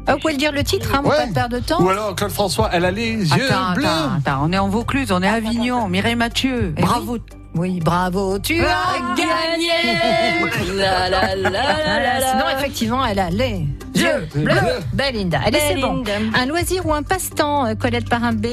Ah, 0.06 0.14
vous 0.14 0.20
pouvez 0.20 0.32
le 0.34 0.38
dire 0.38 0.52
le 0.52 0.62
titre, 0.64 0.90
hein, 0.94 1.02
on 1.04 1.08
Ouais. 1.08 1.16
pas 1.16 1.26
perdre 1.34 1.56
de 1.56 1.60
temps. 1.62 1.82
Ou 1.82 1.88
alors 1.90 2.14
Claude 2.14 2.30
François, 2.30 2.70
elle 2.72 2.84
a 2.86 2.90
les 2.90 3.12
yeux 3.12 3.50
Attends, 3.50 3.74
bleus. 3.74 3.84
attends, 3.86 4.14
attends, 4.32 4.40
on 4.44 4.52
est 4.52 4.58
en 4.58 4.68
Vaucluse, 4.68 5.12
on 5.12 5.22
est 5.22 5.28
à 5.28 5.34
Avignon, 5.34 5.88
Mireille 5.88 6.14
Mathieu, 6.16 6.72
Eh 6.76 6.80
bravo. 6.80 7.18
Oui, 7.54 7.80
bravo, 7.80 8.38
tu 8.38 8.60
Ah, 8.62 8.94
as 8.94 9.16
gagné 9.16 9.68
La, 10.76 11.08
la, 11.08 11.34
la, 11.34 11.50
la, 11.50 11.50
la, 11.50 12.20
la. 12.20 12.30
Sinon, 12.30 12.44
effectivement, 12.58 13.04
elle 13.04 13.18
a 13.18 13.30
les 13.30 13.66
yeux 13.96 14.28
bleus. 14.34 14.54
Belinda. 14.92 15.40
Allez, 15.44 15.58
c'est 15.66 15.80
bon. 15.80 16.04
Un 16.34 16.46
loisir 16.46 16.86
ou 16.86 16.94
un 16.94 17.02
passe-temps, 17.02 17.66
euh, 17.66 17.74
Colette 17.74 18.08
par 18.08 18.22
un 18.24 18.32
B? 18.32 18.46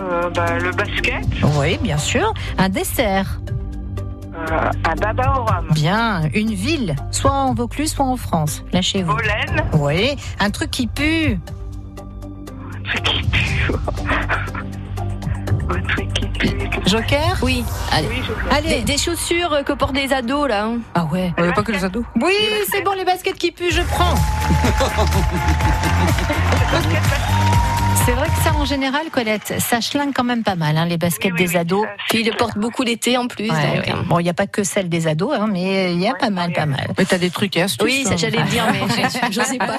Euh, 0.00 0.30
bah, 0.30 0.58
le 0.58 0.70
basket. 0.72 1.24
Oui, 1.58 1.78
bien 1.82 1.98
sûr. 1.98 2.32
Un 2.58 2.68
dessert 2.68 3.40
Euh, 4.34 4.70
un 4.84 4.94
baba 4.96 5.34
au 5.38 5.44
rhum. 5.44 5.68
Bien. 5.72 6.22
Une 6.34 6.52
ville, 6.54 6.96
soit 7.12 7.30
en 7.32 7.54
Vaucluse, 7.54 7.92
soit 7.92 8.04
en 8.04 8.16
France. 8.16 8.62
Lâchez-vous. 8.72 9.12
Molène. 9.12 9.64
Oui. 9.74 10.16
Un 10.40 10.50
truc 10.50 10.70
qui 10.72 10.86
pue. 10.88 11.38
Un 12.76 12.82
truc 12.90 13.02
qui 13.04 13.22
pue. 13.22 13.70
Un 15.70 15.80
truc 15.88 16.12
qui 16.12 16.26
pue. 16.26 16.50
Joker 16.86 17.38
Oui, 17.42 17.64
allez. 17.90 18.08
Oui, 18.08 18.22
joker. 18.26 18.44
Allez. 18.52 18.68
Des, 18.68 18.82
des 18.82 18.98
chaussures 18.98 19.62
que 19.64 19.72
portent 19.72 19.94
des 19.94 20.12
ados, 20.12 20.46
là. 20.48 20.64
hein. 20.66 20.78
Ah 20.94 21.04
ouais. 21.06 21.32
Euh, 21.38 21.52
pas 21.52 21.62
que 21.62 21.72
les 21.72 21.84
ados. 21.84 22.04
Oui, 22.20 22.34
c'est 22.70 22.82
bon, 22.82 22.92
les 22.92 23.04
baskets 23.04 23.38
qui 23.38 23.50
puent, 23.52 23.70
je 23.72 23.80
prends. 23.82 24.14
C'est 28.06 28.12
vrai 28.12 28.26
que 28.26 28.42
ça, 28.42 28.52
en 28.54 28.66
général, 28.66 29.08
Colette, 29.10 29.54
ça 29.60 29.80
chlingue 29.80 30.12
quand 30.14 30.24
même 30.24 30.42
pas 30.42 30.56
mal, 30.56 30.76
hein, 30.76 30.84
les 30.84 30.98
baskets 30.98 31.32
Oui, 31.32 31.38
oui, 31.40 31.46
des 31.46 31.50
oui, 31.52 31.56
ados. 31.56 31.86
Puis 32.10 32.20
ils 32.20 32.26
le 32.26 32.36
portent 32.36 32.58
beaucoup 32.58 32.82
l'été 32.82 33.16
en 33.16 33.28
plus. 33.28 33.50
Ouais, 33.50 33.76
donc, 33.76 33.86
ouais. 33.86 33.92
hein. 33.92 34.04
Bon, 34.06 34.18
il 34.18 34.24
n'y 34.24 34.28
a 34.28 34.34
pas 34.34 34.46
que 34.46 34.62
celle 34.62 34.90
des 34.90 35.06
ados, 35.06 35.32
hein, 35.34 35.48
mais 35.50 35.94
il 35.94 36.00
y 36.00 36.06
a 36.06 36.12
pas 36.14 36.28
mal, 36.28 36.52
pas 36.52 36.66
mal. 36.66 36.92
Mais 36.98 37.06
t'as 37.06 37.16
des 37.16 37.30
trucs 37.30 37.56
et 37.56 37.62
astuces. 37.62 37.82
Oui, 37.82 38.02
ça 38.02 38.10
toi. 38.10 38.16
j'allais 38.18 38.42
dire, 38.42 38.66
mais 38.72 38.80
je 39.30 39.40
sais 39.40 39.56
pas. 39.56 39.78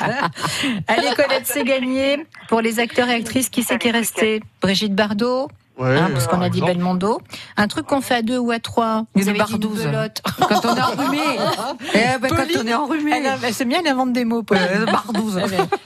Allez, 0.87 1.13
Colette, 1.15 1.45
c'est 1.45 1.63
gagné. 1.63 2.25
Pour 2.47 2.61
les 2.61 2.79
acteurs 2.79 3.09
et 3.09 3.13
actrices, 3.13 3.49
qui 3.49 3.61
c'est 3.61 3.77
qui 3.77 3.89
est 3.89 3.91
resté? 3.91 4.41
Brigitte 4.59 4.95
Bardot 4.95 5.47
Ouais, 5.77 5.97
hein, 5.97 6.09
parce 6.13 6.27
qu'on 6.27 6.39
a 6.41 6.49
dit 6.49 6.59
exemple. 6.59 6.73
Belmondo. 6.75 7.21
Un 7.57 7.67
truc 7.67 7.85
qu'on 7.85 7.99
fait 8.01 8.15
à 8.15 8.21
deux 8.21 8.37
ou 8.37 8.51
à 8.51 8.59
trois. 8.59 9.03
Vous 9.13 9.27
avez 9.27 9.39
dit 9.43 9.57
belote. 9.57 10.21
Quand 10.39 10.65
on 10.65 10.75
est 10.75 10.81
enrhumé. 10.81 11.19
eh 11.93 11.97
ben, 12.21 12.29
quand 12.29 12.43
on 12.63 12.67
est 12.67 12.73
enrhumé. 12.73 13.11
Elle, 13.15 13.27
a- 13.27 13.35
elle 13.43 13.53
sait 13.53 13.65
bien, 13.65 13.79
elle 13.83 13.91
invente 13.91 14.13
des 14.13 14.23
mots. 14.25 14.43
Euh, 14.53 14.85
bardouze. 14.85 15.41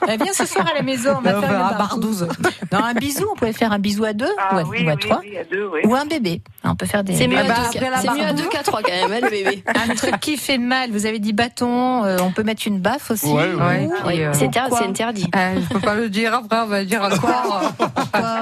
Elle 0.08 0.22
vient- 0.22 0.34
ce 0.34 0.46
soir 0.46 0.68
à 0.72 0.76
la 0.76 0.84
maison, 0.84 1.16
on 1.18 1.22
va 1.22 1.32
Euh, 1.32 1.42
faire 1.42 1.50
bah, 1.50 1.68
une 1.72 1.78
bardouze. 1.78 2.28
Non, 2.72 2.84
un 2.84 2.94
bisou, 2.94 3.26
on 3.32 3.36
pouvait 3.36 3.54
faire 3.54 3.72
un 3.72 3.80
bisou 3.80 4.04
à 4.06 4.14
deux 4.14 4.30
Ah, 4.38 4.56
ou 4.56 4.58
à, 4.60 4.64
oui, 4.64 4.86
ou 4.86 4.90
à 4.90 4.94
oui, 4.94 5.00
trois. 5.00 5.20
oui, 5.24 5.38
à 5.38 5.44
deux, 5.44 5.68
oui. 5.74 5.80
Ou 5.86 5.96
un 5.96 6.06
bébé. 6.06 6.42
On 6.64 6.76
peut 6.76 6.86
faire 6.86 7.04
des. 7.04 7.16
C'est 7.16 7.28
mieux, 7.28 7.38
Ah 7.40 7.46
à 7.46 7.48
bah, 7.48 7.54
deux 7.74 7.80
qu'à- 7.80 7.90
la 7.90 7.98
c'est 7.98 8.08
mieux 8.12 8.14
à 8.22 8.24
bardouze. 8.26 8.44
deux 8.44 8.50
qu'à 8.50 8.64
trois 8.64 8.82
quand 8.84 8.92
même, 8.92 9.12
hein, 9.12 9.20
le 9.24 9.30
bébé. 9.30 9.64
Un 9.90 9.96
truc 9.96 10.20
qui 10.20 10.38
fait 10.38 10.58
mal. 10.60 10.92
Vous 10.92 11.06
avez 11.08 11.20
dit 11.20 11.34
bâton. 11.34 12.04
euh, 12.06 12.18
on 12.22 12.32
peut 12.32 12.44
mettre 12.44 12.64
une 12.68 12.80
baffe 12.80 13.10
aussi. 13.12 13.26
Ouais, 13.28 13.54
ouais. 13.54 13.90
Puis, 14.06 14.22
euh, 14.24 14.32
c'est 14.34 14.50
c'est 14.54 14.86
interdit. 14.86 15.30
euh, 15.36 15.60
je 15.62 15.74
peux 15.74 15.80
pas 15.80 15.96
le 15.96 16.10
dire 16.10 16.34
après, 16.36 16.60
on 16.62 16.68
va 16.68 16.84
dire 16.86 17.02
encore. 17.02 17.20
Quoi 17.22 18.42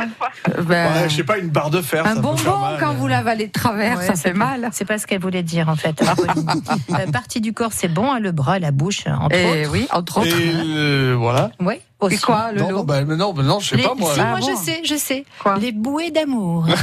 Ouais, 0.70 0.88
je 1.10 1.16
sais 1.16 1.24
pas, 1.24 1.37
une 1.39 1.50
barre 1.50 1.69
de 1.69 1.82
fer. 1.82 2.06
un 2.06 2.15
ça 2.15 2.21
peut 2.21 2.36
faire 2.38 2.54
bonbon 2.54 2.60
mal. 2.65 2.78
quand 2.80 2.93
vous 2.93 3.08
l'avalez 3.08 3.47
de 3.47 3.52
travers, 3.52 3.97
Ouais, 3.97 4.06
ça 4.06 4.15
c'est- 4.15 4.30
fait 4.30 4.34
mal. 4.34 4.69
C'est 4.71 4.86
pas 4.86 4.97
ce 4.97 5.08
qu'elle 5.08 5.19
voulait 5.21 5.43
dire 5.43 5.69
en 5.69 5.76
fait. 5.76 6.02
Apolline. 6.02 6.45
Euh, 6.97 7.12
partie 7.12 7.41
du 7.41 7.54
corps, 7.54 7.73
c'est 7.73 7.88
bon, 7.89 8.12
hein, 8.12 8.19
le 8.19 8.32
bras, 8.32 8.60
la 8.60 8.71
bouche, 8.71 9.04
entre 9.08 9.36
Et 9.36 9.63
autres. 9.63 9.71
oui, 9.71 9.88
entre 9.91 10.19
autres. 10.19 10.28
Et 10.28 10.52
euh, 10.56 11.15
voilà. 11.17 11.52
Oui, 11.60 11.76
Et 11.76 11.82
aussi. 12.00 12.21
quoi, 12.21 12.52
le 12.54 12.60
Non, 12.62 12.69
lot 12.69 12.78
non, 12.78 12.84
bah, 12.86 13.04
mais 13.06 13.15
non, 13.15 13.34
mais 13.36 13.43
non, 13.43 13.60
je 13.60 13.69
sais 13.69 13.76
Les- 13.78 13.84
pas 13.84 13.93
moi. 13.95 14.13
Si, 14.13 14.19
Ah 14.19 14.26
moi 14.32 14.39
bon 14.39 14.47
je 14.50 14.56
sais, 14.56 14.82
je 14.86 14.95
sais. 14.95 15.26
Quoi 15.39 15.58
Les 15.60 15.71
bouées 15.71 16.12
d'amour. 16.12 16.65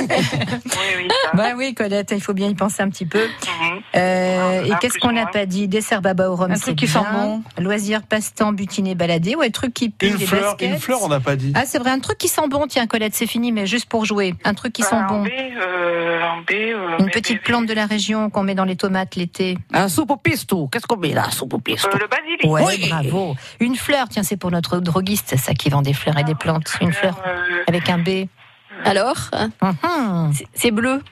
Oui, 0.00 0.86
oui, 0.96 1.08
ça. 1.24 1.36
bah 1.36 1.50
oui, 1.56 1.74
Colette, 1.74 2.12
il 2.14 2.20
faut 2.22 2.32
bien 2.32 2.48
y 2.48 2.54
penser 2.54 2.82
un 2.82 2.88
petit 2.88 3.06
peu. 3.06 3.20
Mhm. 3.20 3.69
Euh, 3.96 4.64
et 4.64 4.70
qu'est-ce 4.80 4.98
qu'on 4.98 5.12
n'a 5.12 5.26
pas 5.26 5.46
dit? 5.46 5.68
Dessert 5.68 6.00
baba 6.02 6.30
au 6.30 6.36
rhum, 6.36 6.50
Un 6.50 6.54
c'est 6.56 6.60
truc 6.62 6.76
qui 6.76 6.86
sent 6.88 6.98
bien. 7.00 7.12
bon. 7.12 7.42
Loisir, 7.58 8.02
passe-temps, 8.02 8.52
butiner, 8.52 8.94
balader. 8.94 9.34
Ouais, 9.34 9.50
truc 9.50 9.74
qui 9.74 9.90
pue, 9.90 10.08
Une 10.08 10.16
les 10.16 10.26
fleur, 10.26 10.52
baskets. 10.52 10.68
une 10.70 10.78
fleur, 10.78 10.98
on 11.02 11.08
n'a 11.08 11.20
pas 11.20 11.36
dit. 11.36 11.52
Ah, 11.54 11.62
c'est 11.66 11.78
vrai, 11.78 11.90
un 11.90 11.98
truc 12.00 12.18
qui 12.18 12.28
sent 12.28 12.46
bon. 12.48 12.66
Tiens, 12.68 12.86
Colette, 12.86 13.14
c'est 13.14 13.26
fini, 13.26 13.52
mais 13.52 13.66
juste 13.66 13.86
pour 13.88 14.04
jouer. 14.04 14.34
Un 14.44 14.54
truc 14.54 14.72
qui 14.72 14.82
sent 14.82 14.94
Euh, 14.94 14.98
en 14.98 15.06
bon. 15.08 15.22
B, 15.24 15.28
euh, 15.28 16.22
en 16.22 16.38
B, 16.42 16.50
euh, 16.52 16.98
Une 16.98 17.10
petite 17.10 17.38
B, 17.40 17.44
plante 17.44 17.66
de 17.66 17.74
la 17.74 17.86
région 17.86 18.30
qu'on 18.30 18.42
met 18.42 18.54
dans 18.54 18.64
les 18.64 18.76
tomates 18.76 19.16
l'été. 19.16 19.58
Un 19.72 19.88
soupe 19.88 20.10
au 20.10 20.16
pisto. 20.16 20.68
Qu'est-ce 20.68 20.86
qu'on 20.86 20.96
met 20.96 21.12
là, 21.12 21.30
soupe 21.30 21.54
au 21.54 21.58
pisto 21.58 21.88
Euh, 21.88 21.98
le 22.00 22.06
basilic. 22.08 22.44
Ouais, 22.44 22.62
Oui. 22.64 22.88
bravo. 22.88 23.34
Une 23.60 23.76
fleur, 23.76 24.08
tiens, 24.08 24.22
c'est 24.22 24.36
pour 24.36 24.50
notre 24.50 24.78
droguiste, 24.80 25.26
c'est 25.30 25.36
ça 25.38 25.54
qui 25.54 25.68
vend 25.70 25.82
des 25.82 25.92
fleurs 25.94 26.18
et 26.18 26.24
des 26.24 26.34
plantes. 26.34 26.72
Une 26.80 26.92
fleur 26.92 27.16
Euh, 27.26 27.62
avec 27.68 27.88
un 27.90 27.98
B. 27.98 28.26
Alors, 28.84 29.16
hein, 29.62 30.30
c'est- 30.32 30.46
c'est 30.54 30.70
bleu. 30.70 31.02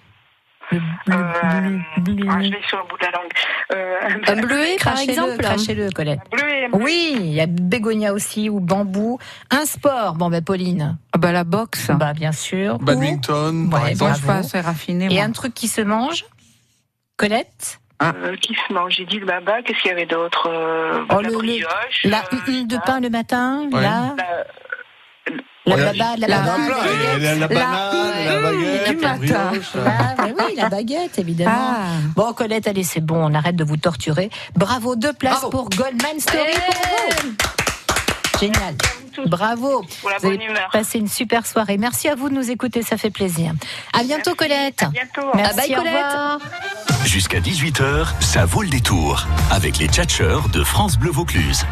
Le 0.71 0.79
bleu, 1.07 1.81
bleu, 2.05 2.15
bleu. 2.15 2.27
ah, 2.31 2.43
je 2.43 2.49
l'ai 2.51 2.61
sur 2.69 2.79
le 2.79 2.85
bout 2.89 2.99
de 2.99 3.05
la 3.05 3.11
langue. 3.13 3.33
Euh, 3.75 4.33
Un 4.33 4.41
bleuet, 4.43 4.77
par 4.83 4.93
Crachez-le, 4.95 5.13
exemple. 5.13 5.37
crachez-le, 5.39 5.91
Colette. 5.91 6.21
bleu 6.31 6.49
et 6.49 6.69
Oui, 6.73 7.17
il 7.19 7.33
y 7.33 7.41
a 7.41 7.47
bégonia 7.47 8.13
aussi, 8.13 8.51
ou 8.51 8.61
bambou. 8.61 9.19
Un 9.51 9.65
sport, 9.65 10.15
bon, 10.15 10.29
ben, 10.29 10.45
Pauline. 10.45 10.99
Ah 11.15 11.19
bah 11.19 11.33
la 11.33 11.45
boxe. 11.45 11.91
Bah, 11.95 12.13
bien 12.13 12.33
sûr. 12.33 12.79
Badminton, 12.79 13.71
par 13.71 13.83
Ouais, 13.85 13.91
exemple. 13.93 14.11
Moi, 14.11 14.13
je 14.13 14.19
suis 14.19 14.27
pas 14.27 14.33
bravo. 14.35 14.47
assez 14.47 14.61
raffiné. 14.61 15.07
Et 15.07 15.15
moi. 15.15 15.23
un 15.25 15.33
truc 15.33 15.55
qui 15.55 15.69
se 15.69 15.81
mange 15.81 16.25
Colette 17.17 17.81
euh, 18.01 18.37
qui 18.37 18.55
se 18.55 18.73
mange. 18.73 18.95
J'ai 18.97 19.07
dit 19.07 19.19
le 19.19 19.27
baba. 19.27 19.61
Qu'est-ce 19.63 19.81
qu'il 19.81 19.89
y 19.91 19.93
avait 19.93 20.07
d'autre 20.07 20.49
euh, 20.49 21.05
Oh, 21.11 21.21
La 21.21 21.29
le- 21.31 21.35
brioche. 21.35 22.05
La 22.05 22.19
euh, 22.33 22.65
de 22.65 22.77
pain 22.87 23.01
le 23.01 23.11
matin, 23.11 23.69
Ouais. 23.73 23.83
là, 23.83 24.15
la- 24.17 24.45
la 25.77 25.93
baguette. 25.93 25.99
banane, 25.99 26.21
la 28.27 28.41
baguette, 28.41 29.03
la 29.03 29.13
brioche. 29.15 29.73
Ah, 29.87 30.15
oui, 30.27 30.55
la 30.57 30.69
baguette, 30.71 31.19
évidemment. 31.19 31.53
Ah. 31.57 31.85
Bon, 32.15 32.33
Colette, 32.33 32.67
allez, 32.69 32.85
c'est 32.85 33.01
bon, 33.01 33.31
on 33.31 33.35
arrête 33.35 33.57
de 33.57 33.65
vous 33.65 33.77
torturer. 33.77 34.31
Bravo, 34.57 34.97
deux 34.97 35.13
places 35.13 35.47
pour 35.51 35.69
Goldman 35.71 36.19
Story 36.21 36.53
pour 36.67 37.25
vous. 37.25 37.35
Génial. 38.41 38.75
Bravo. 39.27 39.83
Pour 40.01 40.11
la 40.11 40.19
Vous 40.19 40.27
avez 40.27 40.37
bonne 40.39 40.47
humeur. 40.47 40.69
passé 40.73 40.99
une 40.99 41.09
super 41.09 41.47
soirée. 41.47 41.77
Merci 41.79 42.09
à 42.09 42.15
vous 42.15 42.29
de 42.29 42.35
nous 42.35 42.51
écouter, 42.51 42.83
ça 42.83 42.97
fait 42.97 43.11
plaisir. 43.11 43.53
À 43.93 44.03
bientôt, 44.03 44.35
Colette. 44.35 44.83
À 44.83 44.89
bientôt. 44.89 45.29
Merci, 45.35 45.57
bye, 45.57 45.73
au 45.75 45.83
Colette. 45.83 46.43
Jusqu'à 47.05 47.41
18h, 47.41 48.09
ça 48.21 48.45
vaut 48.45 48.63
le 48.63 48.69
détour. 48.69 49.27
Avec 49.51 49.79
les 49.79 49.87
tchatcheurs 49.89 50.49
de 50.51 50.63
France 50.65 50.99
Bleu 50.99 51.11
Vaucluse. 51.11 51.65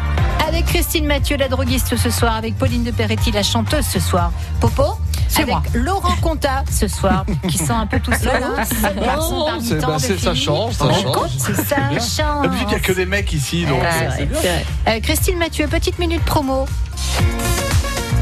Avec 0.47 0.65
Christine 0.65 1.05
Mathieu, 1.05 1.37
la 1.37 1.47
droguiste 1.49 1.95
ce 1.97 2.09
soir, 2.09 2.35
avec 2.35 2.57
Pauline 2.57 2.83
de 2.83 2.91
Peretti, 2.91 3.31
la 3.31 3.43
chanteuse 3.43 3.85
ce 3.85 3.99
soir. 3.99 4.31
Popo 4.61 4.83
C'est 5.27 5.41
avec 5.41 5.49
moi. 5.53 5.63
Laurent 5.73 6.15
Conta 6.21 6.63
ce 6.71 6.87
soir, 6.87 7.25
qui 7.49 7.57
sent 7.57 7.71
un 7.73 7.85
peu 7.85 7.99
tout 7.99 8.13
seul. 8.13 8.41
Hein, 8.41 8.63
garçon 9.03 9.45
parmi 9.45 9.65
C'est 9.65 9.77
tant 9.79 9.87
bah, 9.87 9.93
de 9.95 9.99
c'est- 10.01 10.17
ça 10.17 10.33
change, 10.33 10.73
C'est. 10.75 10.85
Et 10.85 12.49
puis, 12.49 12.59
il 12.61 12.67
n'y 12.67 12.75
a 12.75 12.79
que 12.79 12.93
des 12.93 13.05
mecs 13.05 13.31
ici, 13.33 13.65
donc. 13.65 13.81
Ouais, 13.81 13.87
euh, 13.87 14.09
c'est 14.11 14.17
c'est 14.19 14.25
bien. 14.25 14.39
C'est 14.41 14.47
vrai. 14.47 14.65
Euh, 14.87 14.99
Christine 15.01 15.37
Mathieu, 15.37 15.67
petite 15.67 15.99
minute 15.99 16.23
promo. 16.23 16.65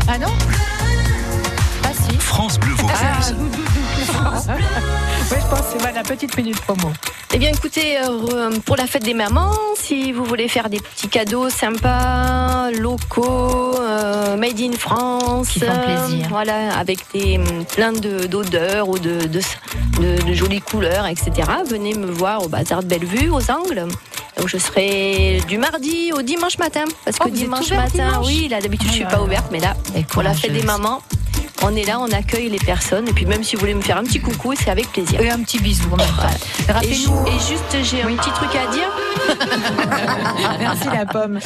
Ah 0.07 0.17
non 0.17 0.33
Ah 1.83 1.89
si. 1.93 2.17
France 2.17 2.59
Bleu 2.59 2.73
Vaucluse. 2.73 3.35
Oui, 3.37 3.49
je 3.99 5.49
pense 5.49 5.59
que 5.61 5.65
c'est 5.73 5.79
voilà, 5.81 6.03
petite 6.03 6.35
minute 6.37 6.59
promo. 6.61 6.91
Eh 7.33 7.37
bien, 7.37 7.49
écoutez, 7.49 7.97
euh, 7.97 8.51
pour 8.65 8.75
la 8.77 8.85
fête 8.85 9.03
des 9.03 9.13
mamans, 9.13 9.51
si 9.75 10.11
vous 10.11 10.23
voulez 10.23 10.47
faire 10.47 10.69
des 10.69 10.79
petits 10.79 11.09
cadeaux 11.09 11.49
sympas, 11.49 12.69
locaux, 12.71 13.75
euh, 13.79 14.37
made 14.37 14.59
in 14.61 14.73
France, 14.77 15.49
Qui 15.49 15.61
font 15.61 15.77
plaisir. 15.79 16.27
voilà, 16.29 16.77
avec 16.77 16.99
des 17.13 17.37
hum, 17.39 17.65
plein 17.65 17.91
de 17.93 18.27
d'odeurs 18.27 18.87
ou 18.89 18.99
de, 18.99 19.25
de, 19.25 19.41
de- 19.99 20.21
de 20.23 20.33
jolies 20.33 20.61
couleurs, 20.61 21.07
etc. 21.07 21.31
Venez 21.67 21.95
me 21.95 22.07
voir 22.11 22.43
au 22.43 22.47
bazar 22.47 22.83
de 22.83 22.87
Bellevue, 22.87 23.29
aux 23.29 23.51
Angles. 23.51 23.87
Donc 24.37 24.47
je 24.49 24.57
serai 24.57 25.41
du 25.47 25.57
mardi 25.57 26.11
au 26.13 26.21
dimanche 26.21 26.57
matin, 26.57 26.83
parce 27.05 27.17
Oh, 27.21 27.23
que 27.25 27.29
êtes 27.29 27.35
dimanche 27.35 27.71
matin, 27.71 28.21
oui, 28.25 28.47
là 28.49 28.59
d'habitude 28.61 28.89
je 28.89 28.93
suis 28.93 29.03
Oh 29.05 29.09
pas 29.09 29.17
là 29.17 29.23
ouverte, 29.23 29.45
mais 29.51 29.59
là 29.59 29.75
Et 29.95 30.03
pour 30.03 30.23
la 30.23 30.33
fête 30.33 30.53
des 30.53 30.63
mamans, 30.63 31.01
on 31.63 31.75
est 31.75 31.83
là, 31.85 31.99
on 31.99 32.11
accueille 32.11 32.49
les 32.49 32.59
personnes. 32.59 33.07
Et 33.07 33.13
puis 33.13 33.25
même 33.25 33.43
si 33.43 33.55
vous 33.55 33.61
voulez 33.61 33.73
me 33.73 33.81
faire 33.81 33.97
un 33.97 34.03
petit 34.03 34.19
coucou, 34.19 34.53
c'est 34.55 34.69
avec 34.69 34.91
plaisir. 34.91 35.19
Et 35.21 35.29
un 35.29 35.39
petit 35.41 35.59
bisou. 35.59 35.89
en 35.91 35.97
même 35.97 36.07
temps. 36.07 36.81
Et, 36.83 36.93
ju- 36.93 37.09
et 37.27 37.39
juste, 37.47 37.77
j'ai 37.83 38.01
un 38.03 38.15
petit 38.15 38.29
truc 38.31 38.49
à 38.55 38.71
dire. 38.71 38.89
Merci 40.59 40.87
la 40.87 41.05
pomme. 41.05 41.39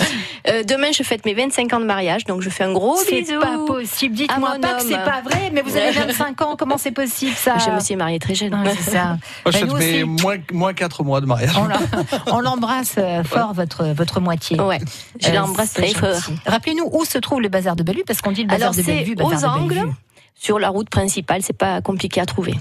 Euh, 0.48 0.64
demain, 0.64 0.92
je 0.94 1.04
fête 1.04 1.26
mes 1.26 1.34
25 1.34 1.74
ans 1.74 1.80
de 1.80 1.86
mariage, 1.86 2.26
donc 2.26 2.42
je 2.42 2.50
fais 2.50 2.64
un 2.64 2.74
gros 2.74 2.98
C'est 2.98 3.22
bisou. 3.22 3.40
pas 3.40 3.58
possible. 3.66 4.16
Dites-moi 4.16 4.58
pas 4.62 4.76
que 4.76 4.84
c'est 4.84 4.98
pas 5.04 5.22
vrai, 5.24 5.52
mais 5.54 5.62
vous 5.62 5.76
avez 5.76 5.92
25 6.08 6.42
ans. 6.42 6.56
Comment 6.58 6.78
c'est 6.78 6.92
possible 6.92 7.34
ça 7.36 7.56
Je 7.64 7.70
me 7.72 7.80
suis 7.80 7.96
mariée 7.96 8.20
très 8.20 8.36
jeune. 8.36 8.54
Ouais, 8.54 8.74
c'est 8.80 8.92
ça. 8.92 9.18
Moi, 9.46 9.52
je 9.52 9.66
mets 9.66 10.04
aussi. 10.04 10.24
moins, 10.24 10.36
moins 10.52 10.74
4 10.74 11.04
mois 11.04 11.22
de 11.22 11.26
mariage. 11.26 11.52
On 11.58 11.66
l'em- 11.66 12.06
On 12.32 12.40
l'embrasse 12.40 12.96
euh, 12.98 13.24
fort, 13.24 13.54
votre, 13.54 13.86
votre 13.94 14.20
moitié. 14.20 14.60
Ouais, 14.60 14.80
je 15.22 15.30
Euh, 15.30 15.34
l'embrasse 15.34 15.72
c'est 15.76 15.82
très 15.82 15.94
fort. 15.94 16.20
Rappelez-nous 16.46 16.90
où 16.92 17.06
se 17.06 17.18
trouve 17.18 17.42
le 17.42 17.50
bazar 17.50 17.76
de 17.76 17.84
Bellevue, 17.84 18.04
parce 18.06 18.22
qu'on 18.22 18.32
dit 18.32 18.42
le 18.44 18.48
bazar 18.48 18.62
Alors 18.70 18.76
de 18.76 18.82
c'est 18.82 18.92
Bellevue, 18.94 19.16
aux 19.22 19.30
bazar 19.30 19.56
de 19.58 19.60
angles, 19.64 19.74
Bellevue. 19.76 19.92
Sur 20.40 20.58
la 20.58 20.70
route 20.70 20.90
principale, 20.90 21.42
c'est 21.44 21.54
pas 21.58 21.82
compliqué 21.82 22.22
à 22.22 22.26
trouver. 22.26 22.56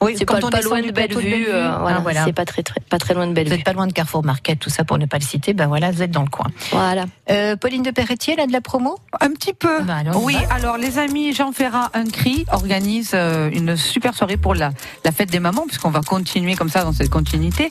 Oui, 0.00 0.14
C'est 0.16 0.24
quand 0.24 0.38
pas, 0.38 0.46
on 0.46 0.50
pas 0.50 0.60
loin 0.60 0.80
de 0.80 0.92
Bellevue, 0.92 1.14
Bellevue, 1.16 1.46
euh, 1.48 1.70
ah, 1.74 1.78
voilà, 1.80 1.98
voilà. 1.98 2.24
c'est 2.24 2.32
pas 2.32 2.44
très, 2.44 2.62
très 2.62 2.80
pas 2.80 2.98
très 2.98 3.14
loin 3.14 3.24
de 3.24 3.30
Vous 3.30 3.34
Bellevue. 3.34 3.56
n'êtes 3.56 3.64
pas 3.64 3.72
loin 3.72 3.88
de 3.88 3.92
Carrefour 3.92 4.24
Market, 4.24 4.56
tout 4.58 4.70
ça 4.70 4.84
pour 4.84 4.96
ne 4.96 5.06
pas 5.06 5.18
le 5.18 5.24
citer. 5.24 5.54
Ben 5.54 5.66
voilà, 5.66 5.90
vous 5.90 6.02
êtes 6.02 6.12
dans 6.12 6.22
le 6.22 6.30
coin. 6.30 6.46
Voilà. 6.70 7.06
Euh, 7.30 7.56
Pauline 7.56 7.82
de 7.82 7.90
Perretier, 7.90 8.36
là, 8.36 8.46
de 8.46 8.52
la 8.52 8.60
promo? 8.60 8.96
Un 9.20 9.30
petit 9.30 9.52
peu. 9.54 9.82
Bah, 9.82 9.96
alors, 9.96 10.16
on 10.22 10.24
oui, 10.24 10.36
alors 10.50 10.76
les 10.78 10.98
amis 10.98 11.32
Jean 11.34 11.50
Ferrat 11.50 11.90
Un 11.94 12.04
Cri 12.04 12.46
organise 12.52 13.10
euh, 13.14 13.50
une 13.52 13.76
super 13.76 14.14
soirée 14.14 14.36
pour 14.36 14.54
la, 14.54 14.70
la 15.04 15.10
fête 15.10 15.30
des 15.30 15.40
mamans, 15.40 15.64
puisqu'on 15.66 15.90
va 15.90 16.00
continuer 16.00 16.54
comme 16.54 16.68
ça 16.68 16.84
dans 16.84 16.92
cette 16.92 17.10
continuité. 17.10 17.70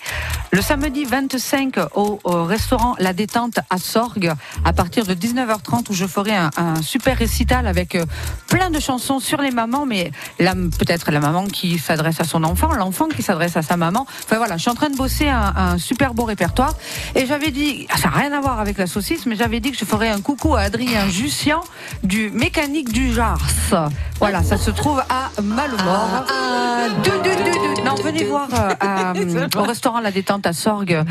Le 0.51 0.61
samedi 0.61 1.05
25 1.05 1.75
au, 1.95 2.19
au 2.25 2.43
restaurant 2.43 2.95
La 2.99 3.13
Détente 3.13 3.59
à 3.69 3.77
Sorgues, 3.77 4.33
à 4.65 4.73
partir 4.73 5.05
de 5.05 5.13
19h30, 5.13 5.89
où 5.91 5.93
je 5.93 6.05
ferai 6.05 6.35
un, 6.35 6.49
un 6.57 6.81
super 6.81 7.17
récital 7.17 7.67
avec 7.67 7.95
euh, 7.95 8.05
plein 8.49 8.69
de 8.69 8.81
chansons 8.81 9.19
sur 9.21 9.41
les 9.41 9.51
mamans, 9.51 9.85
mais 9.85 10.11
peut-être 10.37 11.09
la 11.11 11.21
maman 11.21 11.45
qui 11.45 11.79
s'adresse 11.79 12.16
à 12.19 12.23
son 12.23 12.43
enfant, 12.43 12.73
l'enfant 12.73 13.07
qui 13.07 13.21
s'adresse 13.21 13.57
à 13.57 13.61
sa 13.61 13.77
maman. 13.77 14.05
Enfin 14.23 14.37
voilà, 14.37 14.57
je 14.57 14.61
suis 14.61 14.71
en 14.71 14.75
train 14.75 14.89
de 14.89 14.97
bosser 14.97 15.29
un, 15.29 15.53
un 15.55 15.77
super 15.77 16.13
beau 16.13 16.23
répertoire. 16.23 16.73
Et 17.15 17.25
j'avais 17.25 17.51
dit, 17.51 17.87
ah, 17.91 17.97
ça 17.97 18.09
n'a 18.09 18.15
rien 18.15 18.31
à 18.31 18.39
voir 18.39 18.59
avec 18.59 18.77
la 18.77 18.87
saucisse, 18.87 19.25
mais 19.25 19.35
j'avais 19.35 19.59
dit 19.59 19.71
que 19.71 19.77
je 19.77 19.85
ferais 19.85 20.09
un 20.09 20.21
coucou 20.21 20.55
à 20.55 20.61
Adrien 20.61 21.07
Jussian 21.07 21.61
du 22.03 22.29
mécanique 22.29 22.91
du 22.91 23.13
Jars. 23.13 23.47
Voilà, 24.19 24.43
ça 24.43 24.57
se 24.57 24.71
trouve 24.71 24.99
à 25.09 25.29
du, 27.03 27.09
du, 27.09 27.35
du. 27.43 27.83
Non, 27.83 27.95
venez 27.95 28.23
voir 28.23 28.47
euh, 28.53 28.73
euh, 29.15 29.47
au 29.57 29.63
restaurant 29.63 29.99
La 29.99 30.11
Détente 30.11 30.45
à 30.45 30.53
Sorgues 30.53 31.03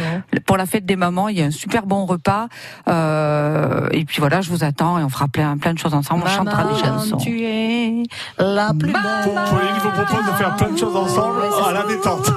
pour 0.44 0.56
la 0.56 0.66
fête 0.66 0.84
des 0.84 0.96
mamans. 0.96 1.28
Il 1.28 1.38
y 1.38 1.42
a 1.42 1.46
un 1.46 1.50
super 1.50 1.86
bon 1.86 2.06
repas. 2.06 2.48
Euh, 2.88 3.88
et 3.92 4.04
puis 4.04 4.18
voilà, 4.20 4.40
je 4.40 4.50
vous 4.50 4.64
attends 4.64 4.98
et 4.98 5.04
on 5.04 5.08
fera 5.08 5.28
plein, 5.28 5.56
plein 5.58 5.72
de 5.72 5.78
choses 5.78 5.94
ensemble. 5.94 6.24
On 6.26 6.28
chantera 6.28 6.64
des 6.64 6.80
chansons. 6.80 7.16
tu 7.16 7.42
es 7.42 8.02
la 8.38 8.72
plus 8.74 8.92
belle. 8.92 9.02
Pauline 9.50 9.76
vous 9.82 9.90
propose 9.90 10.26
de 10.26 10.32
faire 10.32 10.56
plein 10.56 10.70
de 10.70 10.78
choses 10.78 10.95
ensemble 10.96 11.42
à 11.66 11.72
la 11.72 11.82
détente. 11.84 12.30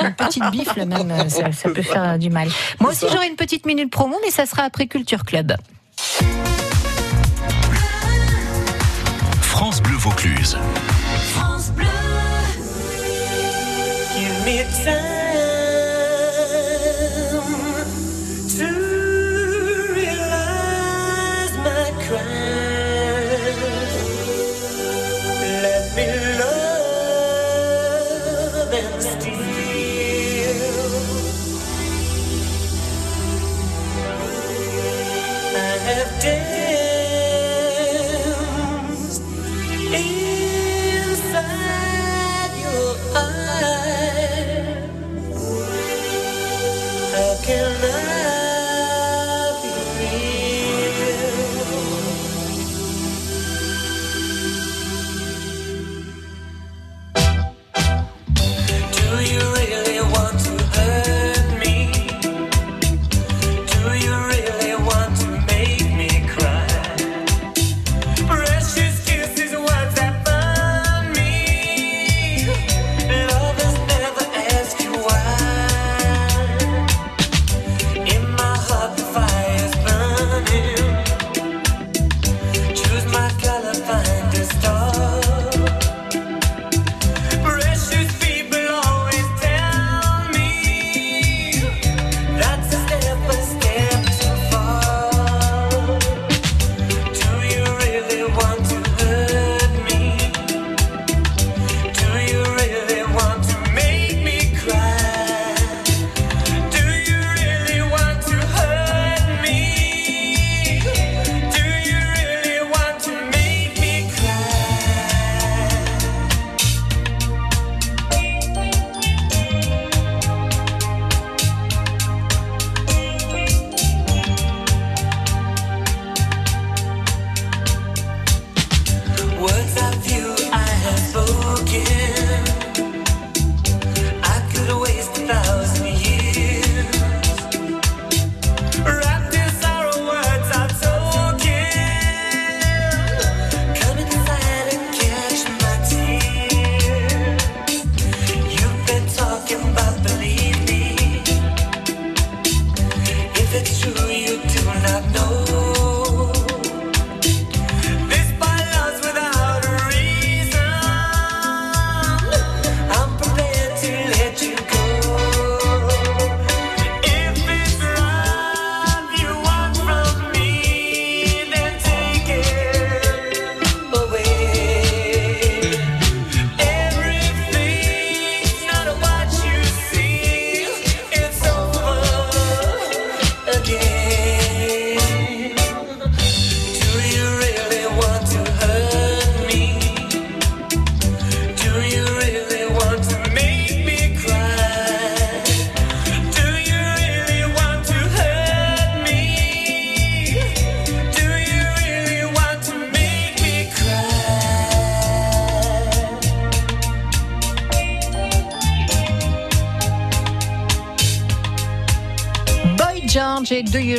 Une 0.00 0.14
petite 0.14 0.50
bifle 0.50 0.84
même, 0.86 1.28
ça, 1.28 1.52
ça 1.52 1.68
peut 1.70 1.82
faire 1.82 2.18
du 2.18 2.30
mal. 2.30 2.48
Moi 2.80 2.90
aussi 2.90 3.06
j'aurai 3.12 3.28
une 3.28 3.36
petite 3.36 3.66
minute 3.66 3.90
promo, 3.90 4.16
mais 4.24 4.30
ça 4.30 4.46
sera 4.46 4.62
après 4.62 4.86
Culture 4.86 5.24
Club. 5.24 5.54
France 9.40 9.82
Bleu 9.82 9.96
Vaucluse. 9.96 10.56
Give 14.14 14.44
me 14.44 15.21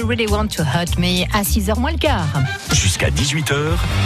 You 0.03 0.09
Really 0.09 0.27
Want 0.27 0.47
to 0.57 0.63
Hurt 0.63 0.97
Me 0.99 1.23
à 1.33 1.43
6h 1.43 1.79
moins 1.79 1.91
le 1.93 1.97
quart. 1.97 2.27
Jusqu'à 2.73 3.09
18h, 3.09 3.55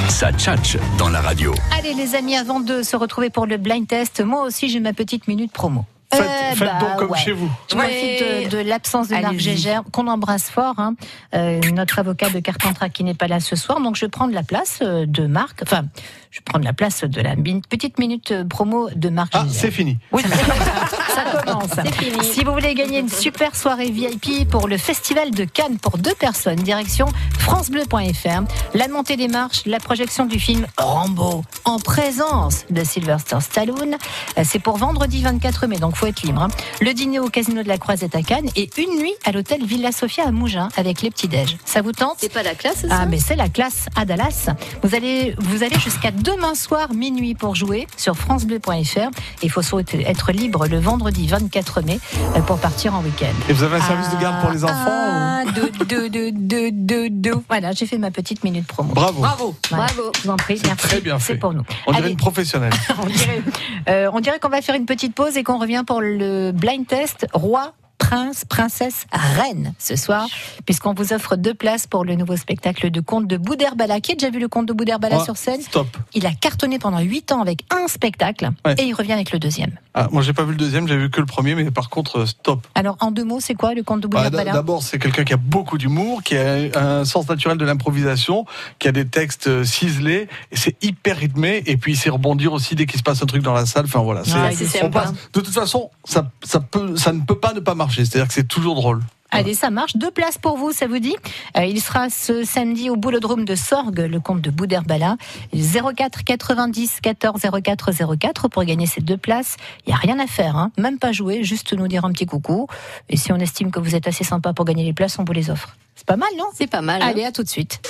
ça 0.10 0.32
tchatche 0.32 0.78
dans 1.00 1.10
la 1.10 1.22
radio. 1.22 1.56
Allez 1.76 1.96
les 1.96 2.14
amis, 2.14 2.36
avant 2.38 2.60
de 2.60 2.84
se 2.84 2.96
retrouver 2.96 3.32
pour 3.32 3.48
le 3.48 3.58
blind 3.58 3.88
test, 3.88 4.22
moi 4.24 4.44
aussi 4.44 4.70
j'ai 4.70 4.80
ma 4.80 4.94
petite 4.94 5.28
minute 5.28 5.52
promo. 5.52 5.86
Faites, 6.14 6.24
Eh 6.52 6.56
faites 6.56 6.68
bah, 6.68 6.78
donc 6.80 7.00
comme 7.00 7.10
ouais. 7.12 7.18
chez 7.18 7.32
vous. 7.32 7.50
Je 7.72 7.76
profite 7.76 8.52
de, 8.52 8.58
de 8.58 8.70
l'absence 8.70 9.08
de 9.08 9.16
Marc. 9.16 9.40
Gégère, 9.40 9.82
qu'on 9.92 10.08
embrasse 10.08 10.52
fort, 10.52 10.76
hein, 10.78 10.94
euh, 11.34 11.60
notre 11.74 11.98
avocat 11.98 12.30
de 12.30 12.40
Carpentras 12.42 12.90
qui 12.90 13.04
n'est 13.04 13.16
pas 13.16 13.28
là 13.28 13.40
ce 13.40 13.56
soir. 13.56 13.82
Donc 13.82 13.96
je 13.96 14.06
prends 14.06 14.28
de 14.28 14.34
la 14.36 14.44
place 14.44 14.80
euh, 14.84 15.06
de 15.08 15.26
Marc, 15.26 15.62
enfin, 15.64 15.86
je 16.30 16.42
prends 16.46 16.60
de 16.60 16.64
la 16.66 16.74
place 16.74 17.06
de 17.06 17.22
la 17.22 17.36
petite 17.70 17.98
minute 17.98 18.32
euh, 18.32 18.46
promo 18.46 18.90
de 18.96 19.10
Marc 19.10 19.32
Ah, 19.34 19.46
Gégère. 19.48 19.60
c'est 19.62 19.72
fini. 19.72 19.98
Oui, 20.12 20.22
ça 21.24 21.44
commence. 21.44 21.70
C'est 21.84 21.96
fini. 21.96 22.24
Si 22.24 22.44
vous 22.44 22.52
voulez 22.52 22.74
gagner 22.76 23.00
une 23.00 23.10
super 23.10 23.56
soirée 23.56 23.90
VIP 23.92 24.48
pour 24.50 24.68
le 24.68 24.78
Festival 24.78 25.32
de 25.32 25.44
Cannes 25.46 25.78
pour 25.80 25.98
deux 25.98 26.14
personnes, 26.16 26.58
direction 26.58 27.08
francebleu.fr, 27.40 28.44
la 28.76 28.88
montée 28.88 29.16
des 29.18 29.28
marches, 29.28 29.64
la 29.66 29.80
projection 29.80 30.26
du 30.26 30.40
film 30.40 30.68
Rambo 30.78 31.44
en 31.66 31.80
présence 31.80 32.66
de 32.70 32.84
Sylvester 32.84 33.38
Stallone. 33.42 33.96
Euh, 34.38 34.44
C'est 34.46 34.60
pour 34.60 34.78
vendredi 34.78 35.24
24 35.24 35.68
mai, 35.68 35.78
donc 35.78 35.96
faut 35.96 36.06
être 36.06 36.22
libre. 36.24 36.44
hein. 36.44 36.48
Le 36.82 36.94
dîner 36.94 37.20
au 37.20 37.30
Casino 37.30 37.64
de 37.64 37.68
la 37.68 37.78
Croisette 37.78 38.16
à 38.16 38.22
Cannes 38.22 38.50
et 38.56 38.70
une 38.78 39.00
nuit 39.00 39.14
à 39.26 39.32
l'hôtel 39.32 39.66
Villa 39.66 39.92
Sofia 39.92 40.28
à 40.28 40.32
Mougins 40.32 40.70
avec 40.78 41.02
les 41.02 41.10
petits 41.10 41.28
déj. 41.28 41.58
Ça 41.66 41.82
vous 41.82 41.92
tente? 41.94 42.18
C'est 42.20 42.32
pas 42.32 42.44
la 42.44 42.54
classe, 42.54 42.82
ça? 42.82 42.88
Ah, 42.92 43.06
mais 43.06 43.18
c'est 43.20 43.36
la 43.36 43.50
classe 43.50 43.88
à 43.96 44.06
Dallas. 44.06 44.50
Vous 44.84 44.94
allez, 44.96 45.36
vous 45.40 45.64
allez 45.64 45.80
jusqu'à 45.80 46.12
demain 46.12 46.54
soir 46.56 46.94
minuit 46.94 47.34
pour 47.36 47.56
jouer 47.56 47.88
sur 47.98 48.16
francebleu.fr. 48.16 49.10
Il 49.42 49.50
faut 49.52 49.62
être 49.80 50.32
libre 50.32 50.68
le 50.68 50.80
vendredi 50.80 51.07
24 51.16 51.82
mai 51.82 52.00
euh, 52.36 52.42
pour 52.42 52.58
partir 52.60 52.94
en 52.96 53.02
week-end. 53.02 53.28
Et 53.50 53.54
vous 53.54 53.64
avez 53.64 53.78
un 53.78 53.82
service 53.82 54.10
de 54.10 54.22
garde 54.22 54.42
pour 54.42 54.52
les 54.52 54.64
enfants 54.64 54.74
Ah, 54.78 55.44
deux, 55.56 55.72
deux, 55.86 56.10
deux, 56.10 56.32
deux, 56.32 56.72
deux, 56.72 57.10
deux. 57.10 57.34
Voilà, 57.48 57.72
j'ai 57.72 57.86
fait 57.86 57.98
ma 57.98 58.12
petite 58.12 58.44
minute 58.44 58.68
promo. 58.68 58.94
Bravo. 58.94 59.22
Bravo. 59.22 59.56
Voilà. 59.70 59.86
Bravo. 59.86 60.12
Je 60.18 60.22
vous 60.24 60.30
en 60.30 60.38
prie, 60.38 60.60
merci. 60.66 60.88
Très 60.88 61.02
bien 61.02 61.18
C'est 61.20 61.34
fait. 61.34 61.40
pour 61.40 61.54
nous. 61.54 61.64
On 61.86 61.92
dirait 61.92 62.04
Allez, 62.04 62.12
une 62.12 62.18
professionnelle. 62.18 62.74
on 63.02 63.06
dirait, 63.08 63.42
euh, 63.90 64.10
on 64.14 64.20
dirait 64.20 64.40
qu'on 64.40 64.50
va 64.50 64.62
faire 64.62 64.76
une 64.76 64.86
petite 64.86 65.14
pause 65.16 65.38
et 65.38 65.44
qu'on 65.44 65.58
revient 65.60 65.84
pour 65.86 66.02
le 66.02 66.52
blind 66.52 66.86
test 66.88 67.28
roi. 67.34 67.74
Prince, 67.98 68.46
princesse, 68.46 69.06
reine 69.12 69.74
ce 69.80 69.96
soir, 69.96 70.28
puisqu'on 70.66 70.94
vous 70.94 71.14
offre 71.14 71.36
deux 71.36 71.54
places 71.56 71.88
pour 71.88 72.06
le 72.06 72.16
nouveau 72.16 72.38
spectacle 72.38 72.90
de 72.92 73.02
conte 73.02 73.28
de 73.28 73.38
Boudherbala. 73.38 74.00
Qui 74.02 74.12
a 74.12 74.16
déjà 74.16 74.30
vu 74.30 74.40
le 74.40 74.48
conte 74.48 74.68
de 74.68 74.74
Boudherbala 74.74 75.18
Ouais, 75.18 75.24
sur 75.24 75.36
scène 75.36 75.62
Stop. 75.62 75.88
Il 76.14 76.26
a 76.26 76.32
cartonné 76.32 76.78
pendant 76.80 77.00
8 77.00 77.32
ans 77.32 77.42
avec 77.42 77.64
un 77.72 77.88
spectacle 77.88 78.52
Ouais. 78.66 78.76
et 78.78 78.84
il 78.84 78.94
revient 78.94 79.14
avec 79.14 79.32
le 79.32 79.40
deuxième. 79.40 79.72
Ah, 79.96 80.08
moi, 80.12 80.22
j'ai 80.22 80.32
pas 80.34 80.44
vu 80.44 80.52
le 80.52 80.58
deuxième, 80.58 80.88
j'ai 80.88 80.96
vu 80.96 81.10
que 81.10 81.20
le 81.20 81.26
premier, 81.26 81.56
mais 81.56 81.72
par 81.72 81.90
contre, 81.90 82.20
euh, 82.20 82.26
stop. 82.28 82.68
Alors, 82.76 82.98
en 83.00 83.10
deux 83.10 83.24
mots, 83.26 83.40
c'est 83.40 83.56
quoi 83.56 83.74
le 83.74 83.82
conte 83.82 84.02
de 84.02 84.08
Bah, 84.08 84.20
d- 84.24 84.30
Boudherbala? 84.30 84.52
D'abord, 84.54 84.84
c'est 84.84 85.00
quelqu'un 85.00 85.24
qui 85.24 85.34
a 85.34 85.38
beaucoup 85.38 85.80
d'humour, 85.80 86.22
qui 86.22 86.38
a 86.38 86.54
un 86.80 87.04
sens 87.04 87.28
naturel 87.28 87.58
de 87.58 87.66
l'improvisation, 87.66 88.46
qui 88.78 88.88
a 88.88 88.92
des 88.92 89.08
textes 89.08 89.48
euh, 89.48 89.64
ciselés, 89.64 90.28
et 90.52 90.56
c'est 90.56 90.76
hyper 90.84 91.18
rythmé, 91.18 91.64
et 91.66 91.78
puis 91.78 91.94
il 91.94 91.96
sait 91.98 92.12
rebondir 92.12 92.54
aussi 92.54 92.76
dès 92.76 92.86
qu'il 92.86 93.00
se 93.00 93.04
passe 93.04 93.24
un 93.24 93.26
truc 93.26 93.42
dans 93.42 93.54
la 93.54 93.66
salle. 93.66 93.86
Enfin 93.86 94.02
voilà, 94.02 94.22
Ouais, 94.22 94.56
on 94.84 94.90
passe- 94.92 95.14
de 95.34 95.40
toute 95.42 95.48
façon, 95.54 95.90
ça, 96.06 96.30
ça, 96.44 96.60
peut, 96.60 96.96
ça 96.96 97.12
ne 97.12 97.22
peut 97.22 97.40
pas 97.40 97.54
ne 97.54 97.60
pas 97.60 97.74
marcher. 97.74 97.87
C'est-à-dire 97.96 98.28
que 98.28 98.34
c'est 98.34 98.48
toujours 98.48 98.76
drôle. 98.76 99.02
Allez, 99.30 99.54
ça 99.56 99.70
marche. 99.70 99.98
Deux 99.98 100.10
places 100.10 100.38
pour 100.38 100.58
vous, 100.58 100.72
ça 100.72 100.88
vous 100.88 101.00
dit 101.00 101.16
Euh, 101.58 101.66
Il 101.66 101.82
sera 101.82 102.10
ce 102.10 102.46
samedi 102.46 102.90
au 102.90 102.96
Boulodrome 102.96 103.44
de 103.44 103.56
Sorgue, 103.56 104.00
le 104.10 104.22
comte 104.22 104.40
de 104.42 104.50
Boudherbala. 104.50 105.18
04 105.54 106.24
90 106.24 107.00
14 107.02 107.42
04 107.62 107.92
04 108.18 108.48
pour 108.48 108.64
gagner 108.64 108.86
ces 108.86 109.02
deux 109.02 109.18
places. 109.18 109.58
Il 109.86 109.90
n'y 109.90 109.94
a 109.96 109.98
rien 109.98 110.18
à 110.20 110.28
faire, 110.28 110.56
hein. 110.56 110.72
même 110.78 110.98
pas 110.98 111.12
jouer, 111.12 111.44
juste 111.44 111.74
nous 111.74 111.90
dire 111.90 112.06
un 112.06 112.14
petit 112.14 112.26
coucou. 112.26 112.68
Et 113.10 113.18
si 113.18 113.34
on 113.34 113.38
estime 113.38 113.70
que 113.70 113.82
vous 113.82 113.96
êtes 113.96 114.08
assez 114.08 114.24
sympa 114.24 114.54
pour 114.54 114.64
gagner 114.64 114.86
les 114.86 114.94
places, 114.94 115.20
on 115.20 115.26
vous 115.26 115.34
les 115.34 115.50
offre. 115.50 115.76
C'est 115.96 116.08
pas 116.08 116.16
mal, 116.16 116.30
non? 116.38 116.46
C'est 116.54 116.68
pas 116.68 116.82
mal. 116.82 117.02
hein. 117.02 117.08
Allez, 117.10 117.26
à 117.26 117.34
tout 117.34 117.44
de 117.44 117.50
suite. 117.50 117.82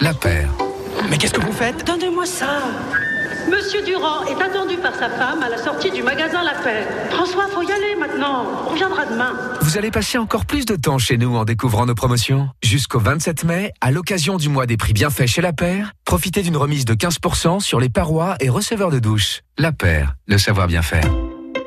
La 0.00 0.12
paire. 0.12 0.50
Mais 1.08 1.18
qu'est-ce 1.18 1.34
que 1.34 1.40
vous 1.40 1.52
faites? 1.52 1.86
Donnez-moi 1.86 2.26
ça. 2.26 2.58
Monsieur 3.54 3.84
Durand 3.84 4.24
est 4.24 4.42
attendu 4.42 4.76
par 4.78 4.94
sa 4.94 5.08
femme 5.08 5.42
à 5.42 5.48
la 5.48 5.58
sortie 5.58 5.90
du 5.90 6.02
magasin 6.02 6.42
La 6.42 6.54
Paix. 6.54 6.86
François, 7.10 7.46
faut 7.48 7.62
y 7.62 7.70
aller 7.70 7.94
maintenant. 7.98 8.46
On 8.66 8.70
reviendra 8.70 9.06
demain. 9.06 9.32
Vous 9.60 9.78
allez 9.78 9.92
passer 9.92 10.18
encore 10.18 10.44
plus 10.44 10.66
de 10.66 10.74
temps 10.74 10.98
chez 10.98 11.16
nous 11.16 11.36
en 11.36 11.44
découvrant 11.44 11.86
nos 11.86 11.94
promotions. 11.94 12.48
Jusqu'au 12.64 12.98
27 12.98 13.44
mai, 13.44 13.72
à 13.80 13.92
l'occasion 13.92 14.38
du 14.38 14.48
mois 14.48 14.66
des 14.66 14.76
prix 14.76 14.92
bien 14.92 15.08
faits 15.08 15.28
chez 15.28 15.40
La 15.40 15.52
Paire, 15.52 15.92
profitez 16.04 16.42
d'une 16.42 16.56
remise 16.56 16.84
de 16.84 16.94
15% 16.94 17.60
sur 17.60 17.78
les 17.78 17.88
parois 17.88 18.34
et 18.40 18.48
receveurs 18.48 18.90
de 18.90 18.98
douche. 18.98 19.42
La 19.56 19.70
Paire, 19.70 20.14
le 20.26 20.38
savoir 20.38 20.66
bien 20.66 20.82
faire. 20.82 21.04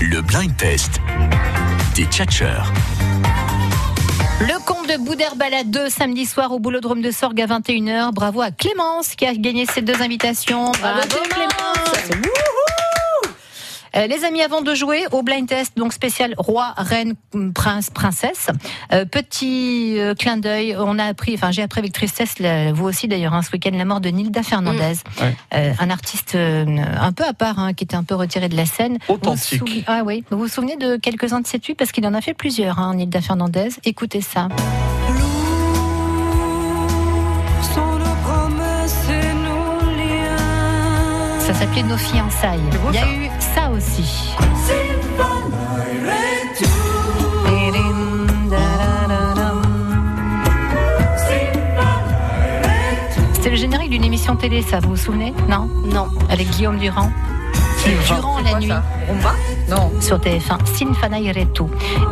Le 0.00 0.20
blind 0.22 0.56
test 0.56 1.00
des 1.94 2.04
tchatcheurs. 2.04 2.72
Le 4.40 4.64
comte 4.64 4.88
de 4.88 4.96
Boudherbala 4.96 5.64
2 5.64 5.88
samedi 5.88 6.24
soir 6.26 6.52
au 6.52 6.58
Boulodrome 6.58 7.02
de 7.02 7.10
Sorgue 7.10 7.40
à 7.42 7.46
21h. 7.46 8.12
Bravo 8.12 8.40
à 8.40 8.50
Clémence 8.50 9.14
qui 9.14 9.26
a 9.26 9.34
gagné 9.34 9.66
ces 9.66 9.82
deux 9.82 10.00
invitations. 10.00 10.72
Bravo, 10.80 11.00
Clémence. 11.30 12.49
Euh, 13.96 14.06
les 14.06 14.24
amis, 14.24 14.42
avant 14.42 14.60
de 14.60 14.74
jouer 14.74 15.04
au 15.12 15.22
blind 15.22 15.46
test, 15.48 15.76
donc 15.76 15.92
spécial 15.92 16.34
roi, 16.38 16.74
reine, 16.76 17.14
prince, 17.54 17.90
princesse, 17.90 18.48
euh, 18.92 19.04
petit 19.04 19.98
euh, 19.98 20.14
clin 20.14 20.36
d'œil, 20.36 20.76
on 20.78 20.98
a 20.98 21.04
appris, 21.04 21.34
enfin 21.34 21.50
j'ai 21.50 21.62
appris 21.62 21.80
avec 21.80 21.92
tristesse, 21.92 22.38
la- 22.38 22.72
vous 22.72 22.84
aussi 22.86 23.08
d'ailleurs, 23.08 23.34
hein, 23.34 23.42
ce 23.42 23.50
week-end, 23.52 23.70
la 23.74 23.84
mort 23.84 24.00
de 24.00 24.08
Nilda 24.10 24.42
Fernandez, 24.42 24.94
Ouais. 25.20 25.34
Euh, 25.54 25.72
un 25.78 25.90
artiste 25.90 26.34
euh, 26.34 26.64
un 27.00 27.12
peu 27.12 27.24
à 27.24 27.32
part, 27.32 27.58
hein, 27.58 27.72
qui 27.74 27.84
était 27.84 27.96
un 27.96 28.04
peu 28.04 28.14
retiré 28.14 28.48
de 28.48 28.56
la 28.56 28.66
scène. 28.66 28.98
Authentique. 29.08 29.60
Vous 29.60 29.66
vous 29.66 29.72
souvenez- 29.72 29.84
ah 29.86 30.02
oui, 30.04 30.24
vous 30.30 30.38
vous 30.38 30.48
souvenez 30.48 30.76
de 30.76 30.96
quelques-uns 30.96 31.40
de 31.40 31.46
ses 31.46 31.58
tubes 31.58 31.76
parce 31.76 31.92
qu'il 31.92 32.06
en 32.06 32.14
a 32.14 32.20
fait 32.20 32.34
plusieurs, 32.34 32.78
hein, 32.78 32.94
Nilda 32.94 33.20
Fernandez. 33.20 33.68
Écoutez 33.84 34.20
ça. 34.20 34.48
Ça 41.52 41.56
s'appelait 41.66 41.82
Nos 41.82 41.96
fiançailles. 41.96 42.60
Il 42.90 42.94
y 42.94 42.98
a 42.98 43.12
eu 43.12 43.28
ça 43.40 43.70
aussi. 43.70 44.36
C'était 53.32 53.50
le 53.50 53.56
générique 53.56 53.90
d'une 53.90 54.04
émission 54.04 54.36
télé, 54.36 54.62
ça, 54.62 54.78
vous 54.78 54.90
vous 54.90 54.96
souvenez? 54.96 55.34
Non? 55.48 55.68
Non. 55.86 56.06
Avec 56.30 56.48
Guillaume 56.50 56.78
Durand. 56.78 57.10
Durant 58.06 58.38
la 58.38 58.60
nuit. 58.60 58.70
On 59.08 59.14
va 59.14 59.34
Non. 59.68 59.90
Sur 60.00 60.18
TF1, 60.18 60.64
Sin 60.66 60.94
Fana 60.94 61.16
Retu. 61.16 61.64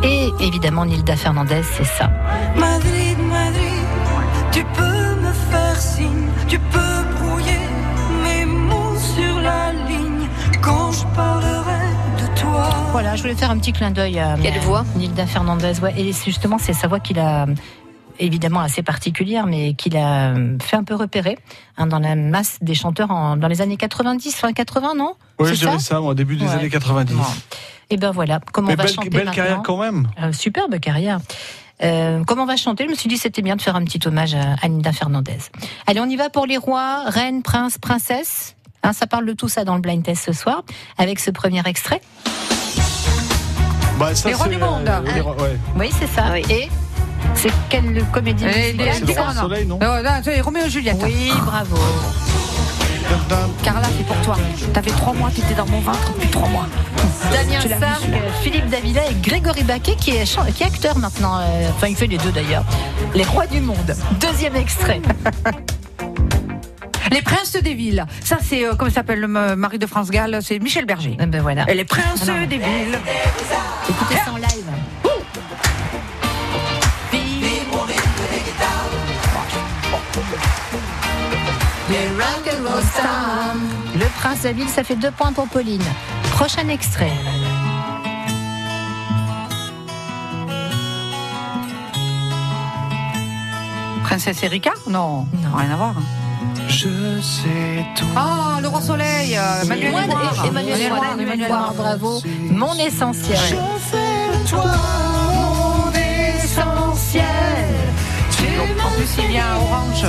Et 0.03 0.31
évidemment, 0.41 0.85
Nilda 0.85 1.15
Fernandez, 1.15 1.61
c'est 1.77 1.85
ça. 1.85 2.09
Madrid, 2.57 3.17
Madrid, 3.29 3.85
tu 4.51 4.65
peux 4.65 5.15
me 5.21 5.31
faire 5.49 5.77
signe, 5.77 6.27
tu 6.49 6.59
peux 6.59 6.88
Voilà, 12.91 13.15
je 13.15 13.21
voulais 13.21 13.35
faire 13.35 13.51
un 13.51 13.57
petit 13.57 13.71
clin 13.71 13.91
d'œil 13.91 14.19
à 14.19 14.35
Quelle 14.41 14.59
voix 14.59 14.83
Nilda 14.95 15.25
Fernandez. 15.25 15.79
Ouais, 15.81 15.93
et 15.97 16.11
justement, 16.11 16.57
c'est 16.57 16.73
sa 16.73 16.87
voix 16.87 16.99
qu'il 16.99 17.19
a 17.19 17.45
évidemment 18.19 18.59
assez 18.59 18.81
particulière, 18.81 19.45
mais 19.45 19.73
qu'il 19.73 19.95
a 19.95 20.33
fait 20.61 20.75
un 20.75 20.83
peu 20.83 20.95
repérer 20.95 21.37
hein, 21.77 21.87
dans 21.87 21.99
la 21.99 22.15
masse 22.15 22.57
des 22.61 22.73
chanteurs 22.73 23.11
en- 23.11 23.37
dans 23.37 23.47
les 23.47 23.61
années 23.61 23.77
90, 23.77 24.35
fin 24.35 24.51
80, 24.51 24.93
non? 24.95 25.13
Oui, 25.39 25.49
je 25.49 25.53
dirais 25.59 25.79
ça, 25.79 26.01
moi, 26.01 26.11
au 26.11 26.13
début 26.13 26.35
des 26.35 26.45
Ouais. 26.45 26.51
années 26.51 26.69
90. 26.69 27.15
Et 27.91 27.97
ben 27.97 28.11
voilà, 28.11 28.39
comment 28.51 28.67
Mais 28.67 28.73
on 28.73 28.77
va 28.77 28.83
belle, 28.83 28.93
chanter 28.93 29.09
belle 29.09 29.19
maintenant? 29.25 29.33
carrière 29.33 29.61
quand 29.63 29.77
même. 29.77 30.07
Euh, 30.21 30.33
superbe 30.33 30.79
carrière. 30.79 31.19
Euh, 31.81 32.23
comment 32.25 32.43
on 32.43 32.47
va 32.47 32.57
chanter? 32.57 32.83
Je 32.85 32.89
me 32.89 32.95
suis 32.95 33.07
dit 33.07 33.17
c'était 33.17 33.41
bien 33.41 33.55
de 33.55 33.61
faire 33.61 33.75
un 33.77 33.83
petit 33.85 34.05
hommage 34.05 34.35
à 34.35 34.55
Anita 34.61 34.91
Fernandez. 34.91 35.37
Allez, 35.87 35.99
on 36.01 36.05
y 36.09 36.17
va 36.17 36.29
pour 36.29 36.45
les 36.45 36.57
rois, 36.57 37.03
reines, 37.05 37.41
princes, 37.43 37.77
princesses. 37.77 38.55
Hein, 38.83 38.93
ça 38.93 39.07
parle 39.07 39.25
de 39.25 39.33
tout 39.33 39.47
ça 39.49 39.63
dans 39.63 39.75
le 39.75 39.81
blind 39.81 40.03
test 40.03 40.23
ce 40.25 40.33
soir, 40.33 40.63
avec 40.97 41.19
ce 41.19 41.31
premier 41.31 41.61
extrait. 41.65 42.01
Bah, 43.99 44.15
ça, 44.15 44.29
Les 44.29 44.35
rois 44.35 44.47
du 44.47 44.57
monde. 44.57 44.87
euh, 44.87 45.01
les 45.13 45.21
rois- 45.21 45.35
ouais. 45.35 45.57
Oui, 45.77 45.91
c'est 45.99 46.07
ça. 46.07 46.39
Et 46.39 46.69
c'est 47.35 47.51
quelle 47.69 48.03
comédie 48.13 48.45
Et 48.45 48.47
musicale 48.73 48.77
les- 48.77 48.93
C'est 48.93 49.13
le 49.13 49.21
roi 49.21 49.33
non, 49.33 49.41
soleil, 49.41 49.65
non 49.67 49.77
non, 49.81 50.03
non, 50.03 50.09
c'est 50.23 50.41
Roméo 50.41 50.65
et 50.65 50.69
Juliette. 50.69 50.97
Oui, 51.03 51.31
bravo. 51.45 51.75
Carla, 53.63 53.87
c'est 53.97 54.05
pour 54.05 54.15
toi. 54.17 54.37
T'avais 54.73 54.91
trois 54.91 55.13
mois, 55.13 55.29
t'étais 55.31 55.53
dans 55.55 55.65
mon 55.65 55.79
ventre 55.79 56.13
depuis 56.13 56.29
trois 56.29 56.47
mois. 56.47 56.65
Damien 57.31 57.59
Sargue, 57.61 58.15
Philippe 58.41 58.69
Davila 58.69 59.01
et 59.09 59.15
Grégory 59.21 59.63
Baquet 59.63 59.95
qui 59.95 60.11
est, 60.11 60.23
qui 60.55 60.63
est 60.63 60.65
acteur 60.67 60.97
maintenant. 60.97 61.37
euh, 61.39 61.69
Enfin, 61.75 61.87
il 61.87 61.95
fait 61.95 62.07
les 62.07 62.17
deux 62.17 62.31
d'ailleurs. 62.31 62.63
Les 63.15 63.23
rois 63.23 63.47
du 63.47 63.59
monde. 63.61 63.95
Deuxième 64.19 64.55
extrait. 64.55 65.01
Les 67.11 67.21
princes 67.21 67.53
des 67.53 67.73
villes. 67.73 68.05
Ça, 68.23 68.37
c'est, 68.41 68.65
euh, 68.65 68.73
comment 68.77 68.91
s'appelle 68.91 69.19
le 69.19 69.27
ma- 69.27 69.55
mari 69.55 69.79
de 69.79 69.85
France 69.87 70.09
Gall 70.09 70.39
C'est 70.41 70.59
Michel 70.59 70.85
Berger. 70.85 71.17
Eh 71.19 71.25
ben 71.25 71.41
voilà. 71.41 71.69
Et 71.69 71.73
les 71.75 71.85
princes 71.85 72.27
Ah 72.27 72.45
des 72.45 72.57
villes. 72.57 72.99
Écoutez 73.89 74.15
ça 74.23 74.31
en 74.31 74.37
live. 74.37 74.65
Le 83.95 84.05
prince 84.19 84.43
de 84.43 84.49
ville, 84.49 84.67
ça 84.69 84.83
fait 84.83 84.95
deux 84.95 85.11
points 85.11 85.33
pour 85.33 85.47
Pauline. 85.47 85.81
Prochain 86.31 86.67
extrait. 86.69 87.11
Princesse 94.03 94.41
Erika? 94.43 94.71
Non, 94.87 95.25
non, 95.43 95.55
rien 95.55 95.71
à 95.71 95.75
voir. 95.75 95.95
Je 96.67 97.19
sais 97.21 97.85
tout. 97.95 98.05
Ah, 98.15 98.59
le 98.61 98.67
roi 98.67 98.81
soleil, 98.81 99.35
euh, 99.37 99.63
Emmanuel 99.63 99.91
Noir. 99.91 100.45
Emmanuel 100.47 100.89
Noir, 100.89 101.03
Emmanuel 101.19 101.47
Noir, 101.49 101.73
bravo. 101.75 102.21
Mon 102.51 102.73
essentiel. 102.75 103.37
toi 104.49 104.63
mon 105.33 105.91
essentiel. 105.91 107.23
En 108.83 108.89
plus, 108.95 109.09
il 109.23 109.27
vient 109.27 109.43
Orange. 109.57 110.05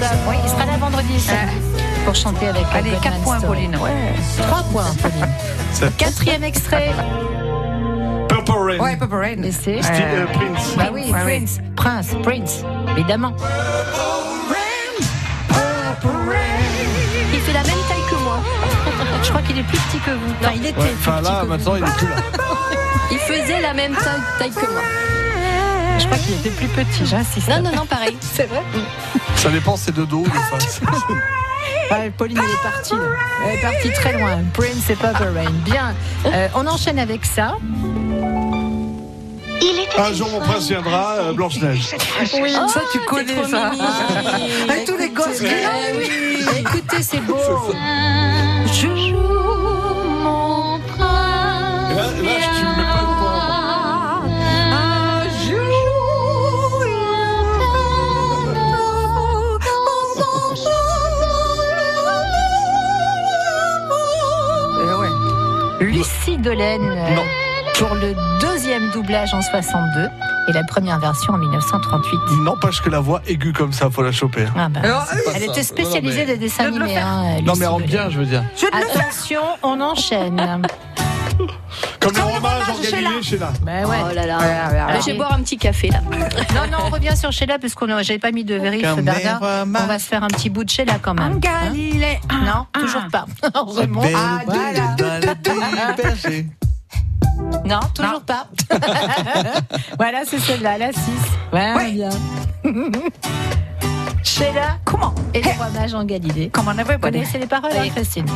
Ça, 0.00 0.10
oui, 0.28 0.36
il 0.44 0.48
sera 0.50 0.64
là 0.66 0.76
vendredi 0.78 1.18
ça, 1.18 1.32
pour 2.04 2.14
chanter 2.14 2.46
avec 2.48 2.62
euh, 2.62 2.78
Allez, 2.78 2.90
4 2.92 3.02
Goldman 3.02 3.22
points. 3.24 3.40
Pauline. 3.40 3.76
Ouais. 3.76 4.14
3 4.38 4.62
points, 4.72 4.94
Pauline. 5.02 5.90
Quatrième 5.98 6.44
extrait. 6.44 6.92
Purple 8.28 8.52
Rain. 8.52 8.78
Ouais, 8.78 8.96
Purple 8.96 9.14
Rain. 9.16 9.42
Et 9.42 9.52
c'est 9.52 9.82
Steve, 9.82 10.04
euh, 10.12 10.26
Prince. 10.32 10.74
Bah 10.76 10.84
oui, 10.92 11.06
Ouais, 11.06 11.12
ouais. 11.24 11.38
Prince. 11.40 11.58
Prince, 11.76 12.08
Prince, 12.22 12.62
évidemment. 12.96 13.32
Je 19.28 19.32
crois 19.34 19.42
qu'il 19.42 19.58
est 19.58 19.62
plus 19.62 19.78
petit 19.78 19.98
que 19.98 20.10
vous. 20.10 20.32
Enfin, 20.40 20.52
il 20.56 20.64
était 20.64 20.80
Ouais, 20.80 20.86
plus 20.86 20.96
Enfin 21.00 21.18
petit 21.18 21.24
là, 21.24 21.36
que 21.40 21.44
vous. 21.44 21.50
maintenant, 21.52 21.76
il 21.76 21.82
est 21.84 21.96
plus 21.98 22.08
là. 22.08 22.14
Il 23.10 23.18
faisait 23.18 23.60
la 23.60 23.74
même 23.74 23.94
taille, 24.38 24.50
que 24.50 24.70
moi. 24.72 24.80
Je 25.98 26.04
crois 26.06 26.16
qu'il 26.18 26.34
était 26.34 26.50
plus 26.50 26.68
petit, 26.68 27.06
j'insiste. 27.06 27.48
Non, 27.48 27.60
non, 27.62 27.70
non, 27.76 27.86
pareil. 27.86 28.16
C'est 28.20 28.44
vrai 28.46 28.62
Ça 29.36 29.50
dépend, 29.50 29.76
c'est 29.76 29.94
de 29.94 30.04
dos 30.04 30.20
ou 30.20 30.24
de 30.24 30.30
face. 30.30 30.80
Pauline, 32.18 32.38
elle 32.38 32.44
est 32.44 32.62
partie. 32.62 32.94
là. 32.94 33.00
Elle 33.46 33.58
est 33.58 33.62
partie 33.62 33.92
très 33.92 34.12
loin. 34.18 34.38
Prince 34.54 34.88
et 34.90 34.94
Purple 34.94 35.28
Rain. 35.34 35.50
Bien. 35.64 35.94
Euh, 36.26 36.48
on 36.54 36.66
enchaîne 36.66 36.98
avec 36.98 37.24
ça. 37.24 37.56
Un 39.98 40.12
jour, 40.14 40.28
mon 40.30 40.40
prince 40.40 40.68
viendra, 40.68 41.14
euh, 41.18 41.32
Blanche-Neige. 41.32 41.94
Oui, 42.40 42.52
ça, 42.52 42.80
tu 42.92 42.98
connais 43.00 43.44
ça. 43.50 43.72
Avec 44.68 44.84
tous 44.84 44.96
les 44.96 45.08
gosses 45.10 45.38
qui 45.40 45.44
oui. 45.96 46.44
Écoutez, 46.60 47.02
c'est 47.02 47.20
beau. 47.20 47.36
Joue 48.72 49.16
mon 50.22 50.78
prince. 50.80 51.90
Et 51.90 51.94
là, 51.96 52.02
là, 52.02 52.12
je- 52.12 52.58
tu 52.58 52.64
me 52.64 52.76
mets 52.76 52.82
pas 52.84 54.22
le. 65.80 65.84
Lucie 65.84 66.38
Dolène 66.38 66.82
euh, 66.82 67.14
Non. 67.14 67.22
Pour 67.78 67.94
le 67.94 68.14
deuxième 68.40 68.90
doublage 68.90 69.32
en 69.34 69.42
62 69.42 70.08
et 70.48 70.52
la 70.52 70.64
première 70.64 70.98
version 70.98 71.34
en 71.34 71.38
1938. 71.38 72.18
N'empêche 72.42 72.80
que 72.80 72.90
la 72.90 73.00
voix 73.00 73.20
aiguë 73.26 73.52
comme 73.52 73.72
ça, 73.72 73.88
faut 73.90 74.02
la 74.02 74.12
choper. 74.12 74.46
Ah 74.56 74.68
bah, 74.68 74.80
elle 75.34 75.42
ça. 75.42 75.46
était 75.46 75.62
spécialisée 75.62 76.22
Non, 76.22 76.32
des 76.32 76.36
dessins 76.38 76.64
de 76.64 76.68
animés. 76.76 76.94
faire. 76.94 77.06
hein, 77.06 77.36
Non, 77.44 77.52
mais 77.56 77.66
rentre 77.66 77.86
Dolène. 77.86 78.00
bien, 78.02 78.10
je 78.10 78.18
veux 78.18 78.26
dire. 78.26 78.42
Je. 78.56 78.66
Attention, 78.66 79.42
on 79.62 79.80
enchaîne. 79.80 80.36
Comme 81.38 81.46
le 81.46 81.46
Comme 82.00 82.14
le 82.14 82.20
fromage 82.20 82.60
en 82.60 82.72
fromage, 82.72 82.90
Galilée, 82.90 83.22
Sheila. 83.22 83.48
Bah 83.62 83.72
ouais. 83.86 83.96
Oh 84.10 84.14
là 84.14 84.26
là. 84.26 84.38
Ouais, 84.38 84.44
ouais, 84.44 84.70
ouais. 84.86 84.92
Là, 84.94 85.00
je 85.00 85.06
vais 85.06 85.14
boire 85.14 85.32
un 85.34 85.40
petit 85.42 85.56
café 85.58 85.88
là. 85.90 86.00
Non, 86.54 86.62
non, 86.72 86.78
on 86.86 86.90
revient 86.90 87.16
sur 87.16 87.30
Sheila 87.30 87.58
parce 87.60 87.74
qu'on 87.74 87.86
j'avais 88.02 88.18
pas 88.18 88.32
mis 88.32 88.44
de 88.44 88.54
vérif, 88.56 88.82
Bernard. 88.82 89.40
On 89.66 89.86
va 89.86 89.98
se 90.00 90.06
faire 90.06 90.24
un 90.24 90.28
petit 90.28 90.50
bout 90.50 90.64
de 90.64 90.70
Sheila 90.70 90.94
quand 91.00 91.12
En 91.12 91.14
même. 91.14 91.40
Hein 91.46 91.72
non, 92.44 92.66
toujours 92.80 93.06
pas. 93.12 93.26
on 93.54 93.66
remonte. 93.66 94.02
Belle 94.04 94.16
Ah, 94.16 94.40
voilà. 94.46 95.94
Non, 97.64 97.80
toujours 97.94 98.12
Non. 98.12 98.20
pas. 98.20 98.46
voilà, 99.98 100.22
c'est 100.26 100.38
celle-là, 100.38 100.78
la 100.78 100.92
6. 100.92 101.00
Ouais, 101.52 101.74
Ouais. 101.74 101.92
bien. 101.92 102.10
Sheila 104.24 104.78
Comment 104.84 105.14
et 105.34 105.40
les 105.40 105.52
rois 105.52 105.68
mages 105.70 105.94
en 105.94 106.04
Galilée. 106.04 106.50
Comment 106.52 106.72
on 106.74 106.78
avait 106.78 106.94
Vous 106.94 107.00
connaissez 107.00 107.38
les 107.38 107.46
paroles, 107.46 107.72
hein, 107.76 107.88
Christine 107.94 108.26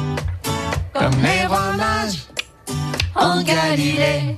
Comme 0.92 1.12
les 1.22 1.46
rois 1.46 1.72
mages 1.76 2.18
en 3.14 3.42
Galilée. 3.42 4.36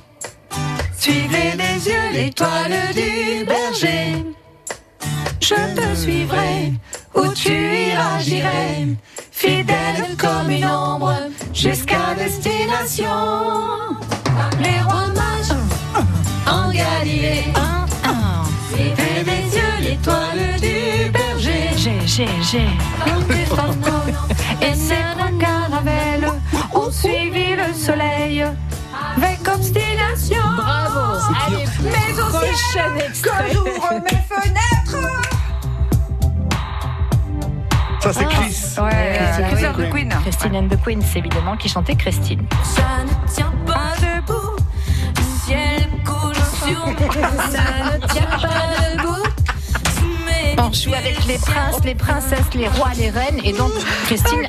Suivez 0.97 1.53
des 1.57 1.89
yeux 1.89 2.13
l'étoile 2.13 2.73
du 2.95 3.45
berger. 3.45 4.25
Je 5.41 5.55
te 5.55 5.95
suivrai, 5.97 6.73
où 7.15 7.29
tu 7.35 7.53
iras, 7.53 8.19
j'irai. 8.21 8.97
Fidèle 9.31 10.17
comme 10.17 10.51
une 10.51 10.65
ombre, 10.67 11.15
jusqu'à 11.53 12.15
destination. 12.17 13.07
Les 14.61 14.81
rois 14.83 15.09
mages 15.09 15.57
en 16.47 16.71
Galilée. 16.71 17.45
Suivez 18.73 19.25
des 19.25 19.57
yeux 19.57 19.81
l'étoile 19.81 20.61
du 20.61 21.11
berger. 21.11 21.71
J'ai, 21.77 22.01
j'ai, 22.07 22.29
j'ai. 22.51 22.69
Et 24.67 24.75
ces 24.75 24.97
trois 25.15 25.31
caravelles 25.39 26.31
ont 26.75 26.91
suivi 26.91 27.55
le 27.57 27.73
soleil 27.75 28.45
avec 29.17 29.41
obstination. 29.49 30.43
Bravo. 30.57 31.21
Allez, 31.47 31.65
Mais 31.83 32.13
que 32.13 33.05
extrait. 33.07 33.53
j'ouvre 33.53 33.91
mes 33.93 34.23
fenêtres. 34.29 35.24
Ça, 38.05 38.13
c'est 38.13 38.25
Chris. 38.27 38.55
Ouais, 38.83 39.19
Christine 39.19 39.47
Christine 39.47 39.73
Queen. 39.73 39.87
de 39.87 39.91
Queen. 39.91 40.09
Christine 40.23 40.57
and 40.57 40.69
the 40.69 40.77
Queens, 40.85 41.17
évidemment, 41.17 41.57
qui 41.57 41.71
chantait 41.71 41.95
Christine. 41.95 42.43
Ça 42.63 42.83
ne 43.03 43.29
tient 43.33 43.53
pas 43.67 43.95
debout. 43.97 44.57
Le 45.17 45.23
ciel 45.47 45.89
coule 46.05 46.35
sur 46.67 46.87
moi. 46.87 47.29
Ça 47.51 47.97
ne 47.97 48.07
tient 48.13 48.27
pas 48.27 48.95
debout. 48.95 49.27
Mais 50.27 50.55
On 50.59 50.71
joue 50.71 50.93
avec 50.93 51.25
les 51.25 51.39
princes, 51.39 51.83
les 51.83 51.95
princesses, 51.95 52.53
les 52.53 52.69
rois, 52.69 52.91
les 52.99 53.09
reines, 53.09 53.41
et 53.43 53.55
donc 53.55 53.73
Christine 54.05 54.47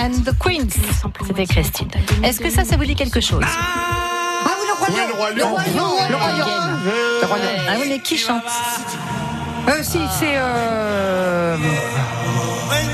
and 0.00 0.12
the 0.24 0.32
Queens. 0.38 0.80
C'était 1.26 1.44
Christine. 1.44 1.90
Est-ce 2.24 2.40
que 2.40 2.48
ça, 2.48 2.64
ça 2.64 2.78
vous 2.78 2.86
dit 2.86 2.94
quelque 2.94 3.20
chose? 3.20 3.44
Ah 3.44 4.52
oui, 4.58 4.66
le 4.68 4.74
roi 4.74 4.88
Oui, 4.88 5.36
le 5.36 5.44
roi 5.44 5.60
lion. 5.60 5.78
Le 6.08 6.16
roi 6.16 6.32
lion. 6.32 6.46
Le 7.20 7.26
roi 7.26 7.36
lion. 7.36 7.44
Ah 7.68 7.72
oui, 7.78 7.88
mais 7.90 7.98
qui 7.98 8.16
chante? 8.16 8.42
Euh, 9.68 9.82
si, 9.82 9.98
c'est. 10.18 10.36
Euh... 10.36 11.56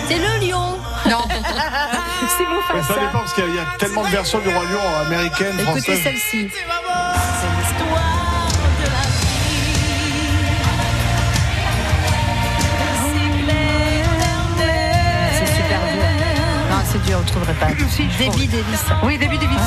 C'est 0.08 0.18
le 0.18 0.46
lion. 0.46 0.78
Non. 1.08 1.22
C'est 1.28 2.44
Mais 2.74 2.82
ça 2.82 2.94
Mufasa. 2.94 3.00
dépend 3.00 3.18
parce 3.20 3.32
qu'il 3.34 3.54
y 3.54 3.58
a 3.58 3.64
tellement 3.78 4.02
de 4.04 4.08
versions 4.08 4.38
du 4.40 4.48
roi 4.48 4.62
lion 4.64 5.00
américaine, 5.06 5.54
Écoutez 5.60 5.80
française. 5.80 6.02
celle-ci. 6.02 6.48
C'est 17.32 17.38
trouverez 17.38 17.54
pas. 17.54 17.66
Si, 17.88 18.04
je 18.10 18.24
Debbie 18.24 18.46
Davis. 18.48 18.84
Oui, 19.04 19.18
Debbie 19.18 19.38
Davis. 19.38 19.58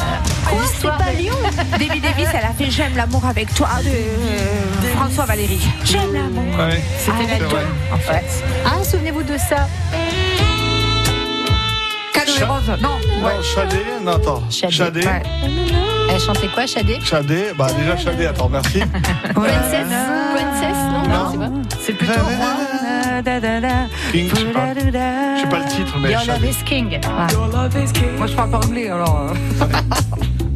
L'histoire 0.62 0.98
de 0.98 1.78
Debbie 1.78 2.00
Davis, 2.00 2.28
elle 2.34 2.46
a 2.46 2.54
fait 2.58 2.70
J'aime 2.70 2.96
l'amour 2.96 3.26
avec 3.26 3.54
toi 3.54 3.70
de 3.84 3.90
euh, 3.90 4.96
François 4.96 5.26
Valéry. 5.26 5.60
J'aime 5.84 6.14
l'amour. 6.14 6.44
Ouais. 6.58 6.82
C'était 6.98 7.18
c'est 7.24 7.40
l'album, 7.40 7.50
vrai. 7.50 7.66
en 7.94 7.98
fait. 7.98 8.44
Ah, 8.66 8.84
souvenez-vous 8.84 9.24
de 9.24 9.38
ça 9.38 9.68
Cadeau 12.14 12.32
et 12.40 12.44
rose. 12.44 12.78
Non. 12.82 12.98
Non, 13.22 13.30
Chadé, 13.44 13.78
non, 14.04 14.12
attends. 14.14 14.44
Chadé. 14.50 14.74
Chadé. 14.74 15.06
Ouais. 15.06 15.22
Elle 16.10 16.20
chantait 16.22 16.48
quoi, 16.48 16.66
Chadé? 16.66 17.00
Chadé, 17.04 17.52
bah 17.58 17.68
déjà 17.78 17.98
Chadé, 17.98 18.26
attends, 18.28 18.48
merci. 18.50 18.80
Princess 19.34 19.88
Princess, 20.34 20.78
non, 20.92 21.08
Non. 21.10 21.32
c'est 21.32 21.38
pas. 21.40 21.50
C'est 21.86 21.94
plutôt 21.94 22.14
King, 24.16 24.30
je 24.30 24.36
sais 24.36 24.46
pas. 24.54 24.74
Je 24.74 25.42
sais 25.42 25.50
pas 25.50 25.60
le 25.60 25.66
titre, 25.70 25.98
mais 26.00 26.12
Your 26.12 26.22
Love 26.22 26.36
Chadé. 26.36 26.50
is 26.50 26.64
King. 26.66 27.00
Ah. 27.06 27.28
Moi, 28.18 28.28
je 28.28 28.34
parle 28.36 28.50
pas 28.52 28.58
anglais, 28.60 28.90
alors. 28.90 29.20
euh. 29.30 29.34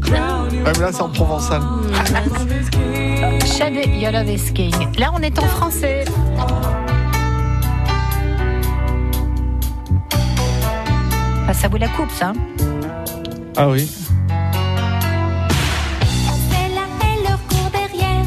Ouais, 0.09 0.71
mais 0.75 0.79
là, 0.79 0.91
c'est 0.91 1.01
en 1.01 1.09
provençal. 1.09 1.61
Shade, 3.45 3.75
Your 3.93 4.11
Love 4.13 4.29
is 4.29 4.53
King. 4.53 4.73
Là, 4.97 5.11
on 5.13 5.21
est 5.21 5.37
en 5.37 5.45
français. 5.47 6.05
ça 11.51 11.67
vaut 11.67 11.77
la 11.77 11.89
coupe, 11.89 12.11
ça. 12.11 12.31
Ah 13.57 13.67
oui. 13.67 13.89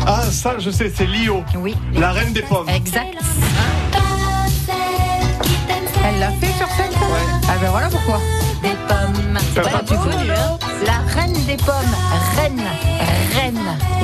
Ah, 0.06 0.22
ça, 0.30 0.58
je 0.58 0.68
sais, 0.68 0.92
c'est 0.94 1.06
Lio. 1.06 1.42
Oui. 1.56 1.74
La 1.94 2.10
reine 2.12 2.32
des 2.34 2.42
pommes. 2.42 2.68
Exact. 2.68 3.14
Elle 6.12 6.20
l'a 6.20 6.30
fait 6.32 6.52
sur 6.58 6.66
scène 6.68 6.90
Ah 7.48 7.52
ben 7.60 7.70
voilà 7.70 7.88
pourquoi. 7.88 8.20
Des 8.62 8.70
pommes. 8.88 9.38
Ouais, 9.56 9.70
pas 9.70 9.78
tu 9.80 9.94
trop 9.94 10.04
connu, 10.04 10.30
hein 10.30 10.58
La 10.86 11.20
reine 11.20 11.32
des 11.46 11.56
pommes. 11.56 11.74
Reine. 12.36 12.60
Reine. 13.34 13.58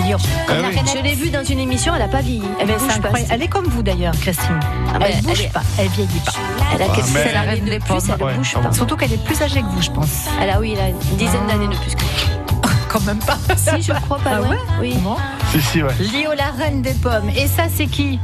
Lyon. 0.04 0.18
Ah 0.48 0.54
La 0.54 0.68
oui. 0.68 0.74
reine- 0.76 0.86
Je 0.96 1.02
l'ai 1.02 1.14
vue 1.14 1.30
dans 1.30 1.44
une 1.44 1.59
émission, 1.61 1.94
elle 1.94 2.02
a 2.02 2.09
pas 2.09 2.20
vieilli. 2.20 2.42
Elle 2.61 2.66
ben, 2.66 2.76
bouge 2.78 2.88
c'est 2.90 3.00
pas. 3.00 3.09
incroyable. 3.09 3.32
Elle 3.34 3.42
est 3.42 3.48
comme 3.48 3.66
vous 3.66 3.82
d'ailleurs, 3.82 4.14
Christine. 4.20 4.59
Ah, 4.94 4.98
elle 5.06 5.22
bouge 5.22 5.38
elle 5.40 5.44
est- 5.46 5.52
pas, 5.52 5.62
elle 5.78 5.88
vieillit 5.88 6.20
pas. 6.24 6.32
Elle 6.74 6.82
a 6.82 6.86
Ah, 6.90 6.94
quelques 6.94 7.09
mais- 7.09 7.22
C'est 7.24 7.32
la 7.32 7.40
années 7.40 7.50
reine 7.50 7.64
de 7.64 7.70
des 7.70 7.78
plus, 7.78 7.88
pommes. 7.88 8.00
elle 8.18 8.22
Ouais, 8.24 8.34
bouge 8.34 8.52
ah 8.56 8.59
pas. 8.61 8.68
bon. 8.68 8.74
Surtout 8.74 8.96
qu'elle 8.96 9.12
est 9.12 9.24
plus 9.24 9.42
âgée 9.42 9.61
que 9.61 9.66
vous, 9.66 9.82
je 9.82 9.90
pense. 9.90 10.09
Elle 10.40 10.50
a, 10.50 10.59
oui, 10.61 10.74
elle 10.76 10.84
a 10.84 10.88
une 10.88 11.16
dizaine 11.16 11.46
d'années 11.46 11.68
de 11.68 11.76
plus 11.76 11.94
que 11.94 12.02
Quand 12.88 13.00
même 13.02 13.18
pas. 13.18 13.36
Si, 13.56 13.82
je 13.82 13.92
crois 13.92 14.18
pas 14.18 14.30
Ah 14.36 14.40
ouais 14.42 14.56
Oui. 14.80 14.94
Bon. 15.02 15.16
Si, 15.52 15.61
si, 15.61 15.82
ouais. 15.82 15.92
Lio, 16.00 16.30
la 16.36 16.50
reine 16.64 16.80
des 16.80 16.94
pommes. 16.94 17.28
Et 17.36 17.46
ça, 17.46 17.64
c'est 17.74 17.86
qui? 17.86 18.18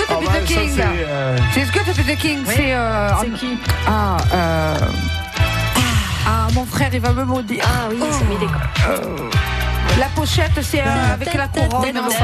It's 0.00 0.08
good 0.08 0.08
to 0.08 0.14
Ah, 0.14 0.20
be 0.20 0.26
bah, 0.26 0.40
the 0.40 0.46
king. 0.46 0.70
c'est, 0.74 0.82
euh, 0.82 1.36
to 1.84 1.92
be 1.92 2.06
the 2.06 2.16
king. 2.16 2.38
Oui. 2.46 2.54
C'est. 2.56 2.72
euh, 2.72 3.10
qui 3.38 3.58
Ah, 3.86 4.16
euh. 4.32 4.74
Ah, 6.26 6.46
mon 6.54 6.64
frère, 6.64 6.88
il 6.92 7.00
va 7.00 7.12
me 7.12 7.24
maudire. 7.24 7.62
Ah 7.66 7.88
oui, 7.90 7.98
c'est 8.10 8.24
mis 8.24 8.36
des 8.38 8.46
Euh, 8.46 9.28
La 9.98 10.06
pochette, 10.14 10.58
c'est 10.62 10.80
euh, 10.80 11.12
avec 11.14 11.34
la 11.34 11.48
couronne. 11.48 11.82
La. 11.84 11.84
Mais 11.84 11.92
non, 11.92 12.02
mais- 12.08 12.20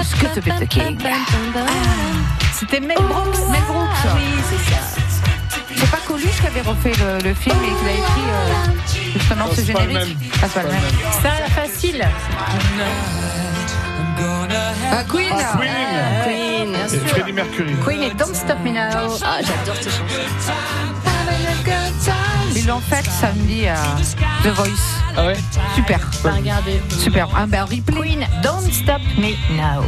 It's 0.00 0.14
good 0.20 0.34
to 0.34 0.40
be 0.42 0.52
the 0.60 0.68
king. 0.68 0.98
C'était 2.58 2.80
Mel 2.80 2.98
Brooks. 2.98 3.38
Mel 3.50 3.62
Brooks. 3.62 4.14
Oui, 4.14 4.42
c'est 4.50 4.74
ça. 4.74 4.80
C'est 5.74 5.90
pas 5.90 5.98
Coluche 6.06 6.38
qui 6.40 6.46
avait 6.46 6.60
refait 6.60 6.92
le, 6.98 7.28
le 7.28 7.34
film 7.34 7.56
et 7.64 7.68
qu'il 7.68 7.88
a 7.88 7.92
écrit 7.92 8.28
euh, 8.28 9.14
justement 9.14 9.46
ce 9.54 9.60
pas 9.72 9.80
générique. 9.80 10.18
Ah, 10.42 10.48
pas 10.48 10.62
le 10.64 10.68
même. 10.68 10.80
Ça, 11.22 11.30
facile. 11.54 12.04
Ah, 14.92 15.04
Queen. 15.08 15.32
Ah, 15.32 15.56
Queen. 15.56 15.70
Queen, 16.24 16.72
bien 16.72 16.86
Et 16.86 16.88
sûr. 16.88 17.06
Freddie 17.08 17.32
Mercury. 17.32 17.74
Queen 17.84 18.02
et 18.02 18.14
Don't 18.14 18.34
Stop 18.34 18.58
Me 18.64 18.70
Now. 18.70 19.16
Ah, 19.24 19.38
j'adore 19.40 19.76
cette 19.76 19.92
chanson. 19.92 20.04
Ils 22.54 22.66
l'ont 22.66 22.80
fait 22.80 23.04
samedi 23.08 23.66
à 23.68 23.76
The 24.42 24.48
Voice. 24.48 24.68
Ah 25.16 25.26
ouais 25.26 25.36
Super. 25.74 26.00
Bah, 26.22 26.32
regardez. 26.36 26.80
Super. 26.98 27.28
Un 27.36 27.46
ben, 27.46 27.62
replay. 27.64 28.00
Queen, 28.00 28.26
Don't 28.42 28.70
Stop 28.72 29.00
Me 29.16 29.30
Now. 29.56 29.84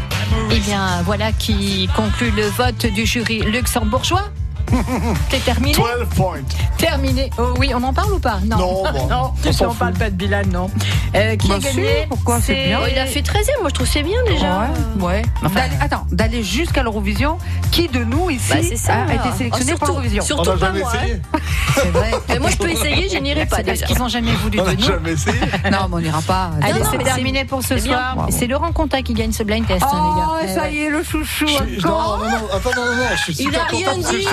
Eh 0.51 0.59
bien, 0.61 1.03
voilà 1.05 1.33
qui 1.33 1.89
conclut 1.95 2.31
le 2.31 2.47
vote 2.47 2.87
du 2.87 3.05
jury 3.05 3.41
luxembourgeois. 3.41 4.31
C'est 5.31 5.45
terminé 5.45 5.75
12 5.75 5.85
points. 6.17 6.39
Terminé. 6.79 7.31
Oh 7.39 7.55
oui, 7.59 7.73
on 7.75 7.83
en 7.83 7.93
parle 7.93 8.13
ou 8.15 8.19
pas 8.19 8.39
Non. 8.45 8.57
Non, 8.59 8.83
bon, 8.93 9.07
non, 9.07 9.33
on 9.61 9.65
on 9.69 9.75
parle 9.75 9.93
pas 9.95 10.11
de 10.11 10.15
Bilal, 10.17 10.47
non. 10.49 10.71
Euh, 11.15 11.37
qui 11.37 11.49
Bah 11.49 11.57
a 11.57 11.61
si, 11.61 11.67
gagné 11.77 12.07
pourquoi, 12.09 12.41
c'est 12.41 12.55
bien. 12.67 12.81
Oh, 12.83 12.87
il 12.91 12.99
a 12.99 13.07
fait 13.07 13.23
13 13.23 13.47
e 13.49 13.61
moi 13.61 13.69
je 13.69 13.75
trouve 13.75 13.87
c'est 13.89 14.03
bien 14.03 14.19
déjà. 14.27 14.71
Ouais, 14.99 15.05
ouais. 15.07 15.23
D'aller- 15.55 15.77
attends, 15.81 16.07
d'aller 16.11 16.43
jusqu'à 16.43 16.83
l'Eurovision, 16.83 17.39
qui 17.71 17.89
de 17.89 18.03
nous 18.05 18.31
ici 18.31 18.51
Bah, 18.51 18.77
ça. 18.77 18.95
a 19.09 19.15
été 19.15 19.31
sélectionné 19.37 19.73
Oh, 19.75 19.79
pour 19.79 19.87
surtout- 19.87 19.93
l'Eurovision 19.93 20.23
surtout 20.25 20.51
On 20.51 20.53
n'a 20.55 20.59
pas 20.59 20.67
jamais 20.67 20.81
moi, 20.81 20.93
essayé. 20.97 21.21
C'est 21.75 21.89
vrai. 21.91 22.11
Mais 22.29 22.39
moi 22.39 22.51
je 22.51 22.57
peux 22.57 22.71
essayer, 22.71 23.09
je 23.09 23.19
n'irai 23.19 23.47
pas 23.47 23.63
parce 23.63 23.81
qu'ils 23.83 23.99
n'ont 23.99 24.09
jamais 24.09 24.33
voulu 24.35 24.61
On 24.61 24.65
de 24.65 24.73
nous. 24.73 24.83
jamais 24.83 25.13
essayé. 25.13 25.39
Non, 25.71 25.89
mais 25.89 25.95
on 25.95 26.01
n'ira 26.01 26.21
pas. 26.23 26.51
Allez, 26.63 26.79
non, 26.81 26.87
c'est 26.91 26.99
terminé 26.99 27.45
pour 27.45 27.63
ce 27.63 27.79
soir. 27.79 28.27
C'est 28.31 28.47
Laurent 28.47 28.73
Conta 28.73 29.03
qui 29.03 29.15
gagne 29.15 29.33
ce 29.33 29.43
blind 29.43 29.67
test, 29.67 29.83
hein, 29.83 29.89
Oh, 29.93 30.37
les 30.43 30.47
gars. 30.49 30.55
ça 30.55 30.69
Eh 30.71 30.75
y 30.75 30.83
est, 30.85 30.91
le 30.91 31.03
chouchou. 31.03 31.47
Non, 31.85 31.91
non, 31.91 32.19
non, 32.19 32.27
attends, 32.55 32.71
non, 32.77 32.97
non, 32.97 33.03
je 33.17 33.33
suis 33.33 33.45
Il 33.45 33.57
a 33.57 33.65
rien 33.65 33.97
dit, 33.97 34.27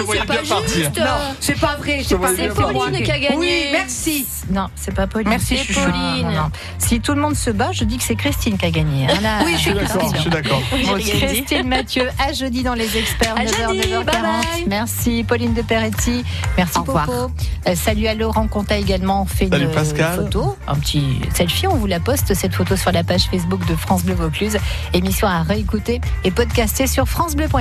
je 0.43 0.49
pas 0.49 0.61
juste. 0.67 0.97
Non, 0.99 1.05
c'est 1.39 1.59
pas 1.59 1.75
vrai. 1.75 2.01
C'est 2.05 2.15
Pauline 2.53 3.03
qui 3.03 3.11
a 3.11 3.19
gagné. 3.19 3.37
Oui, 3.37 3.63
merci. 3.71 4.25
Non, 4.51 4.67
c'est 4.75 4.93
pas 4.93 5.07
Pauline. 5.07 5.29
Merci, 5.29 5.57
chouchou. 5.57 5.79
Pauline. 5.81 6.23
Non, 6.27 6.31
non. 6.31 6.51
Si 6.77 6.99
tout 6.99 7.13
le 7.13 7.21
monde 7.21 7.35
se 7.35 7.49
bat, 7.51 7.71
je 7.71 7.83
dis 7.83 7.97
que 7.97 8.03
c'est 8.03 8.15
Christine 8.15 8.57
qui 8.57 8.65
a 8.65 8.71
gagné. 8.71 9.07
hein, 9.07 9.19
là. 9.21 9.39
Oui, 9.45 9.53
Je 9.53 9.57
suis 9.59 9.73
d'accord, 9.73 10.11
je 10.15 10.21
suis 10.21 10.29
d'accord. 10.29 10.61
Christine 10.99 11.67
Mathieu, 11.67 12.07
à 12.19 12.33
jeudi 12.33 12.63
dans 12.63 12.73
les 12.73 12.97
experts, 12.97 13.35
À 13.37 13.43
9h, 13.43 13.75
jeudi, 13.75 13.89
9h40. 13.93 14.05
bye 14.05 14.21
bye. 14.21 14.65
Merci 14.67 15.23
Pauline 15.27 15.53
de 15.53 15.61
Peretti, 15.61 16.23
merci 16.57 16.77
Au 16.79 16.81
revoir. 16.81 17.05
Popo. 17.05 17.31
Euh, 17.67 17.75
salut 17.75 18.07
à 18.07 18.13
Laurent 18.15 18.47
Conta 18.47 18.77
également, 18.77 19.21
on 19.23 19.25
fait 19.25 19.47
Salut 19.49 19.65
une 19.65 19.71
Pascal. 19.71 20.15
photo, 20.15 20.57
un 20.67 20.75
petit 20.75 21.19
selfie, 21.33 21.67
on 21.67 21.75
vous 21.75 21.87
la 21.87 21.99
poste 21.99 22.33
cette 22.33 22.53
photo 22.53 22.75
sur 22.75 22.91
la 22.91 23.03
page 23.03 23.23
Facebook 23.29 23.65
de 23.67 23.75
France 23.75 24.03
Bleu 24.03 24.15
Vaucluse. 24.15 24.57
Émission 24.93 25.27
à 25.27 25.43
réécouter 25.43 26.01
et 26.23 26.31
podcaster 26.31 26.87
sur 26.87 27.07
francebleu.fr. 27.07 27.59